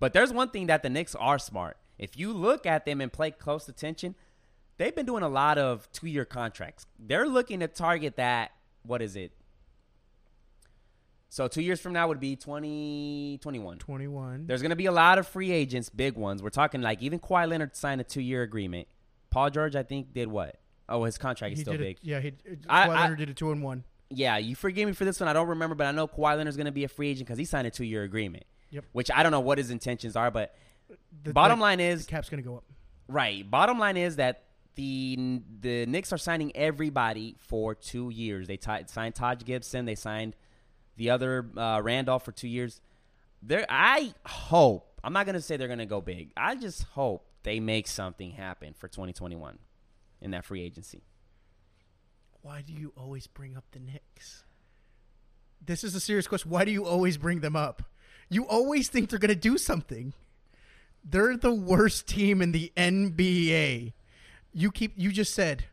But 0.00 0.12
there's 0.12 0.32
one 0.32 0.50
thing 0.50 0.66
that 0.66 0.82
the 0.82 0.90
Knicks 0.90 1.14
are 1.14 1.38
smart. 1.38 1.76
If 1.98 2.18
you 2.18 2.32
look 2.32 2.66
at 2.66 2.84
them 2.84 3.00
and 3.00 3.12
play 3.12 3.30
close 3.30 3.68
attention, 3.68 4.16
they've 4.78 4.94
been 4.94 5.06
doing 5.06 5.22
a 5.22 5.28
lot 5.28 5.58
of 5.58 5.90
two 5.92 6.08
year 6.08 6.24
contracts. 6.24 6.86
They're 6.98 7.28
looking 7.28 7.60
to 7.60 7.68
target 7.68 8.16
that. 8.16 8.52
What 8.82 9.02
is 9.02 9.14
it? 9.14 9.32
So 11.32 11.48
two 11.48 11.62
years 11.62 11.80
from 11.80 11.94
now 11.94 12.08
would 12.08 12.20
be 12.20 12.36
2021. 12.36 13.78
21. 13.78 14.46
There's 14.46 14.60
going 14.60 14.68
to 14.68 14.76
be 14.76 14.84
a 14.84 14.92
lot 14.92 15.18
of 15.18 15.26
free 15.26 15.50
agents, 15.50 15.88
big 15.88 16.14
ones. 16.14 16.42
We're 16.42 16.50
talking 16.50 16.82
like 16.82 17.00
even 17.00 17.18
Kawhi 17.18 17.48
Leonard 17.48 17.74
signed 17.74 18.02
a 18.02 18.04
two 18.04 18.20
year 18.20 18.42
agreement. 18.42 18.86
Paul 19.30 19.48
George, 19.48 19.74
I 19.74 19.82
think, 19.82 20.12
did 20.12 20.28
what? 20.28 20.56
Oh, 20.90 21.04
his 21.04 21.16
contract 21.16 21.54
is 21.54 21.60
he 21.60 21.64
still 21.64 21.78
big. 21.78 21.96
It, 21.96 21.98
yeah, 22.02 22.20
he, 22.20 22.28
uh, 22.28 22.32
I- 22.68 22.86
Kawhi 22.86 22.90
I- 22.96 23.00
Leonard 23.04 23.18
did 23.18 23.30
a 23.30 23.34
two 23.34 23.50
and 23.50 23.62
one. 23.62 23.84
Yeah, 24.10 24.36
you 24.36 24.54
forgive 24.54 24.86
me 24.86 24.92
for 24.92 25.06
this 25.06 25.20
one. 25.20 25.28
I 25.30 25.32
don't 25.32 25.48
remember, 25.48 25.74
but 25.74 25.86
I 25.86 25.92
know 25.92 26.06
Kawhi 26.06 26.36
Leonard's 26.36 26.58
going 26.58 26.66
to 26.66 26.70
be 26.72 26.84
a 26.84 26.88
free 26.88 27.08
agent 27.08 27.26
because 27.26 27.38
he 27.38 27.46
signed 27.46 27.66
a 27.66 27.70
two 27.70 27.84
year 27.84 28.02
agreement. 28.02 28.44
Yep. 28.68 28.84
Which 28.92 29.10
I 29.10 29.22
don't 29.22 29.32
know 29.32 29.40
what 29.40 29.56
his 29.56 29.70
intentions 29.70 30.16
are, 30.16 30.30
but 30.30 30.54
The, 31.24 31.32
bottom 31.32 31.60
the- 31.60 31.62
line 31.62 31.78
the 31.78 31.84
is 31.84 32.04
cap's 32.04 32.28
going 32.28 32.42
to 32.42 32.46
go 32.48 32.56
up. 32.58 32.64
right. 33.08 33.50
Bottom 33.50 33.78
line 33.78 33.96
is 33.96 34.16
that 34.16 34.44
the 34.74 35.40
the 35.60 35.86
Knicks 35.86 36.12
are 36.12 36.18
signing 36.18 36.54
everybody 36.54 37.36
for 37.38 37.74
two 37.74 38.10
years. 38.10 38.48
They 38.48 38.58
ti- 38.58 38.84
signed 38.88 39.14
Taj 39.14 39.44
Gibson. 39.44 39.86
They 39.86 39.94
signed 39.94 40.36
the 40.96 41.10
other 41.10 41.46
uh, 41.56 41.80
Randolph 41.82 42.24
for 42.24 42.32
two 42.32 42.48
years. 42.48 42.80
There, 43.42 43.66
I 43.68 44.14
hope. 44.24 44.88
I'm 45.04 45.12
not 45.12 45.26
to 45.34 45.40
say 45.40 45.56
they're 45.56 45.68
to 45.78 45.86
go 45.86 46.00
big. 46.00 46.30
I 46.36 46.54
just 46.54 46.84
hope 46.84 47.26
they 47.42 47.58
make 47.60 47.88
something 47.88 48.32
happen 48.32 48.74
for 48.74 48.88
2021 48.88 49.58
in 50.20 50.30
that 50.30 50.44
free 50.44 50.62
agency. 50.62 51.02
Why 52.42 52.62
do 52.62 52.72
you 52.72 52.92
always 52.96 53.26
bring 53.26 53.56
up 53.56 53.64
the 53.72 53.80
Knicks? 53.80 54.44
This 55.64 55.84
is 55.84 55.94
a 55.94 56.00
serious 56.00 56.26
question. 56.26 56.50
Why 56.50 56.64
do 56.64 56.70
you 56.70 56.84
always 56.84 57.16
bring 57.16 57.40
them 57.40 57.56
up? 57.56 57.82
You 58.28 58.46
always 58.46 58.88
think 58.88 59.10
they're 59.10 59.18
to 59.28 59.36
do 59.36 59.58
something. 59.58 60.12
They're 61.04 61.36
the 61.36 61.54
worst 61.54 62.08
team 62.08 62.40
in 62.42 62.52
the 62.52 62.72
NBA. 62.76 63.92
You 64.52 64.70
keep 64.70 64.94
you 64.96 65.12
just 65.12 65.34
said 65.34 65.66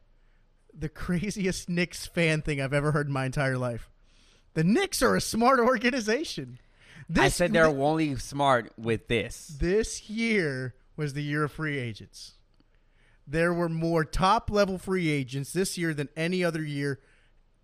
the 0.74 0.90
craziest 0.90 1.70
Knicks 1.70 2.06
fan 2.06 2.42
thing 2.42 2.62
I've 2.62 2.74
ever 2.74 2.92
heard 2.92 3.08
in 3.08 3.14
my 3.14 3.26
entire 3.26 3.58
life. 3.58 3.90
The 4.54 4.64
Knicks 4.64 5.02
are 5.02 5.16
a 5.16 5.22
smart 5.22 5.60
organization. 5.60 6.60
This, 7.08 7.24
I 7.24 7.28
said 7.30 7.54
they're 7.54 7.66
only 7.66 8.16
smart 8.18 8.72
with 8.78 9.08
this. 9.08 9.48
this 9.60 10.10
year 10.10 10.76
was 10.96 11.14
the 11.14 11.24
year 11.24 11.46
of 11.46 11.52
free 11.52 11.80
agents. 11.80 12.34
There 13.26 13.54
were 13.54 13.70
more 13.70 14.04
top 14.04 14.52
level 14.52 14.78
free 14.78 15.10
agents 15.10 15.54
this 15.54 15.78
year 15.78 15.94
than 15.94 16.10
any 16.16 16.44
other 16.44 16.64
year 16.64 17.00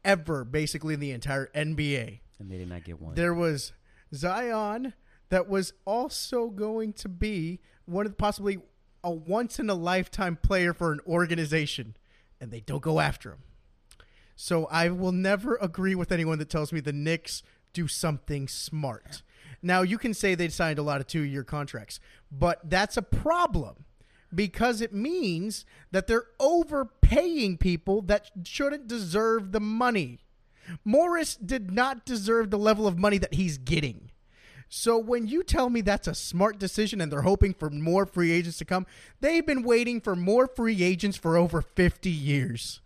ever, 0.03 0.43
basically 0.43 0.93
in 0.93 0.99
the 0.99 1.11
entire 1.11 1.47
NBA. 1.55 2.19
And 2.39 2.51
they 2.51 2.57
did 2.57 2.69
not 2.69 2.83
get 2.83 3.01
one. 3.01 3.15
There 3.15 3.33
was 3.33 3.73
Zion 4.13 4.93
that 5.29 5.49
was 5.49 5.73
also 5.85 6.49
going 6.49 6.93
to 6.93 7.09
be 7.09 7.59
one 7.85 8.05
of 8.05 8.11
the, 8.11 8.15
possibly 8.15 8.59
a 9.03 9.11
once 9.11 9.59
in 9.59 9.69
a 9.69 9.75
lifetime 9.75 10.35
player 10.35 10.73
for 10.73 10.91
an 10.91 10.99
organization, 11.07 11.95
and 12.39 12.51
they 12.51 12.59
don't 12.61 12.81
go 12.81 12.99
after 12.99 13.31
him. 13.31 13.39
So 14.35 14.65
I 14.65 14.89
will 14.89 15.11
never 15.11 15.55
agree 15.55 15.95
with 15.95 16.11
anyone 16.11 16.39
that 16.39 16.49
tells 16.49 16.73
me 16.73 16.79
the 16.79 16.93
Knicks 16.93 17.43
do 17.73 17.87
something 17.87 18.47
smart. 18.47 19.21
Now 19.61 19.81
you 19.81 19.97
can 19.97 20.13
say 20.13 20.35
they 20.35 20.49
signed 20.49 20.79
a 20.79 20.83
lot 20.83 21.01
of 21.01 21.07
two-year 21.07 21.43
contracts, 21.43 21.99
but 22.31 22.69
that's 22.69 22.97
a 22.97 23.01
problem 23.01 23.85
because 24.33 24.81
it 24.81 24.93
means 24.93 25.65
that 25.91 26.07
they're 26.07 26.27
overpaying 26.39 27.57
people 27.57 28.01
that 28.03 28.31
shouldn't 28.43 28.87
deserve 28.87 29.51
the 29.51 29.59
money. 29.59 30.19
Morris 30.83 31.35
did 31.35 31.71
not 31.71 32.05
deserve 32.05 32.49
the 32.49 32.57
level 32.57 32.87
of 32.87 32.97
money 32.97 33.17
that 33.17 33.35
he's 33.35 33.57
getting. 33.57 34.11
So 34.67 34.97
when 34.97 35.27
you 35.27 35.43
tell 35.43 35.69
me 35.69 35.81
that's 35.81 36.07
a 36.07 36.15
smart 36.15 36.57
decision 36.57 36.99
and 36.99 37.11
they're 37.11 37.21
hoping 37.21 37.53
for 37.53 37.69
more 37.69 38.05
free 38.05 38.31
agents 38.31 38.57
to 38.57 38.65
come, 38.65 38.85
they've 39.21 39.45
been 39.45 39.63
waiting 39.63 40.01
for 40.01 40.15
more 40.15 40.47
free 40.47 40.83
agents 40.83 41.17
for 41.17 41.37
over 41.37 41.61
50 41.61 42.09
years. 42.09 42.81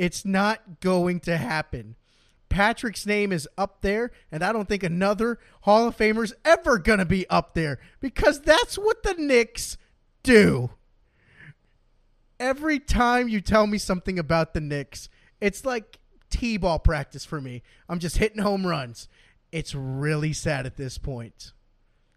It's 0.00 0.24
not 0.24 0.80
going 0.80 1.20
to 1.20 1.36
happen. 1.36 1.94
Patrick's 2.48 3.04
name 3.04 3.32
is 3.32 3.46
up 3.58 3.82
there, 3.82 4.12
and 4.32 4.42
I 4.42 4.50
don't 4.50 4.66
think 4.66 4.82
another 4.82 5.38
Hall 5.60 5.88
of 5.88 5.94
Famer's 5.94 6.32
ever 6.42 6.78
going 6.78 7.00
to 7.00 7.04
be 7.04 7.28
up 7.28 7.52
there 7.52 7.78
because 8.00 8.40
that's 8.40 8.78
what 8.78 9.02
the 9.02 9.12
Knicks 9.18 9.76
do. 10.22 10.70
Every 12.40 12.78
time 12.78 13.28
you 13.28 13.42
tell 13.42 13.66
me 13.66 13.76
something 13.76 14.18
about 14.18 14.54
the 14.54 14.62
Knicks, 14.62 15.10
it's 15.38 15.66
like 15.66 15.98
T 16.30 16.56
ball 16.56 16.78
practice 16.78 17.26
for 17.26 17.38
me. 17.38 17.62
I'm 17.86 17.98
just 17.98 18.16
hitting 18.16 18.40
home 18.40 18.66
runs. 18.66 19.06
It's 19.52 19.74
really 19.74 20.32
sad 20.32 20.64
at 20.64 20.78
this 20.78 20.96
point. 20.96 21.52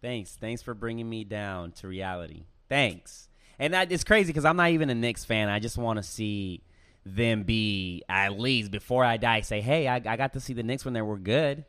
Thanks. 0.01 0.37
Thanks 0.39 0.61
for 0.61 0.73
bringing 0.73 1.09
me 1.09 1.25
down 1.25 1.73
to 1.73 1.89
reality. 1.89 2.45
Thanks. 2.69 3.27
And 3.59 3.73
that 3.73 3.91
it's 3.91 4.05
crazy 4.05 4.27
because 4.27 4.45
I'm 4.45 4.55
not 4.55 4.69
even 4.69 4.89
a 4.89 4.95
Knicks 4.95 5.25
fan. 5.25 5.49
I 5.49 5.59
just 5.59 5.77
want 5.77 5.97
to 5.97 6.03
see 6.03 6.63
them 7.05 7.43
be 7.43 8.03
at 8.07 8.39
least 8.39 8.71
before 8.71 9.03
I 9.03 9.17
die. 9.17 9.41
Say, 9.41 9.61
hey, 9.61 9.87
I, 9.87 9.95
I 9.95 10.17
got 10.17 10.33
to 10.33 10.39
see 10.39 10.53
the 10.53 10.63
Knicks 10.63 10.85
when 10.85 10.93
they 10.93 11.01
were 11.01 11.17
good. 11.17 11.65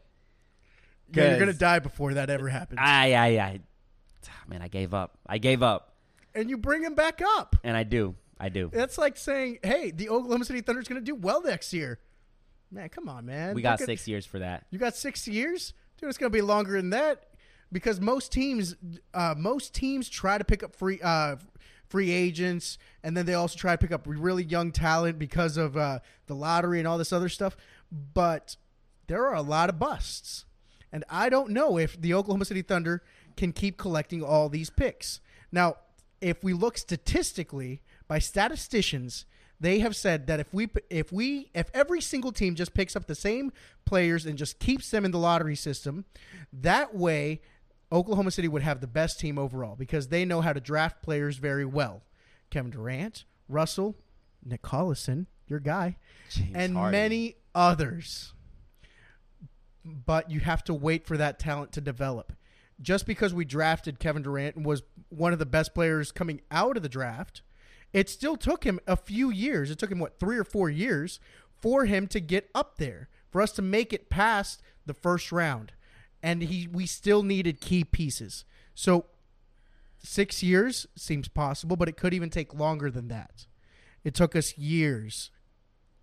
Yeah, 1.12 1.37
you're 1.37 1.47
to 1.47 1.53
die 1.53 1.79
before 1.81 2.14
that 2.14 2.31
ever 2.31 2.49
happens. 2.49 2.81
I, 2.83 3.14
I, 3.14 3.27
I, 3.27 3.61
man, 4.49 4.62
I 4.62 4.68
gave 4.68 4.94
up. 4.94 5.18
I 5.27 5.38
gave 5.38 5.62
up, 5.62 5.94
and 6.35 6.49
you 6.49 6.57
bring 6.57 6.83
him 6.83 6.94
back 6.94 7.20
up. 7.37 7.57
and 7.62 7.77
I 7.77 7.83
do. 7.85 8.14
I 8.40 8.49
do. 8.49 8.70
That's 8.73 8.99
like 8.99 9.16
saying, 9.16 9.59
hey, 9.62 9.90
the 9.90 10.09
Oklahoma 10.09 10.44
City 10.44 10.61
Thunder's 10.61 10.88
to 11.01 11.05
do 11.07 11.14
well 11.14 11.42
next 11.42 11.73
year. 11.73 12.01
Man, 12.70 12.88
come 12.88 13.09
on, 13.09 13.25
man. 13.27 13.55
We 13.55 13.62
got 13.62 13.73
Look 13.75 13.83
at- 13.83 13.87
six 13.87 14.09
years 14.09 14.27
for 14.27 14.40
that. 14.40 14.66
You 14.70 14.79
got 14.79 14.97
six 14.97 15.29
years, 15.29 15.73
dude. 15.99 16.09
It's 16.09 16.18
to 16.33 16.37
be 16.37 16.42
longer 16.42 16.77
than 16.77 16.90
that 16.90 17.27
because 17.70 18.01
most 18.01 18.33
teams, 18.33 18.75
uh, 19.12 19.35
most 19.37 19.75
teams 19.75 20.09
try 20.09 20.38
to 20.38 20.44
pick 20.44 20.62
up 20.62 20.75
free, 20.75 21.01
uh, 21.03 21.37
free 21.94 22.11
agents, 22.11 22.76
and 23.04 23.16
then 23.16 23.24
they 23.24 23.35
also 23.35 23.57
try 23.57 23.70
to 23.70 23.78
pick 23.78 23.92
up 23.92 24.02
really 24.04 24.42
young 24.42 24.72
talent 24.72 25.16
because 25.16 25.57
of 25.57 25.76
uh, 25.76 26.00
the 26.26 26.35
lottery 26.35 26.80
and 26.80 26.88
all 26.88 26.98
this 26.98 27.12
other 27.12 27.28
stuff. 27.28 27.57
But 27.92 28.57
there 29.07 29.24
are 29.28 29.35
a 29.37 29.42
lot 29.42 29.68
of 29.68 29.78
busts, 29.78 30.44
and 30.90 31.04
I 31.09 31.28
don't 31.28 31.50
know 31.50 31.78
if 31.78 32.00
the 32.00 32.12
Oklahoma 32.12 32.46
City 32.46 32.62
Thunder 32.62 33.04
can 33.37 33.52
keep 33.52 33.76
collecting 33.76 34.24
all 34.24 34.48
these 34.48 34.70
picks. 34.70 35.20
Now, 35.52 35.76
if 36.20 36.42
we 36.42 36.52
look 36.52 36.78
statistically 36.78 37.80
by 38.09 38.18
statisticians, 38.18 39.24
they 39.61 39.78
have 39.78 39.94
said 39.94 40.26
that 40.26 40.40
if 40.40 40.52
we 40.52 40.68
if 40.90 41.12
we 41.12 41.48
if 41.54 41.70
every 41.72 42.00
single 42.00 42.33
team 42.33 42.57
just 42.57 42.74
picks 42.74 42.96
up 42.96 43.07
the 43.07 43.14
same 43.14 43.52
players 43.85 44.26
and 44.26 44.37
just 44.37 44.59
keeps 44.59 44.90
them 44.90 45.04
in 45.04 45.12
the 45.12 45.18
lottery 45.18 45.54
system, 45.54 46.07
that 46.52 46.92
way 46.92 47.40
Oklahoma 47.94 48.33
City 48.33 48.48
would 48.48 48.62
have 48.62 48.80
the 48.80 48.88
best 48.88 49.20
team 49.20 49.38
overall 49.38 49.76
because 49.76 50.09
they 50.09 50.24
know 50.24 50.40
how 50.40 50.52
to 50.52 50.61
draft 50.61 51.00
players 51.00 51.37
very 51.37 51.64
well. 51.64 52.02
Kevin 52.50 52.72
Durant, 52.72 53.24
Russell, 53.48 53.96
Nick 54.44 54.62
Collison, 54.62 55.26
your 55.46 55.61
guy, 55.61 55.96
James 56.28 56.50
and 56.54 56.74
Harden. 56.74 56.92
many 56.92 57.37
others. 57.54 58.33
But 59.85 60.30
you 60.30 60.40
have 60.40 60.64
to 60.64 60.74
wait 60.74 61.07
for 61.07 61.16
that 61.16 61.38
talent 61.38 61.70
to 61.72 61.80
develop. 61.80 62.33
Just 62.80 63.07
because 63.07 63.33
we 63.33 63.44
drafted 63.44 64.00
Kevin 64.00 64.22
Durant 64.22 64.57
and 64.57 64.66
was 64.66 64.83
one 65.11 65.33
of 65.33 65.38
the 65.38 65.46
best 65.46 65.72
players 65.72 66.11
coming 66.11 66.40
out 66.50 66.76
of 66.76 66.83
the 66.83 66.88
draft, 66.88 67.42
it 67.92 68.09
still 68.09 68.37
took 68.37 68.64
him 68.64 68.80
a 68.88 68.96
few 68.96 69.30
years. 69.30 69.70
It 69.70 69.78
took 69.78 69.92
him 69.92 70.00
what 70.00 70.18
three 70.18 70.37
or 70.37 70.44
four 70.44 70.68
years 70.68 71.20
for 71.61 71.85
him 71.85 72.09
to 72.09 72.18
get 72.18 72.50
up 72.54 72.78
there, 72.78 73.09
for 73.30 73.40
us 73.40 73.52
to 73.52 73.62
make 73.62 73.92
it 73.92 74.11
past 74.11 74.62
the 74.85 74.94
first 74.94 75.30
round, 75.30 75.72
and 76.24 76.42
he 76.42 76.66
we 76.66 76.87
still 76.87 77.22
needed 77.22 77.60
key 77.60 77.84
pieces. 77.84 78.46
So 78.74 79.04
six 79.98 80.42
years 80.42 80.87
seems 80.96 81.28
possible, 81.28 81.76
but 81.76 81.87
it 81.88 81.98
could 81.98 82.14
even 82.14 82.30
take 82.30 82.54
longer 82.54 82.90
than 82.90 83.08
that. 83.08 83.46
It 84.02 84.14
took 84.14 84.34
us 84.34 84.56
years. 84.56 85.30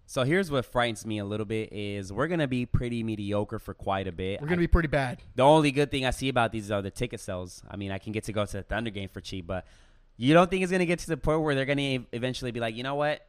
So 0.06 0.24
here's 0.24 0.52
what 0.52 0.66
frightens 0.66 1.06
me 1.06 1.18
a 1.18 1.26
little 1.26 1.46
bit 1.46 1.74
is 1.74 2.14
we're 2.14 2.28
gonna 2.28 2.48
be 2.48 2.68
pretty 2.68 3.02
mediocre 3.02 3.58
for 3.58 3.74
quite 3.74 4.08
a 4.08 4.12
bit. 4.12 4.40
We're 4.42 4.48
gonna 4.48 4.60
I- 4.62 4.66
be 4.66 4.68
pretty 4.68 4.90
bad. 4.90 5.24
The 5.36 5.44
only 5.44 5.72
good 5.72 5.90
thing 5.90 6.06
I 6.06 6.12
see 6.12 6.30
about 6.30 6.52
these 6.52 6.70
are 6.70 6.84
the 6.84 6.92
ticket 6.92 7.20
sales. 7.20 7.64
I 7.70 7.76
mean, 7.76 7.92
I 7.92 7.98
can 7.98 8.12
get 8.12 8.26
to 8.26 8.34
go 8.34 8.46
to 8.46 8.58
the 8.58 8.64
Thunder 8.64 8.92
game 8.92 9.10
for 9.10 9.22
cheap, 9.22 9.48
but 9.48 9.66
you 10.18 10.36
don't 10.36 10.52
think 10.52 10.62
it's 10.62 10.72
going 10.72 10.82
to 10.82 10.86
get 10.86 11.00
to 11.00 11.08
the 11.08 11.18
point 11.18 11.42
where 11.42 11.56
they're 11.56 11.66
going 11.66 11.80
to 11.80 12.06
eventually 12.16 12.52
be 12.52 12.60
like, 12.60 12.76
you 12.76 12.84
know 12.84 12.94
what? 12.94 13.26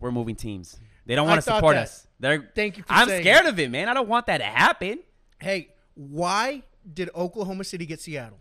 We're 0.00 0.10
moving 0.10 0.36
teams. 0.36 0.78
They 1.06 1.14
don't 1.14 1.26
want 1.26 1.38
to 1.38 1.42
support 1.42 1.76
that. 1.76 1.84
us. 1.84 2.06
They're. 2.20 2.50
Thank 2.54 2.76
you 2.76 2.82
for 2.82 2.92
I'm 2.92 3.08
scared 3.08 3.46
of 3.46 3.58
it, 3.58 3.70
man. 3.70 3.88
I 3.88 3.94
don't 3.94 4.08
want 4.08 4.26
that 4.26 4.38
to 4.38 4.44
happen. 4.44 4.98
Hey, 5.38 5.68
why 5.96 6.62
did 6.92 7.10
Oklahoma 7.14 7.64
City 7.64 7.86
get 7.86 8.00
Seattle? 8.00 8.38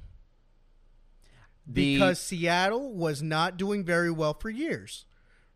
The, 1.65 1.95
because 1.95 2.19
Seattle 2.19 2.93
was 2.93 3.23
not 3.23 3.57
doing 3.57 3.83
very 3.83 4.11
well 4.11 4.35
for 4.35 4.51
years, 4.51 5.05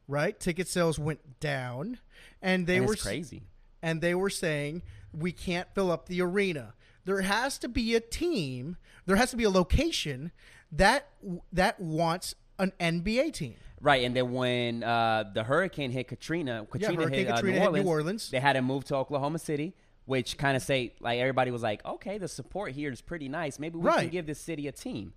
right? 0.07 0.39
Ticket 0.39 0.67
sales 0.67 0.97
went 0.97 1.39
down, 1.39 1.99
and 2.41 2.65
they 2.65 2.77
and 2.77 2.87
were 2.87 2.95
crazy. 2.95 3.43
and 3.83 4.01
they 4.01 4.15
were 4.15 4.31
saying 4.31 4.81
we 5.13 5.31
can't 5.31 5.67
fill 5.75 5.91
up 5.91 6.07
the 6.07 6.21
arena. 6.21 6.73
There 7.05 7.21
has 7.21 7.59
to 7.59 7.67
be 7.67 7.95
a 7.95 7.99
team. 7.99 8.77
There 9.05 9.17
has 9.17 9.29
to 9.31 9.37
be 9.37 9.43
a 9.43 9.49
location 9.49 10.31
that 10.71 11.09
that 11.53 11.79
wants 11.79 12.33
an 12.57 12.73
NBA 12.79 13.33
team. 13.33 13.55
Right, 13.81 14.03
and 14.03 14.15
then 14.15 14.33
when 14.33 14.83
uh, 14.83 15.31
the 15.33 15.43
hurricane 15.43 15.91
hit 15.91 16.07
Katrina, 16.07 16.65
Katrina 16.69 17.01
Hurricane 17.01 17.19
hit, 17.19 17.31
uh, 17.31 17.35
Katrina 17.35 17.55
New, 17.55 17.59
hit 17.59 17.67
Orleans, 17.67 17.85
New 17.85 17.89
Orleans. 17.89 18.29
they 18.29 18.39
had 18.39 18.53
to 18.53 18.61
move 18.61 18.83
to 18.85 18.95
Oklahoma 18.95 19.39
City, 19.39 19.73
which 20.09 20.39
kind 20.39 20.57
of 20.57 20.63
say 20.63 20.91
like 20.99 21.19
everybody 21.19 21.51
was 21.51 21.61
like, 21.61 21.85
okay, 21.85 22.17
the 22.17 22.27
support 22.27 22.71
here 22.71 22.91
is 22.91 22.99
pretty 22.99 23.29
nice. 23.29 23.59
Maybe 23.59 23.77
we 23.77 23.83
can 23.91 24.09
give 24.09 24.25
this 24.25 24.39
city 24.39 24.67
a 24.67 24.71
team. 24.71 25.13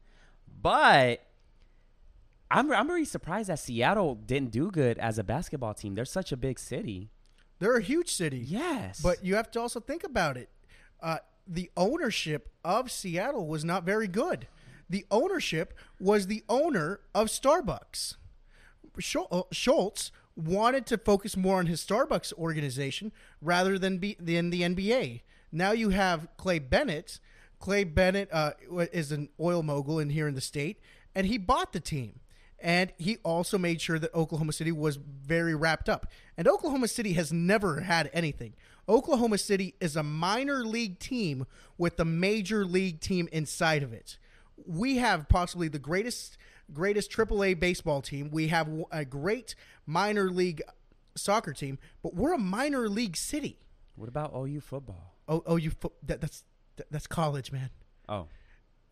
but 0.61 1.23
I'm 2.51 2.71
I'm 2.71 2.87
really 2.89 3.07
surprised 3.07 3.49
that 3.49 3.59
Seattle 3.59 4.15
didn't 4.15 4.51
do 4.51 4.71
good 4.71 4.99
as 4.99 5.19
a 5.19 5.25
basketball 5.25 5.73
team. 5.73 5.95
They're 5.95 6.05
such 6.05 6.31
a 6.31 6.37
big 6.37 6.59
city. 6.59 7.09
They're 7.59 7.77
a 7.77 7.83
huge 7.83 8.13
city. 8.13 8.37
Yes, 8.39 9.01
But 9.01 9.25
you 9.25 9.35
have 9.37 9.51
to 9.53 9.61
also 9.61 9.81
think 9.81 10.05
about 10.05 10.37
it. 10.37 10.51
Uh, 11.01 11.19
the 11.47 11.71
ownership 11.77 12.51
of 12.63 12.91
Seattle 12.91 13.47
was 13.47 13.65
not 13.65 13.85
very 13.85 14.09
good. 14.09 14.47
The 14.91 15.07
ownership 15.11 15.73
was 15.99 16.27
the 16.27 16.45
owner 16.51 17.01
of 17.15 17.29
Starbucks. 17.29 18.17
Uh, 19.31 19.43
Schultz 19.53 20.13
wanted 20.37 20.87
to 20.87 20.99
focus 20.99 21.37
more 21.37 21.59
on 21.59 21.67
his 21.67 21.85
Starbucks 21.85 22.33
organization 22.35 23.13
rather 23.41 23.79
than 23.79 23.99
be 23.99 24.17
than 24.19 24.51
the 24.51 24.63
NBA. 24.63 25.23
Now 25.51 25.73
you 25.73 25.91
have 25.91 26.29
Clay 26.37 26.59
Bennett. 26.59 27.21
Clay 27.59 27.85
Bennett 27.85 28.29
uh, 28.33 28.53
is 28.93 29.13
an 29.13 29.29
oil 29.39 29.63
mogul 29.63 29.99
in 29.99 30.11
here 30.11 30.27
in 30.27 30.35
the 30.35 30.41
state, 30.41 30.81
and 31.15 31.27
he 31.27 31.39
bought 31.39 31.73
the 31.73 31.81
team. 31.81 32.21
And 32.59 32.93
he 32.97 33.19
also 33.25 33.59
made 33.59 33.81
sure 33.81 33.99
that 33.99 34.15
Oklahoma 34.15 34.53
City 34.53 34.71
was 34.71 34.97
very 34.97 35.55
wrapped 35.55 35.89
up. 35.89 36.07
And 36.39 36.47
Oklahoma 36.47 36.87
City 36.87 37.15
has 37.15 37.33
never 37.33 37.81
had 37.81 38.09
anything. 38.13 38.55
Oklahoma 38.89 39.39
City 39.39 39.75
is 39.81 39.97
a 39.97 40.03
minor 40.05 40.65
league 40.65 41.01
team 41.01 41.47
with 41.77 41.99
a 41.99 42.05
major 42.05 42.65
league 42.65 43.01
team 43.01 43.29
inside 43.33 43.83
of 43.83 43.93
it. 43.93 44.17
We 44.65 44.99
have 44.99 45.29
possibly 45.29 45.67
the 45.67 45.81
greatest 45.81 46.39
greatest 46.73 47.11
AAA 47.11 47.59
baseball 47.59 48.03
team. 48.03 48.31
We 48.31 48.49
have 48.49 48.69
a 48.91 49.05
great 49.05 49.55
minor 49.87 50.31
league 50.31 50.63
soccer 51.17 51.53
team, 51.53 51.79
but 52.03 52.15
we're 52.15 52.33
a 52.35 52.39
minor 52.39 52.89
league 52.89 53.17
city. 53.17 53.59
what 53.97 54.09
about 54.09 54.33
OU 54.35 54.61
football? 54.61 55.15
Oh, 55.29 55.43
oh, 55.47 55.57
you 55.57 55.71
fo- 55.71 55.93
that, 56.05 56.21
that's 56.21 56.45
that, 56.77 56.87
that's 56.91 57.07
college, 57.07 57.53
man. 57.53 57.71
Oh, 58.09 58.27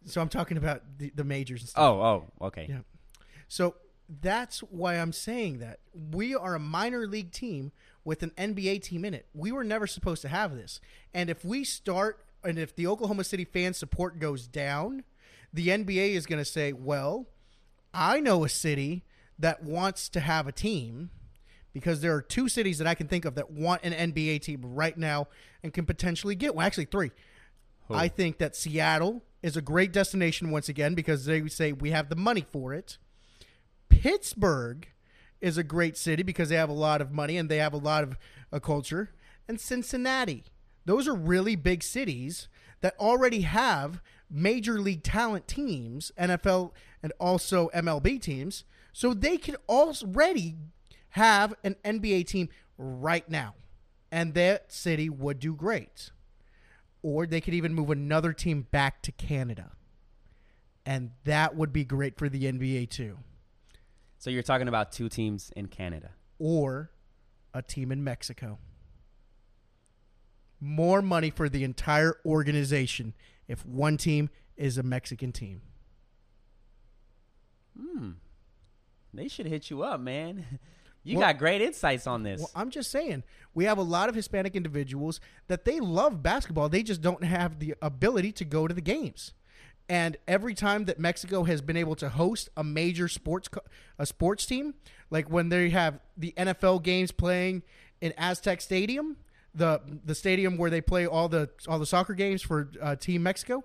So 0.05 0.21
I'm 0.21 0.29
talking 0.29 0.57
about 0.57 0.83
the, 0.99 1.11
the 1.15 1.25
majors 1.25 1.63
and 1.63 1.69
oh, 1.71 1.71
stuff. 1.71 1.83
oh, 1.85 2.27
oh. 2.41 2.47
Okay. 2.49 2.67
Yeah. 2.69 2.79
So 3.49 3.75
that's 4.21 4.61
why 4.61 4.95
I'm 4.95 5.13
saying 5.13 5.59
that 5.59 5.81
we 6.13 6.35
are 6.35 6.55
a 6.55 6.59
minor 6.61 7.07
league 7.07 7.33
team 7.33 7.73
with 8.05 8.23
an 8.23 8.31
NBA 8.37 8.83
team 8.83 9.05
in 9.05 9.15
it. 9.15 9.27
We 9.35 9.51
were 9.53 9.65
never 9.65 9.87
supposed 9.87 10.23
to 10.23 10.29
have 10.29 10.55
this. 10.55 10.81
And 11.15 11.31
if 11.31 11.45
we 11.45 11.65
start 11.65 12.25
and 12.43 12.59
if 12.59 12.75
the 12.75 12.87
Oklahoma 12.87 13.25
City 13.25 13.45
fan 13.45 13.75
support 13.75 14.19
goes 14.19 14.47
down, 14.47 15.05
the 15.53 15.69
NBA 15.69 16.15
is 16.15 16.27
going 16.27 16.39
to 16.39 16.45
say, 16.45 16.73
"Well, 16.73 17.27
I 17.93 18.21
know 18.21 18.45
a 18.45 18.49
city 18.49 19.05
that 19.39 19.63
wants 19.63 20.09
to 20.11 20.21
have 20.21 20.47
a 20.47 20.53
team 20.53 21.11
because 21.73 22.01
there 22.01 22.15
are 22.15 22.23
two 22.23 22.49
cities 22.49 22.79
that 22.79 22.87
I 22.87 22.95
can 22.95 23.09
think 23.09 23.25
of 23.25 23.35
that 23.37 23.51
want 23.51 23.83
an 23.85 24.13
NBA 24.13 24.43
team 24.43 24.61
right 24.63 24.97
now 24.97 25.29
and 25.63 25.73
can 25.73 25.87
potentially 25.87 26.35
get 26.35 26.55
well, 26.55 26.67
actually 26.67 26.87
three. 26.87 27.11
Who? 27.89 27.95
I 27.95 28.09
think 28.09 28.39
that 28.39 28.57
Seattle 28.57 29.23
is 29.43 29.57
a 29.57 29.63
great 29.63 29.93
destination 29.93 30.51
once 30.51 30.69
again 30.69 30.95
because 30.95 31.25
they 31.25 31.47
say 31.49 31.73
we 31.73 31.91
have 31.91 32.09
the 32.09 32.17
money 32.17 32.45
for 32.53 32.75
it. 32.75 32.99
Pittsburgh 33.89 34.89
is 35.41 35.57
a 35.57 35.65
great 35.65 35.97
city 35.97 36.23
because 36.23 36.49
they 36.49 36.57
have 36.57 36.69
a 36.69 36.75
lot 36.75 37.01
of 37.01 37.13
money 37.13 37.37
and 37.37 37.49
they 37.49 37.57
have 37.59 37.73
a 37.73 37.79
lot 37.79 38.05
of 38.05 38.19
a 38.53 38.61
culture. 38.61 39.11
And 39.49 39.61
Cincinnati. 39.61 40.45
Those 40.85 41.07
are 41.07 41.15
really 41.15 41.57
big 41.57 41.83
cities 41.83 42.49
that 42.81 42.99
already 42.99 43.43
have 43.43 44.03
major 44.31 44.81
league 44.81 45.03
talent 45.03 45.49
teams, 45.49 46.13
NFL 46.19 46.73
and 47.03 47.13
also 47.19 47.69
MLB 47.75 48.21
teams. 48.21 48.65
So 48.93 49.15
they 49.15 49.37
could 49.37 49.57
already 49.69 50.57
have 51.11 51.55
an 51.65 51.77
NBA 51.85 52.27
team 52.27 52.49
right 52.79 53.29
now. 53.29 53.55
And 54.13 54.35
that 54.35 54.73
city 54.73 55.09
would 55.09 55.39
do 55.39 55.55
great. 55.55 56.11
Or 57.03 57.27
they 57.27 57.41
could 57.41 57.55
even 57.55 57.75
move 57.75 57.91
another 57.91 58.33
team 58.33 58.67
back 58.71 59.03
to 59.03 59.13
Canada. 59.13 59.73
And 60.85 61.13
that 61.25 61.57
would 61.57 61.73
be 61.73 61.85
great 61.85 62.19
for 62.19 62.29
the 62.29 62.45
NBA 62.45 62.91
too. 62.91 63.19
So 64.19 64.31
you're 64.31 64.43
talking 64.43 64.69
about 64.69 64.93
two 64.93 65.09
teams 65.09 65.51
in 65.57 65.69
Canada. 65.69 66.11
Or 66.39 66.91
a 67.55 67.63
team 67.63 67.93
in 67.93 68.05
Mexico. 68.05 68.59
More 70.61 71.01
money 71.01 71.31
for 71.31 71.49
the 71.49 71.65
entire 71.65 72.17
organization 72.27 73.15
if 73.51 73.67
one 73.67 73.97
team 73.97 74.31
is 74.57 74.79
a 74.79 74.83
Mexican 74.83 75.33
team. 75.33 75.61
Hmm. 77.79 78.11
They 79.13 79.29
should 79.29 79.47
hit 79.47 79.71
you 79.71 79.83
up, 79.83 80.01
man. 80.01 80.45
You 81.03 81.17
Well- 81.17 81.29
got 81.29 81.39
great 81.39 81.63
insights 81.63 82.07
on 82.07 82.25
this. 82.25 82.41
Well, 82.41 82.51
I'm 82.55 82.69
just 82.69 82.91
saying, 82.91 83.23
we 83.55 83.65
have 83.65 83.79
a 83.79 83.83
lot 83.83 84.11
of 84.11 84.15
Hispanic 84.15 84.55
individuals 84.55 85.19
that 85.49 85.65
they 85.65 85.81
love 85.81 86.23
basketball. 86.23 86.69
They 86.69 86.83
just 86.83 87.01
don't 87.01 87.25
have 87.25 87.59
the 87.59 87.75
ability 87.81 88.33
to 88.33 88.45
go 88.45 88.69
to 88.69 88.75
the 88.75 88.83
games. 88.83 89.33
And 89.89 90.19
every 90.29 90.53
time 90.53 90.85
that 90.85 90.99
Mexico 90.99 91.45
has 91.45 91.63
been 91.63 91.79
able 91.79 91.95
to 91.97 92.11
host 92.11 92.51
a 92.55 92.63
major 92.63 93.09
sports 93.09 93.49
co- 93.49 93.63
a 93.99 94.05
sports 94.05 94.45
team, 94.45 94.75
like 95.09 95.31
when 95.31 95.49
they 95.49 95.71
have 95.71 96.01
the 96.19 96.35
NFL 96.37 96.83
games 96.83 97.13
playing 97.13 97.63
in 98.03 98.13
Aztec 98.19 98.61
Stadium, 98.61 99.17
the 99.55 99.81
the 100.05 100.15
stadium 100.15 100.57
where 100.57 100.71
they 100.71 100.81
play 100.81 101.07
all 101.07 101.29
the 101.29 101.51
all 101.69 101.79
the 101.79 101.87
soccer 101.87 102.15
games 102.15 102.43
for 102.43 102.71
uh, 102.81 102.97
Team 102.97 103.23
Mexico, 103.23 103.65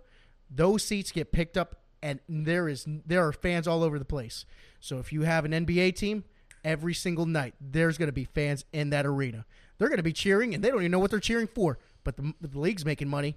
those 0.49 0.83
seats 0.83 1.11
get 1.11 1.31
picked 1.31 1.57
up, 1.57 1.81
and 2.01 2.19
there 2.27 2.67
is 2.67 2.85
there 3.05 3.25
are 3.25 3.33
fans 3.33 3.67
all 3.67 3.83
over 3.83 3.99
the 3.99 4.05
place. 4.05 4.45
So 4.79 4.97
if 4.97 5.11
you 5.13 5.23
have 5.23 5.45
an 5.45 5.51
NBA 5.51 5.95
team, 5.95 6.23
every 6.63 6.93
single 6.93 7.25
night 7.25 7.55
there's 7.59 7.97
going 7.97 8.07
to 8.07 8.13
be 8.13 8.25
fans 8.25 8.65
in 8.73 8.89
that 8.91 9.05
arena. 9.05 9.45
They're 9.77 9.89
going 9.89 9.97
to 9.97 10.03
be 10.03 10.13
cheering, 10.13 10.53
and 10.53 10.63
they 10.63 10.69
don't 10.69 10.79
even 10.79 10.91
know 10.91 10.99
what 10.99 11.11
they're 11.11 11.19
cheering 11.19 11.47
for. 11.47 11.79
But 12.03 12.17
the, 12.17 12.33
the 12.39 12.59
league's 12.59 12.85
making 12.85 13.09
money, 13.09 13.35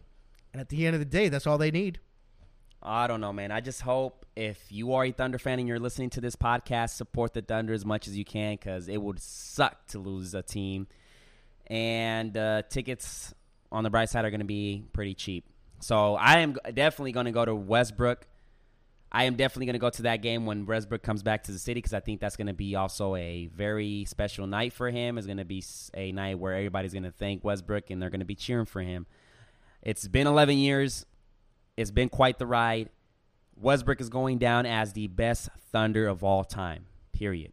and 0.52 0.60
at 0.60 0.68
the 0.68 0.86
end 0.86 0.94
of 0.94 1.00
the 1.00 1.06
day, 1.06 1.28
that's 1.28 1.46
all 1.46 1.58
they 1.58 1.70
need. 1.70 2.00
I 2.82 3.08
don't 3.08 3.20
know, 3.20 3.32
man. 3.32 3.50
I 3.50 3.60
just 3.60 3.82
hope 3.82 4.24
if 4.36 4.70
you 4.70 4.92
are 4.94 5.04
a 5.04 5.10
Thunder 5.10 5.38
fan 5.38 5.58
and 5.58 5.66
you're 5.66 5.80
listening 5.80 6.10
to 6.10 6.20
this 6.20 6.36
podcast, 6.36 6.90
support 6.90 7.34
the 7.34 7.42
Thunder 7.42 7.72
as 7.72 7.84
much 7.84 8.06
as 8.06 8.16
you 8.16 8.24
can 8.24 8.54
because 8.54 8.88
it 8.88 9.02
would 9.02 9.20
suck 9.20 9.88
to 9.88 9.98
lose 9.98 10.32
a 10.34 10.42
team. 10.42 10.86
And 11.68 12.36
uh, 12.36 12.62
tickets 12.68 13.34
on 13.70 13.84
the 13.84 13.90
bright 13.90 14.08
side 14.08 14.24
are 14.24 14.30
going 14.30 14.40
to 14.40 14.46
be 14.46 14.84
pretty 14.92 15.14
cheap. 15.14 15.44
So 15.80 16.14
I 16.14 16.38
am 16.38 16.56
definitely 16.74 17.12
going 17.12 17.26
to 17.26 17.32
go 17.32 17.44
to 17.44 17.54
Westbrook. 17.54 18.26
I 19.10 19.24
am 19.24 19.36
definitely 19.36 19.66
going 19.66 19.74
to 19.74 19.80
go 19.80 19.90
to 19.90 20.02
that 20.02 20.22
game 20.22 20.44
when 20.44 20.66
Westbrook 20.66 21.02
comes 21.02 21.22
back 21.22 21.44
to 21.44 21.52
the 21.52 21.58
city 21.58 21.78
because 21.78 21.94
I 21.94 22.00
think 22.00 22.20
that's 22.20 22.36
going 22.36 22.48
to 22.48 22.52
be 22.52 22.74
also 22.74 23.14
a 23.14 23.46
very 23.46 24.04
special 24.06 24.46
night 24.46 24.72
for 24.72 24.90
him. 24.90 25.16
It's 25.16 25.26
going 25.26 25.38
to 25.38 25.46
be 25.46 25.64
a 25.94 26.12
night 26.12 26.38
where 26.38 26.54
everybody's 26.54 26.92
going 26.92 27.04
to 27.04 27.10
thank 27.10 27.42
Westbrook 27.42 27.90
and 27.90 28.02
they're 28.02 28.10
going 28.10 28.20
to 28.20 28.26
be 28.26 28.34
cheering 28.34 28.66
for 28.66 28.82
him. 28.82 29.06
It's 29.82 30.06
been 30.06 30.26
11 30.26 30.58
years. 30.58 31.06
It's 31.76 31.90
been 31.90 32.08
quite 32.08 32.38
the 32.38 32.46
ride. 32.46 32.90
Westbrook 33.56 34.00
is 34.00 34.08
going 34.08 34.38
down 34.38 34.66
as 34.66 34.92
the 34.92 35.06
best 35.06 35.48
Thunder 35.72 36.06
of 36.06 36.24
all 36.24 36.44
time. 36.44 36.86
Period. 37.12 37.52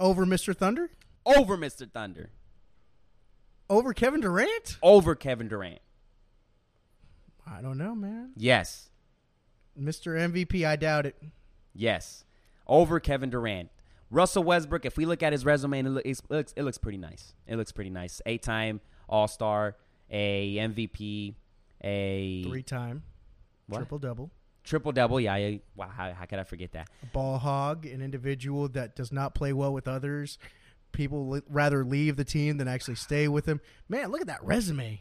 Over 0.00 0.24
Mr. 0.24 0.56
Thunder? 0.56 0.90
Over 1.26 1.56
Mr. 1.56 1.90
Thunder. 1.90 2.30
Over 3.70 3.92
Kevin 3.92 4.20
Durant? 4.20 4.76
Over 4.82 5.14
Kevin 5.14 5.48
Durant. 5.48 5.80
I 7.46 7.60
don't 7.62 7.78
know, 7.78 7.94
man. 7.94 8.32
Yes. 8.36 8.90
Mr. 9.78 10.18
MVP, 10.18 10.66
I 10.66 10.76
doubt 10.76 11.06
it. 11.06 11.16
Yes. 11.74 12.24
Over 12.66 13.00
Kevin 13.00 13.30
Durant. 13.30 13.70
Russell 14.10 14.42
Westbrook, 14.42 14.86
if 14.86 14.96
we 14.96 15.04
look 15.04 15.22
at 15.22 15.32
his 15.32 15.44
resume, 15.44 15.80
it, 15.80 15.84
look, 15.88 16.06
it 16.06 16.18
looks 16.30 16.54
it 16.56 16.62
looks 16.62 16.78
pretty 16.78 16.96
nice. 16.98 17.34
It 17.46 17.56
looks 17.56 17.72
pretty 17.72 17.90
nice. 17.90 18.22
Eight 18.24 18.42
time 18.42 18.80
All 19.08 19.28
Star, 19.28 19.76
a 20.10 20.56
MVP, 20.56 21.34
a 21.84 22.42
Three 22.44 22.62
time, 22.62 23.02
triple 23.70 23.98
double. 23.98 24.30
triple 24.64 24.92
double. 24.92 25.20
Yeah, 25.20 25.34
I, 25.34 25.60
wow, 25.76 25.88
how, 25.94 26.12
how 26.14 26.24
could 26.24 26.38
I 26.38 26.44
forget 26.44 26.72
that? 26.72 26.88
A 27.02 27.06
ball 27.06 27.36
hog, 27.38 27.84
an 27.84 28.00
individual 28.00 28.68
that 28.70 28.96
does 28.96 29.12
not 29.12 29.34
play 29.34 29.52
well 29.52 29.74
with 29.74 29.86
others. 29.86 30.38
People 30.92 31.28
li- 31.28 31.42
rather 31.48 31.84
leave 31.84 32.16
the 32.16 32.24
team 32.24 32.56
than 32.58 32.68
actually 32.68 32.96
stay 32.96 33.28
with 33.28 33.46
him. 33.46 33.60
Man, 33.88 34.10
look 34.10 34.20
at 34.20 34.26
that 34.26 34.42
resume. 34.44 35.00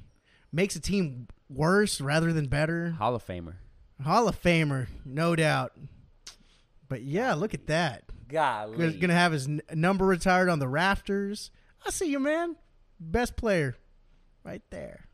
Makes 0.51 0.75
a 0.75 0.79
team 0.79 1.27
worse 1.49 1.99
rather 2.01 2.31
than 2.33 2.47
better. 2.47 2.91
Hall 2.91 3.15
of 3.15 3.25
Famer. 3.25 3.55
Hall 4.03 4.27
of 4.27 4.41
Famer, 4.41 4.87
no 5.05 5.35
doubt. 5.35 5.73
But 6.87 7.01
yeah, 7.01 7.33
look 7.33 7.53
at 7.53 7.67
that. 7.67 8.03
Golly. 8.27 8.77
Gonna, 8.77 8.91
gonna 8.93 9.13
have 9.13 9.31
his 9.31 9.47
n- 9.47 9.61
number 9.73 10.05
retired 10.05 10.49
on 10.49 10.59
the 10.59 10.67
rafters. 10.67 11.51
I 11.85 11.89
see 11.89 12.09
you, 12.09 12.19
man. 12.19 12.55
Best 12.99 13.35
player, 13.35 13.77
right 14.43 14.61
there. 14.69 15.05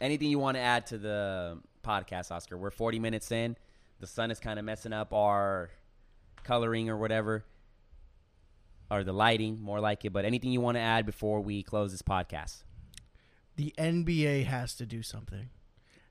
Anything 0.00 0.30
you 0.30 0.38
want 0.38 0.56
to 0.56 0.60
add 0.60 0.86
to 0.88 0.98
the 0.98 1.58
podcast, 1.84 2.30
Oscar? 2.30 2.56
We're 2.56 2.70
40 2.70 2.98
minutes 2.98 3.30
in. 3.30 3.56
The 4.00 4.06
sun 4.06 4.30
is 4.30 4.40
kind 4.40 4.58
of 4.58 4.64
messing 4.64 4.92
up 4.92 5.12
our 5.12 5.70
coloring 6.42 6.88
or 6.88 6.96
whatever, 6.96 7.44
or 8.90 9.04
the 9.04 9.12
lighting, 9.12 9.60
more 9.60 9.80
like 9.80 10.04
it. 10.04 10.12
But 10.12 10.24
anything 10.24 10.52
you 10.52 10.60
want 10.60 10.76
to 10.76 10.80
add 10.80 11.06
before 11.06 11.40
we 11.40 11.62
close 11.62 11.92
this 11.92 12.02
podcast? 12.02 12.64
The 13.56 13.74
NBA 13.78 14.46
has 14.46 14.74
to 14.76 14.86
do 14.86 15.02
something, 15.02 15.50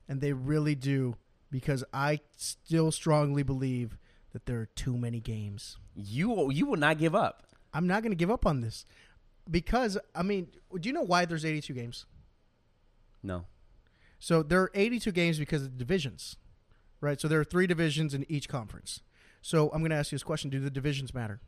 and 0.08 0.20
they 0.20 0.32
really 0.32 0.74
do 0.74 1.16
because 1.50 1.84
I 1.92 2.20
still 2.36 2.92
strongly 2.92 3.42
believe 3.42 3.98
that 4.32 4.46
there 4.46 4.60
are 4.60 4.66
too 4.66 4.96
many 4.96 5.20
games. 5.20 5.76
You 5.94 6.50
you 6.50 6.66
will 6.66 6.76
not 6.76 6.98
give 6.98 7.14
up. 7.14 7.46
I'm 7.72 7.86
not 7.86 8.02
going 8.02 8.12
to 8.12 8.16
give 8.16 8.30
up 8.30 8.46
on 8.46 8.60
this 8.60 8.84
because 9.50 9.98
I 10.14 10.22
mean, 10.22 10.48
do 10.78 10.88
you 10.88 10.92
know 10.92 11.02
why 11.02 11.24
there's 11.24 11.44
82 11.44 11.72
games? 11.74 12.06
No. 13.22 13.46
So 14.18 14.42
there 14.42 14.60
are 14.60 14.70
82 14.74 15.12
games 15.12 15.38
because 15.38 15.62
of 15.62 15.72
the 15.72 15.78
divisions, 15.78 16.36
right? 17.00 17.20
So 17.20 17.26
there 17.26 17.40
are 17.40 17.44
three 17.44 17.66
divisions 17.66 18.14
in 18.14 18.24
each 18.28 18.48
conference. 18.48 19.00
So 19.42 19.70
I'm 19.70 19.80
going 19.80 19.90
to 19.90 19.96
ask 19.96 20.12
you 20.12 20.16
this 20.16 20.22
question: 20.22 20.50
Do 20.50 20.60
the 20.60 20.70
divisions 20.70 21.14
matter? 21.14 21.40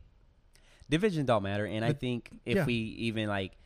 Division 0.89 1.25
don't 1.25 1.43
matter, 1.43 1.65
and 1.65 1.83
I 1.83 1.93
think 1.93 2.29
if 2.45 2.57
yeah. 2.57 2.65
we 2.65 2.73
even 2.73 3.27
like 3.27 3.57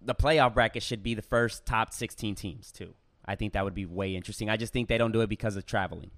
the 0.00 0.14
playoff 0.14 0.54
bracket 0.54 0.82
should 0.82 1.02
be 1.02 1.14
the 1.14 1.22
first 1.22 1.66
top 1.66 1.92
16 1.92 2.34
teams 2.34 2.70
too. 2.70 2.94
I 3.24 3.34
think 3.34 3.52
that 3.52 3.64
would 3.64 3.74
be 3.74 3.84
way 3.84 4.14
interesting. 4.14 4.48
I 4.48 4.56
just 4.56 4.72
think 4.72 4.88
they 4.88 4.98
don't 4.98 5.12
do 5.12 5.20
it 5.20 5.28
because 5.28 5.56
of 5.56 5.66
traveling. 5.66 6.10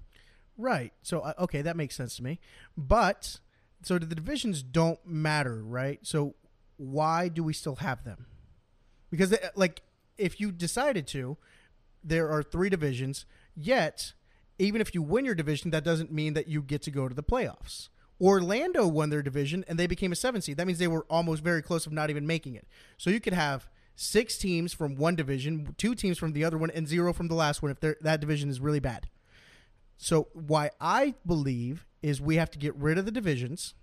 Right. 0.57 0.93
So 1.01 1.19
uh, 1.21 1.33
okay, 1.39 1.61
that 1.61 1.75
makes 1.75 1.95
sense 1.95 2.15
to 2.17 2.23
me. 2.23 2.39
But 2.77 3.39
so 3.83 3.97
the 3.97 4.15
divisions 4.15 4.63
don't 4.63 4.99
matter, 5.05 5.63
right? 5.63 5.99
So 6.03 6.35
why 6.77 7.27
do 7.27 7.43
we 7.43 7.53
still 7.53 7.77
have 7.77 8.03
them? 8.03 8.27
Because 9.09 9.31
they, 9.31 9.39
like 9.55 9.81
if 10.17 10.39
you 10.39 10.51
decided 10.51 11.07
to, 11.07 11.37
there 12.03 12.29
are 12.29 12.43
three 12.43 12.69
divisions. 12.69 13.25
Yet, 13.55 14.13
even 14.59 14.79
if 14.79 14.93
you 14.93 15.01
win 15.01 15.25
your 15.25 15.35
division, 15.35 15.71
that 15.71 15.83
doesn't 15.83 16.11
mean 16.11 16.33
that 16.33 16.47
you 16.47 16.61
get 16.61 16.81
to 16.83 16.91
go 16.91 17.07
to 17.07 17.15
the 17.15 17.23
playoffs. 17.23 17.89
Orlando 18.21 18.87
won 18.87 19.09
their 19.09 19.23
division 19.23 19.65
and 19.67 19.79
they 19.79 19.87
became 19.87 20.11
a 20.11 20.15
seven 20.15 20.41
seed. 20.41 20.57
That 20.57 20.67
means 20.67 20.79
they 20.79 20.87
were 20.87 21.05
almost 21.09 21.43
very 21.43 21.61
close 21.61 21.87
of 21.87 21.91
not 21.91 22.09
even 22.09 22.27
making 22.27 22.55
it. 22.55 22.67
So 22.97 23.09
you 23.09 23.19
could 23.19 23.33
have 23.33 23.67
six 23.95 24.37
teams 24.37 24.73
from 24.73 24.95
one 24.95 25.15
division, 25.15 25.73
two 25.77 25.95
teams 25.95 26.17
from 26.17 26.33
the 26.33 26.43
other 26.43 26.57
one, 26.57 26.69
and 26.69 26.87
zero 26.87 27.13
from 27.13 27.27
the 27.27 27.35
last 27.35 27.61
one 27.61 27.71
if 27.71 27.79
that 27.79 28.21
division 28.21 28.49
is 28.49 28.59
really 28.59 28.79
bad. 28.79 29.09
So 29.97 30.29
why 30.33 30.71
I 30.79 31.15
believe 31.25 31.85
is 32.01 32.21
we 32.21 32.35
have 32.35 32.51
to 32.51 32.59
get 32.59 32.75
rid 32.75 32.97
of 32.97 33.05
the 33.05 33.11
divisions. 33.11 33.75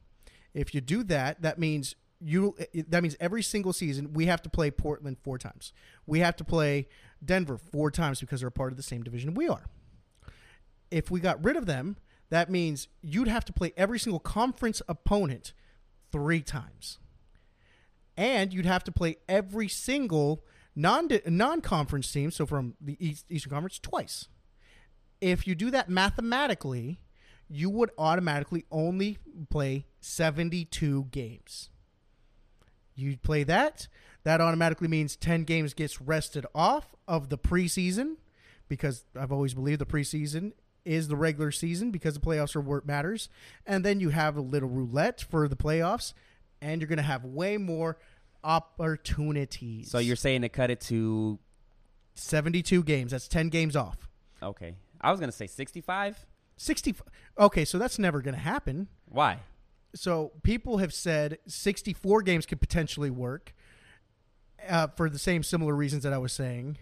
If 0.54 0.74
you 0.74 0.80
do 0.80 1.02
that, 1.04 1.42
that 1.42 1.58
means 1.58 1.94
you 2.20 2.56
that 2.88 3.02
means 3.02 3.16
every 3.20 3.42
single 3.42 3.72
season 3.72 4.12
we 4.12 4.26
have 4.26 4.42
to 4.42 4.50
play 4.50 4.70
Portland 4.70 5.18
four 5.22 5.38
times. 5.38 5.72
We 6.06 6.18
have 6.20 6.36
to 6.36 6.44
play 6.44 6.88
Denver 7.24 7.56
four 7.56 7.90
times 7.90 8.18
because 8.20 8.40
they're 8.40 8.48
a 8.48 8.52
part 8.52 8.72
of 8.72 8.76
the 8.76 8.82
same 8.82 9.02
division 9.02 9.34
we 9.34 9.48
are. 9.48 9.66
If 10.90 11.10
we 11.10 11.20
got 11.20 11.44
rid 11.44 11.56
of 11.56 11.66
them, 11.66 11.96
that 12.30 12.50
means 12.50 12.88
you'd 13.02 13.28
have 13.28 13.44
to 13.46 13.52
play 13.52 13.72
every 13.76 13.98
single 13.98 14.20
conference 14.20 14.82
opponent 14.88 15.52
three 16.12 16.42
times. 16.42 16.98
And 18.16 18.52
you'd 18.52 18.66
have 18.66 18.84
to 18.84 18.92
play 18.92 19.16
every 19.28 19.68
single 19.68 20.44
non 20.74 21.08
non 21.26 21.60
conference 21.60 22.10
team, 22.10 22.30
so 22.30 22.46
from 22.46 22.74
the 22.80 22.96
East, 22.98 23.26
Eastern 23.30 23.50
Conference, 23.50 23.78
twice 23.78 24.28
if 25.20 25.46
you 25.46 25.54
do 25.54 25.70
that 25.70 25.88
mathematically, 25.88 27.00
you 27.48 27.70
would 27.70 27.90
automatically 27.98 28.64
only 28.70 29.18
play 29.50 29.86
72 30.00 31.04
games. 31.10 31.70
You'd 32.94 33.22
play 33.22 33.44
that, 33.44 33.88
that 34.24 34.40
automatically 34.40 34.88
means 34.88 35.16
10 35.16 35.44
games 35.44 35.72
gets 35.72 36.00
rested 36.00 36.44
off 36.54 36.94
of 37.06 37.28
the 37.28 37.38
preseason 37.38 38.16
because 38.68 39.04
I've 39.18 39.32
always 39.32 39.54
believed 39.54 39.80
the 39.80 39.86
preseason 39.86 40.52
is 40.84 41.08
the 41.08 41.16
regular 41.16 41.50
season 41.50 41.90
because 41.90 42.14
the 42.14 42.20
playoffs 42.20 42.56
are 42.56 42.60
what 42.60 42.86
matters. 42.86 43.28
And 43.66 43.84
then 43.84 44.00
you 44.00 44.10
have 44.10 44.36
a 44.36 44.40
little 44.40 44.68
roulette 44.68 45.20
for 45.20 45.48
the 45.48 45.56
playoffs 45.56 46.12
and 46.60 46.80
you're 46.80 46.88
going 46.88 46.96
to 46.98 47.02
have 47.02 47.24
way 47.24 47.56
more 47.56 47.98
opportunities. 48.44 49.90
So 49.90 49.98
you're 49.98 50.16
saying 50.16 50.42
to 50.42 50.48
cut 50.48 50.70
it 50.70 50.80
to 50.82 51.38
72 52.14 52.82
games, 52.84 53.12
that's 53.12 53.28
10 53.28 53.48
games 53.48 53.76
off. 53.76 54.08
okay. 54.42 54.74
I 55.00 55.12
was 55.12 55.20
gonna 55.20 55.30
say 55.30 55.46
65. 55.46 56.26
60 56.56 56.96
Okay, 57.38 57.64
so 57.64 57.78
that's 57.78 58.00
never 58.00 58.20
going 58.20 58.34
to 58.34 58.40
happen. 58.40 58.88
Why? 59.08 59.38
So 59.94 60.32
people 60.42 60.78
have 60.78 60.92
said 60.92 61.38
64 61.46 62.22
games 62.22 62.46
could 62.46 62.60
potentially 62.60 63.10
work 63.10 63.54
uh, 64.68 64.88
for 64.88 65.08
the 65.08 65.18
same 65.18 65.44
similar 65.44 65.74
reasons 65.74 66.02
that 66.02 66.12
I 66.12 66.18
was 66.18 66.32
saying. 66.32 66.78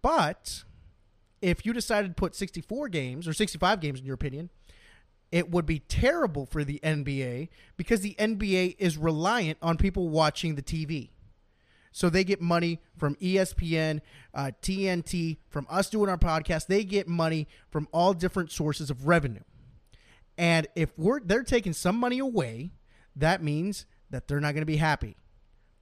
But 0.00 0.64
if 1.40 1.64
you 1.64 1.72
decided 1.72 2.08
to 2.08 2.14
put 2.14 2.34
64 2.34 2.88
games 2.88 3.28
or 3.28 3.32
65 3.32 3.80
games 3.80 4.00
in 4.00 4.06
your 4.06 4.14
opinion, 4.14 4.50
it 5.30 5.50
would 5.50 5.66
be 5.66 5.80
terrible 5.80 6.46
for 6.46 6.64
the 6.64 6.80
NBA 6.82 7.48
because 7.76 8.00
the 8.00 8.14
NBA 8.18 8.76
is 8.78 8.96
reliant 8.96 9.58
on 9.60 9.76
people 9.76 10.08
watching 10.08 10.54
the 10.54 10.62
TV. 10.62 11.10
So 11.92 12.08
they 12.08 12.24
get 12.24 12.40
money 12.40 12.80
from 12.96 13.16
ESPN, 13.16 14.00
uh, 14.34 14.52
TNT, 14.62 15.38
from 15.48 15.66
us 15.68 15.90
doing 15.90 16.08
our 16.08 16.18
podcast. 16.18 16.66
They 16.66 16.84
get 16.84 17.08
money 17.08 17.48
from 17.70 17.88
all 17.92 18.14
different 18.14 18.52
sources 18.52 18.90
of 18.90 19.06
revenue. 19.06 19.42
And 20.36 20.68
if 20.76 20.96
we're 20.96 21.20
they're 21.20 21.42
taking 21.42 21.72
some 21.72 21.96
money 21.96 22.20
away, 22.20 22.70
that 23.16 23.42
means 23.42 23.84
that 24.10 24.28
they're 24.28 24.40
not 24.40 24.52
going 24.52 24.62
to 24.62 24.66
be 24.66 24.76
happy. 24.76 25.16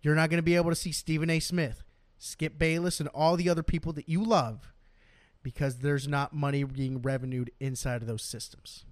You're 0.02 0.14
not 0.14 0.30
going 0.30 0.38
to 0.38 0.42
be 0.42 0.56
able 0.56 0.70
to 0.70 0.76
see 0.76 0.92
Stephen 0.92 1.28
A. 1.28 1.40
Smith, 1.40 1.82
Skip 2.18 2.58
Bayless, 2.58 3.00
and 3.00 3.08
all 3.10 3.36
the 3.36 3.50
other 3.50 3.62
people 3.62 3.92
that 3.92 4.08
you 4.08 4.24
love 4.24 4.72
because 5.46 5.76
there's 5.76 6.08
not 6.08 6.34
money 6.34 6.64
being 6.64 7.00
revenued 7.00 7.52
inside 7.60 8.02
of 8.02 8.08
those 8.08 8.24
systems. 8.24 8.84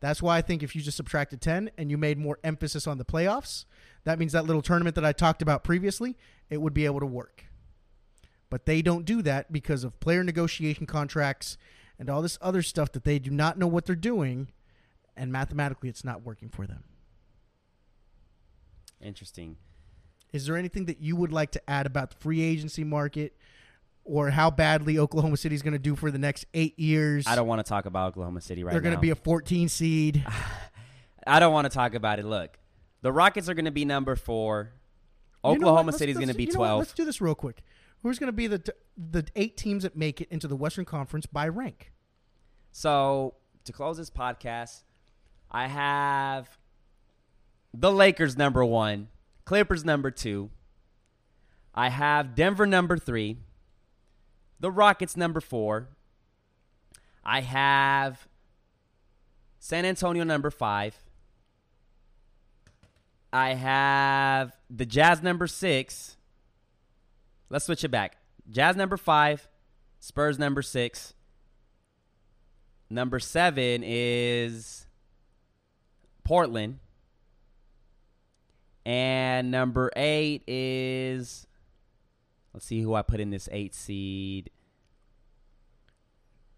That's 0.00 0.20
why 0.20 0.36
I 0.36 0.42
think 0.42 0.60
if 0.60 0.74
you 0.74 0.82
just 0.82 0.96
subtracted 0.96 1.40
10 1.40 1.70
and 1.78 1.88
you 1.88 1.96
made 1.96 2.18
more 2.18 2.40
emphasis 2.42 2.88
on 2.88 2.98
the 2.98 3.04
playoffs, 3.04 3.64
that 4.02 4.18
means 4.18 4.32
that 4.32 4.44
little 4.44 4.60
tournament 4.60 4.96
that 4.96 5.04
I 5.04 5.12
talked 5.12 5.40
about 5.40 5.62
previously, 5.62 6.16
it 6.50 6.60
would 6.60 6.74
be 6.74 6.84
able 6.84 6.98
to 6.98 7.06
work. 7.06 7.44
But 8.50 8.66
they 8.66 8.82
don't 8.82 9.04
do 9.04 9.22
that 9.22 9.52
because 9.52 9.84
of 9.84 10.00
player 10.00 10.24
negotiation 10.24 10.84
contracts 10.84 11.56
and 11.96 12.10
all 12.10 12.22
this 12.22 12.38
other 12.42 12.62
stuff 12.62 12.90
that 12.90 13.04
they 13.04 13.20
do 13.20 13.30
not 13.30 13.56
know 13.56 13.68
what 13.68 13.86
they're 13.86 13.94
doing, 13.94 14.48
and 15.16 15.30
mathematically 15.30 15.88
it's 15.88 16.04
not 16.04 16.22
working 16.22 16.48
for 16.48 16.66
them. 16.66 16.82
Interesting. 19.00 19.58
Is 20.32 20.44
there 20.44 20.56
anything 20.56 20.86
that 20.86 21.00
you 21.00 21.14
would 21.14 21.32
like 21.32 21.52
to 21.52 21.70
add 21.70 21.86
about 21.86 22.10
the 22.10 22.16
free 22.16 22.42
agency 22.42 22.82
market 22.82 23.36
or 24.04 24.30
how 24.30 24.50
badly 24.50 24.98
Oklahoma 24.98 25.36
City 25.36 25.54
is 25.54 25.62
going 25.62 25.72
to 25.72 25.78
do 25.78 25.94
for 25.94 26.10
the 26.10 26.18
next 26.18 26.46
eight 26.54 26.78
years? 26.78 27.26
I 27.26 27.36
don't 27.36 27.46
want 27.46 27.64
to 27.64 27.68
talk 27.68 27.86
about 27.86 28.08
Oklahoma 28.08 28.40
City 28.40 28.64
right 28.64 28.70
now. 28.70 28.74
They're 28.74 28.82
going 28.82 28.94
to 28.94 29.00
be 29.00 29.10
a 29.10 29.14
14 29.14 29.68
seed. 29.68 30.24
I 31.26 31.38
don't 31.38 31.52
want 31.52 31.66
to 31.66 31.74
talk 31.74 31.94
about 31.94 32.18
it. 32.18 32.24
Look, 32.24 32.58
the 33.02 33.12
Rockets 33.12 33.48
are 33.48 33.54
going 33.54 33.66
to 33.66 33.70
be 33.70 33.84
number 33.84 34.16
four. 34.16 34.72
You 35.44 35.58
know? 35.58 35.68
Oklahoma 35.68 35.92
City 35.92 36.12
is 36.12 36.18
going 36.18 36.28
to 36.28 36.34
be 36.34 36.44
you 36.44 36.52
know 36.52 36.60
what? 36.60 36.66
12. 36.66 36.78
Let's 36.78 36.92
do 36.92 37.04
this 37.04 37.20
real 37.20 37.34
quick. 37.34 37.62
Who's 38.02 38.18
going 38.18 38.28
to 38.28 38.32
be 38.32 38.48
the 38.48 38.58
t- 38.58 38.72
the 38.96 39.24
eight 39.36 39.56
teams 39.56 39.84
that 39.84 39.96
make 39.96 40.20
it 40.20 40.28
into 40.30 40.48
the 40.48 40.56
Western 40.56 40.84
Conference 40.84 41.26
by 41.26 41.46
rank? 41.48 41.92
So 42.72 43.34
to 43.64 43.72
close 43.72 43.96
this 43.96 44.10
podcast, 44.10 44.82
I 45.50 45.68
have 45.68 46.58
the 47.72 47.92
Lakers 47.92 48.36
number 48.36 48.64
one, 48.64 49.08
Clippers 49.44 49.84
number 49.84 50.10
two. 50.10 50.50
I 51.74 51.88
have 51.88 52.34
Denver 52.34 52.66
number 52.66 52.98
three, 52.98 53.38
the 54.62 54.70
Rockets 54.70 55.16
number 55.16 55.40
four. 55.40 55.88
I 57.24 57.40
have 57.40 58.28
San 59.58 59.84
Antonio 59.84 60.22
number 60.22 60.50
five. 60.50 60.96
I 63.32 63.54
have 63.54 64.56
the 64.70 64.86
Jazz 64.86 65.20
number 65.20 65.48
six. 65.48 66.16
Let's 67.50 67.64
switch 67.66 67.82
it 67.82 67.88
back. 67.88 68.16
Jazz 68.48 68.76
number 68.76 68.96
five, 68.96 69.48
Spurs 69.98 70.38
number 70.38 70.62
six. 70.62 71.12
Number 72.88 73.18
seven 73.18 73.82
is 73.84 74.86
Portland. 76.22 76.78
And 78.86 79.50
number 79.50 79.90
eight 79.96 80.44
is 80.46 81.48
let's 82.52 82.66
see 82.66 82.80
who 82.80 82.94
I 82.94 83.02
put 83.02 83.20
in 83.20 83.30
this 83.30 83.48
eight 83.52 83.74
seed. 83.74 84.50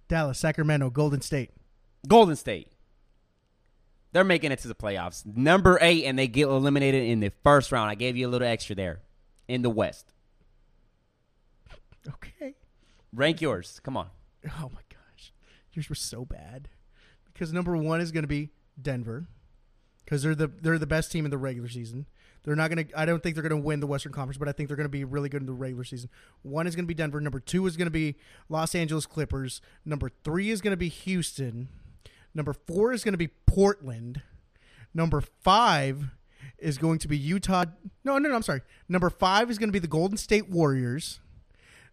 Dallas, 0.08 0.38
Sacramento, 0.38 0.90
Golden 0.90 1.20
State. 1.20 1.50
Golden 2.06 2.36
State. 2.36 2.68
They're 4.12 4.22
making 4.22 4.52
it 4.52 4.60
to 4.60 4.68
the 4.68 4.74
playoffs. 4.74 5.24
Number 5.26 5.78
eight, 5.80 6.04
and 6.04 6.18
they 6.18 6.28
get 6.28 6.46
eliminated 6.46 7.02
in 7.02 7.20
the 7.20 7.32
first 7.42 7.72
round. 7.72 7.90
I 7.90 7.94
gave 7.96 8.16
you 8.16 8.28
a 8.28 8.30
little 8.30 8.46
extra 8.46 8.76
there 8.76 9.00
in 9.48 9.62
the 9.62 9.70
West. 9.70 10.12
Okay. 12.06 12.54
Rank 13.12 13.40
yours. 13.40 13.80
Come 13.82 13.96
on. 13.96 14.10
Oh 14.46 14.70
my 14.74 14.82
gosh, 14.90 15.32
yours 15.72 15.88
were 15.88 15.94
so 15.94 16.24
bad. 16.24 16.68
Because 17.32 17.52
number 17.52 17.76
one 17.76 18.00
is 18.00 18.12
going 18.12 18.22
to 18.22 18.28
be 18.28 18.50
Denver, 18.80 19.26
because 20.04 20.22
they're 20.22 20.34
the 20.34 20.48
they're 20.48 20.78
the 20.78 20.86
best 20.86 21.10
team 21.10 21.24
in 21.24 21.30
the 21.30 21.38
regular 21.38 21.68
season. 21.68 22.06
They're 22.44 22.54
not 22.54 22.70
going 22.70 22.86
to. 22.86 22.98
I 22.98 23.06
don't 23.06 23.22
think 23.22 23.34
they're 23.34 23.42
going 23.42 23.60
to 23.60 23.66
win 23.66 23.80
the 23.80 23.86
Western 23.86 24.12
Conference, 24.12 24.36
but 24.36 24.48
I 24.48 24.52
think 24.52 24.68
they're 24.68 24.76
going 24.76 24.84
to 24.84 24.90
be 24.90 25.04
really 25.04 25.28
good 25.28 25.40
in 25.40 25.46
the 25.46 25.52
regular 25.52 25.84
season. 25.84 26.10
One 26.42 26.66
is 26.66 26.76
going 26.76 26.84
to 26.84 26.88
be 26.88 26.94
Denver. 26.94 27.20
Number 27.20 27.40
two 27.40 27.66
is 27.66 27.76
going 27.76 27.86
to 27.86 27.90
be 27.90 28.16
Los 28.48 28.74
Angeles 28.74 29.06
Clippers. 29.06 29.62
Number 29.84 30.10
three 30.22 30.50
is 30.50 30.60
going 30.60 30.72
to 30.72 30.76
be 30.76 30.88
Houston. 30.88 31.68
Number 32.34 32.52
four 32.52 32.92
is 32.92 33.02
going 33.02 33.14
to 33.14 33.18
be 33.18 33.28
Portland. 33.46 34.20
Number 34.92 35.20
five 35.20 36.04
is 36.58 36.76
going 36.76 36.98
to 36.98 37.08
be 37.08 37.16
Utah. 37.16 37.64
No, 38.04 38.18
no, 38.18 38.28
no. 38.28 38.34
I'm 38.34 38.42
sorry. 38.42 38.60
Number 38.88 39.08
five 39.08 39.50
is 39.50 39.58
going 39.58 39.68
to 39.68 39.72
be 39.72 39.78
the 39.78 39.86
Golden 39.86 40.18
State 40.18 40.50
Warriors. 40.50 41.20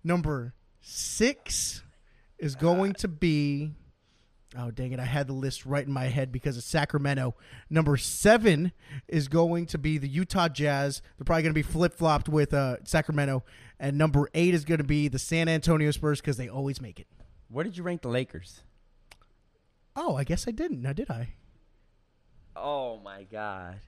Number 0.04 0.54
six 0.82 1.84
is 2.38 2.56
going 2.56 2.93
to 2.93 3.08
be. 3.08 3.72
Oh, 4.58 4.70
dang 4.70 4.91
it. 4.91 4.99
I 4.99 5.06
had 5.06 5.28
the 5.28 5.34
list 5.34 5.66
right 5.66 5.86
in 5.86 5.93
my 5.93 6.06
head 6.06 6.32
because 6.32 6.58
of 6.58 6.64
Sacramento. 6.64 7.36
Number 7.70 7.95
seven 7.95 8.74
is 9.08 9.30
going 9.30 9.66
to 9.68 9.78
be 9.78 9.97
the 9.97 10.10
Utah 10.10 10.49
Jazz. 10.49 11.02
They're 11.18 11.24
probably 11.24 11.43
going 11.43 11.54
to 11.54 11.58
be 11.58 11.62
flip 11.62 11.93
flopped 11.93 12.28
with 12.28 12.54
uh, 12.54 12.78
Sacramento. 12.84 13.43
And 13.80 13.97
number 13.97 14.30
eight 14.34 14.54
is 14.54 14.66
going 14.66 14.80
to 14.80 14.84
be 14.84 15.08
the 15.08 15.20
San 15.20 15.47
Antonio 15.47 15.89
Spurs 15.91 16.20
because 16.20 16.36
they 16.36 16.49
always 16.49 16.82
make 16.82 16.99
it. 16.99 17.08
Where 17.47 17.64
did 17.64 17.78
you 17.78 17.84
rank 17.84 18.02
the 18.02 18.10
Lakers? 18.10 18.62
Oh, 19.95 20.16
I 20.16 20.24
guess 20.24 20.47
I 20.47 20.52
didn't. 20.52 20.82
Now 20.82 20.93
did 20.93 21.10
I? 21.10 21.34
Oh 22.56 22.99
my 22.99 23.24
god. 23.24 23.80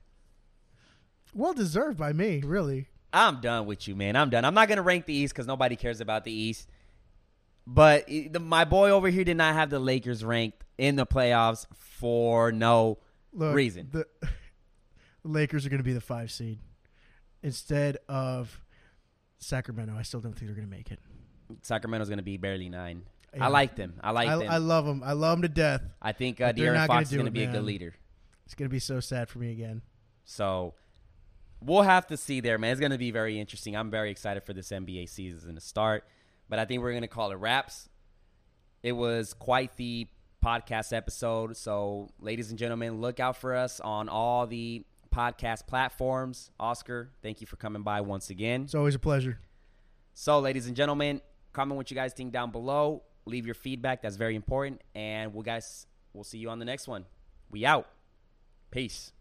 Well 1.33 1.53
deserved 1.53 1.97
by 1.97 2.13
me, 2.13 2.41
really. 2.43 2.87
I'm 3.11 3.41
done 3.41 3.65
with 3.65 3.87
you, 3.87 3.95
man. 3.95 4.15
I'm 4.15 4.29
done. 4.29 4.45
I'm 4.45 4.53
not 4.53 4.67
gonna 4.67 4.81
rank 4.81 5.05
the 5.05 5.13
East 5.13 5.33
because 5.33 5.47
nobody 5.47 5.75
cares 5.75 6.01
about 6.01 6.23
the 6.23 6.31
East. 6.31 6.69
But 7.65 8.07
the, 8.07 8.39
my 8.39 8.65
boy 8.65 8.89
over 8.89 9.09
here 9.09 9.23
did 9.23 9.37
not 9.37 9.53
have 9.53 9.69
the 9.69 9.79
Lakers 9.79 10.23
ranked 10.23 10.63
in 10.77 10.95
the 10.95 11.05
playoffs 11.05 11.65
for 11.75 12.51
no 12.51 12.99
Look, 13.31 13.55
reason. 13.55 13.89
The, 13.91 14.05
Lakers 15.23 15.65
are 15.65 15.69
going 15.69 15.79
to 15.79 15.83
be 15.83 15.93
the 15.93 16.01
five 16.01 16.31
seed 16.31 16.59
instead 17.41 17.97
of 18.09 18.59
Sacramento. 19.37 19.95
I 19.97 20.01
still 20.01 20.19
don't 20.19 20.33
think 20.33 20.47
they're 20.47 20.55
going 20.55 20.69
to 20.69 20.75
make 20.75 20.91
it. 20.91 20.99
Sacramento's 21.61 22.09
gonna 22.09 22.23
be 22.23 22.37
barely 22.37 22.69
nine. 22.69 23.03
Yeah. 23.35 23.45
I 23.45 23.47
like 23.49 23.75
them. 23.75 23.95
I 24.03 24.11
like 24.11 24.29
I, 24.29 24.37
them. 24.37 24.49
I 24.49 24.57
love 24.57 24.85
them. 24.85 25.01
I 25.03 25.13
love 25.13 25.37
them 25.37 25.41
to 25.43 25.49
death. 25.49 25.81
I 26.01 26.11
think 26.11 26.39
uh, 26.39 26.53
De'Aaron 26.53 26.87
Fox 26.87 27.09
is 27.09 27.15
going 27.15 27.25
to 27.25 27.31
be 27.31 27.43
a 27.43 27.51
good 27.51 27.63
leader. 27.63 27.93
It's 28.45 28.53
going 28.53 28.69
to 28.69 28.73
be 28.73 28.79
so 28.79 28.99
sad 28.99 29.27
for 29.27 29.39
me 29.39 29.51
again. 29.51 29.81
So 30.23 30.75
we'll 31.59 31.81
have 31.81 32.05
to 32.07 32.17
see 32.17 32.41
there, 32.41 32.59
man. 32.59 32.71
It's 32.71 32.79
going 32.79 32.91
to 32.91 32.97
be 32.99 33.09
very 33.09 33.39
interesting. 33.39 33.75
I'm 33.75 33.89
very 33.89 34.11
excited 34.11 34.43
for 34.43 34.53
this 34.53 34.69
NBA 34.69 35.09
season 35.09 35.55
to 35.55 35.61
start. 35.61 36.05
But 36.49 36.59
I 36.59 36.65
think 36.65 36.81
we're 36.81 36.91
going 36.91 37.01
to 37.01 37.07
call 37.07 37.31
it 37.31 37.35
wraps. 37.35 37.89
It 38.81 38.91
was 38.91 39.33
quite 39.33 39.75
the 39.77 40.07
podcast 40.43 40.95
episode. 40.95 41.55
So, 41.55 42.09
ladies 42.19 42.49
and 42.49 42.59
gentlemen, 42.59 42.99
look 42.99 43.19
out 43.19 43.37
for 43.37 43.55
us 43.55 43.79
on 43.79 44.09
all 44.09 44.45
the 44.45 44.85
podcast 45.13 45.67
platforms. 45.67 46.51
Oscar, 46.59 47.11
thank 47.21 47.39
you 47.39 47.47
for 47.47 47.55
coming 47.55 47.83
by 47.83 48.01
once 48.01 48.29
again. 48.29 48.63
It's 48.63 48.75
always 48.75 48.95
a 48.95 48.99
pleasure. 48.99 49.39
So, 50.13 50.39
ladies 50.39 50.67
and 50.67 50.75
gentlemen, 50.75 51.21
comment 51.53 51.77
what 51.77 51.89
you 51.89 51.95
guys 51.95 52.13
think 52.13 52.33
down 52.33 52.51
below. 52.51 53.03
Leave 53.25 53.45
your 53.45 53.55
feedback. 53.55 54.01
That's 54.01 54.17
very 54.17 54.35
important. 54.35 54.81
And 54.93 55.33
we'll 55.33 55.43
guys, 55.43 55.87
we'll 56.13 56.25
see 56.25 56.39
you 56.39 56.49
on 56.49 56.59
the 56.59 56.65
next 56.65 56.87
one. 56.87 57.05
We 57.49 57.65
out. 57.65 57.87
Peace. 58.69 59.13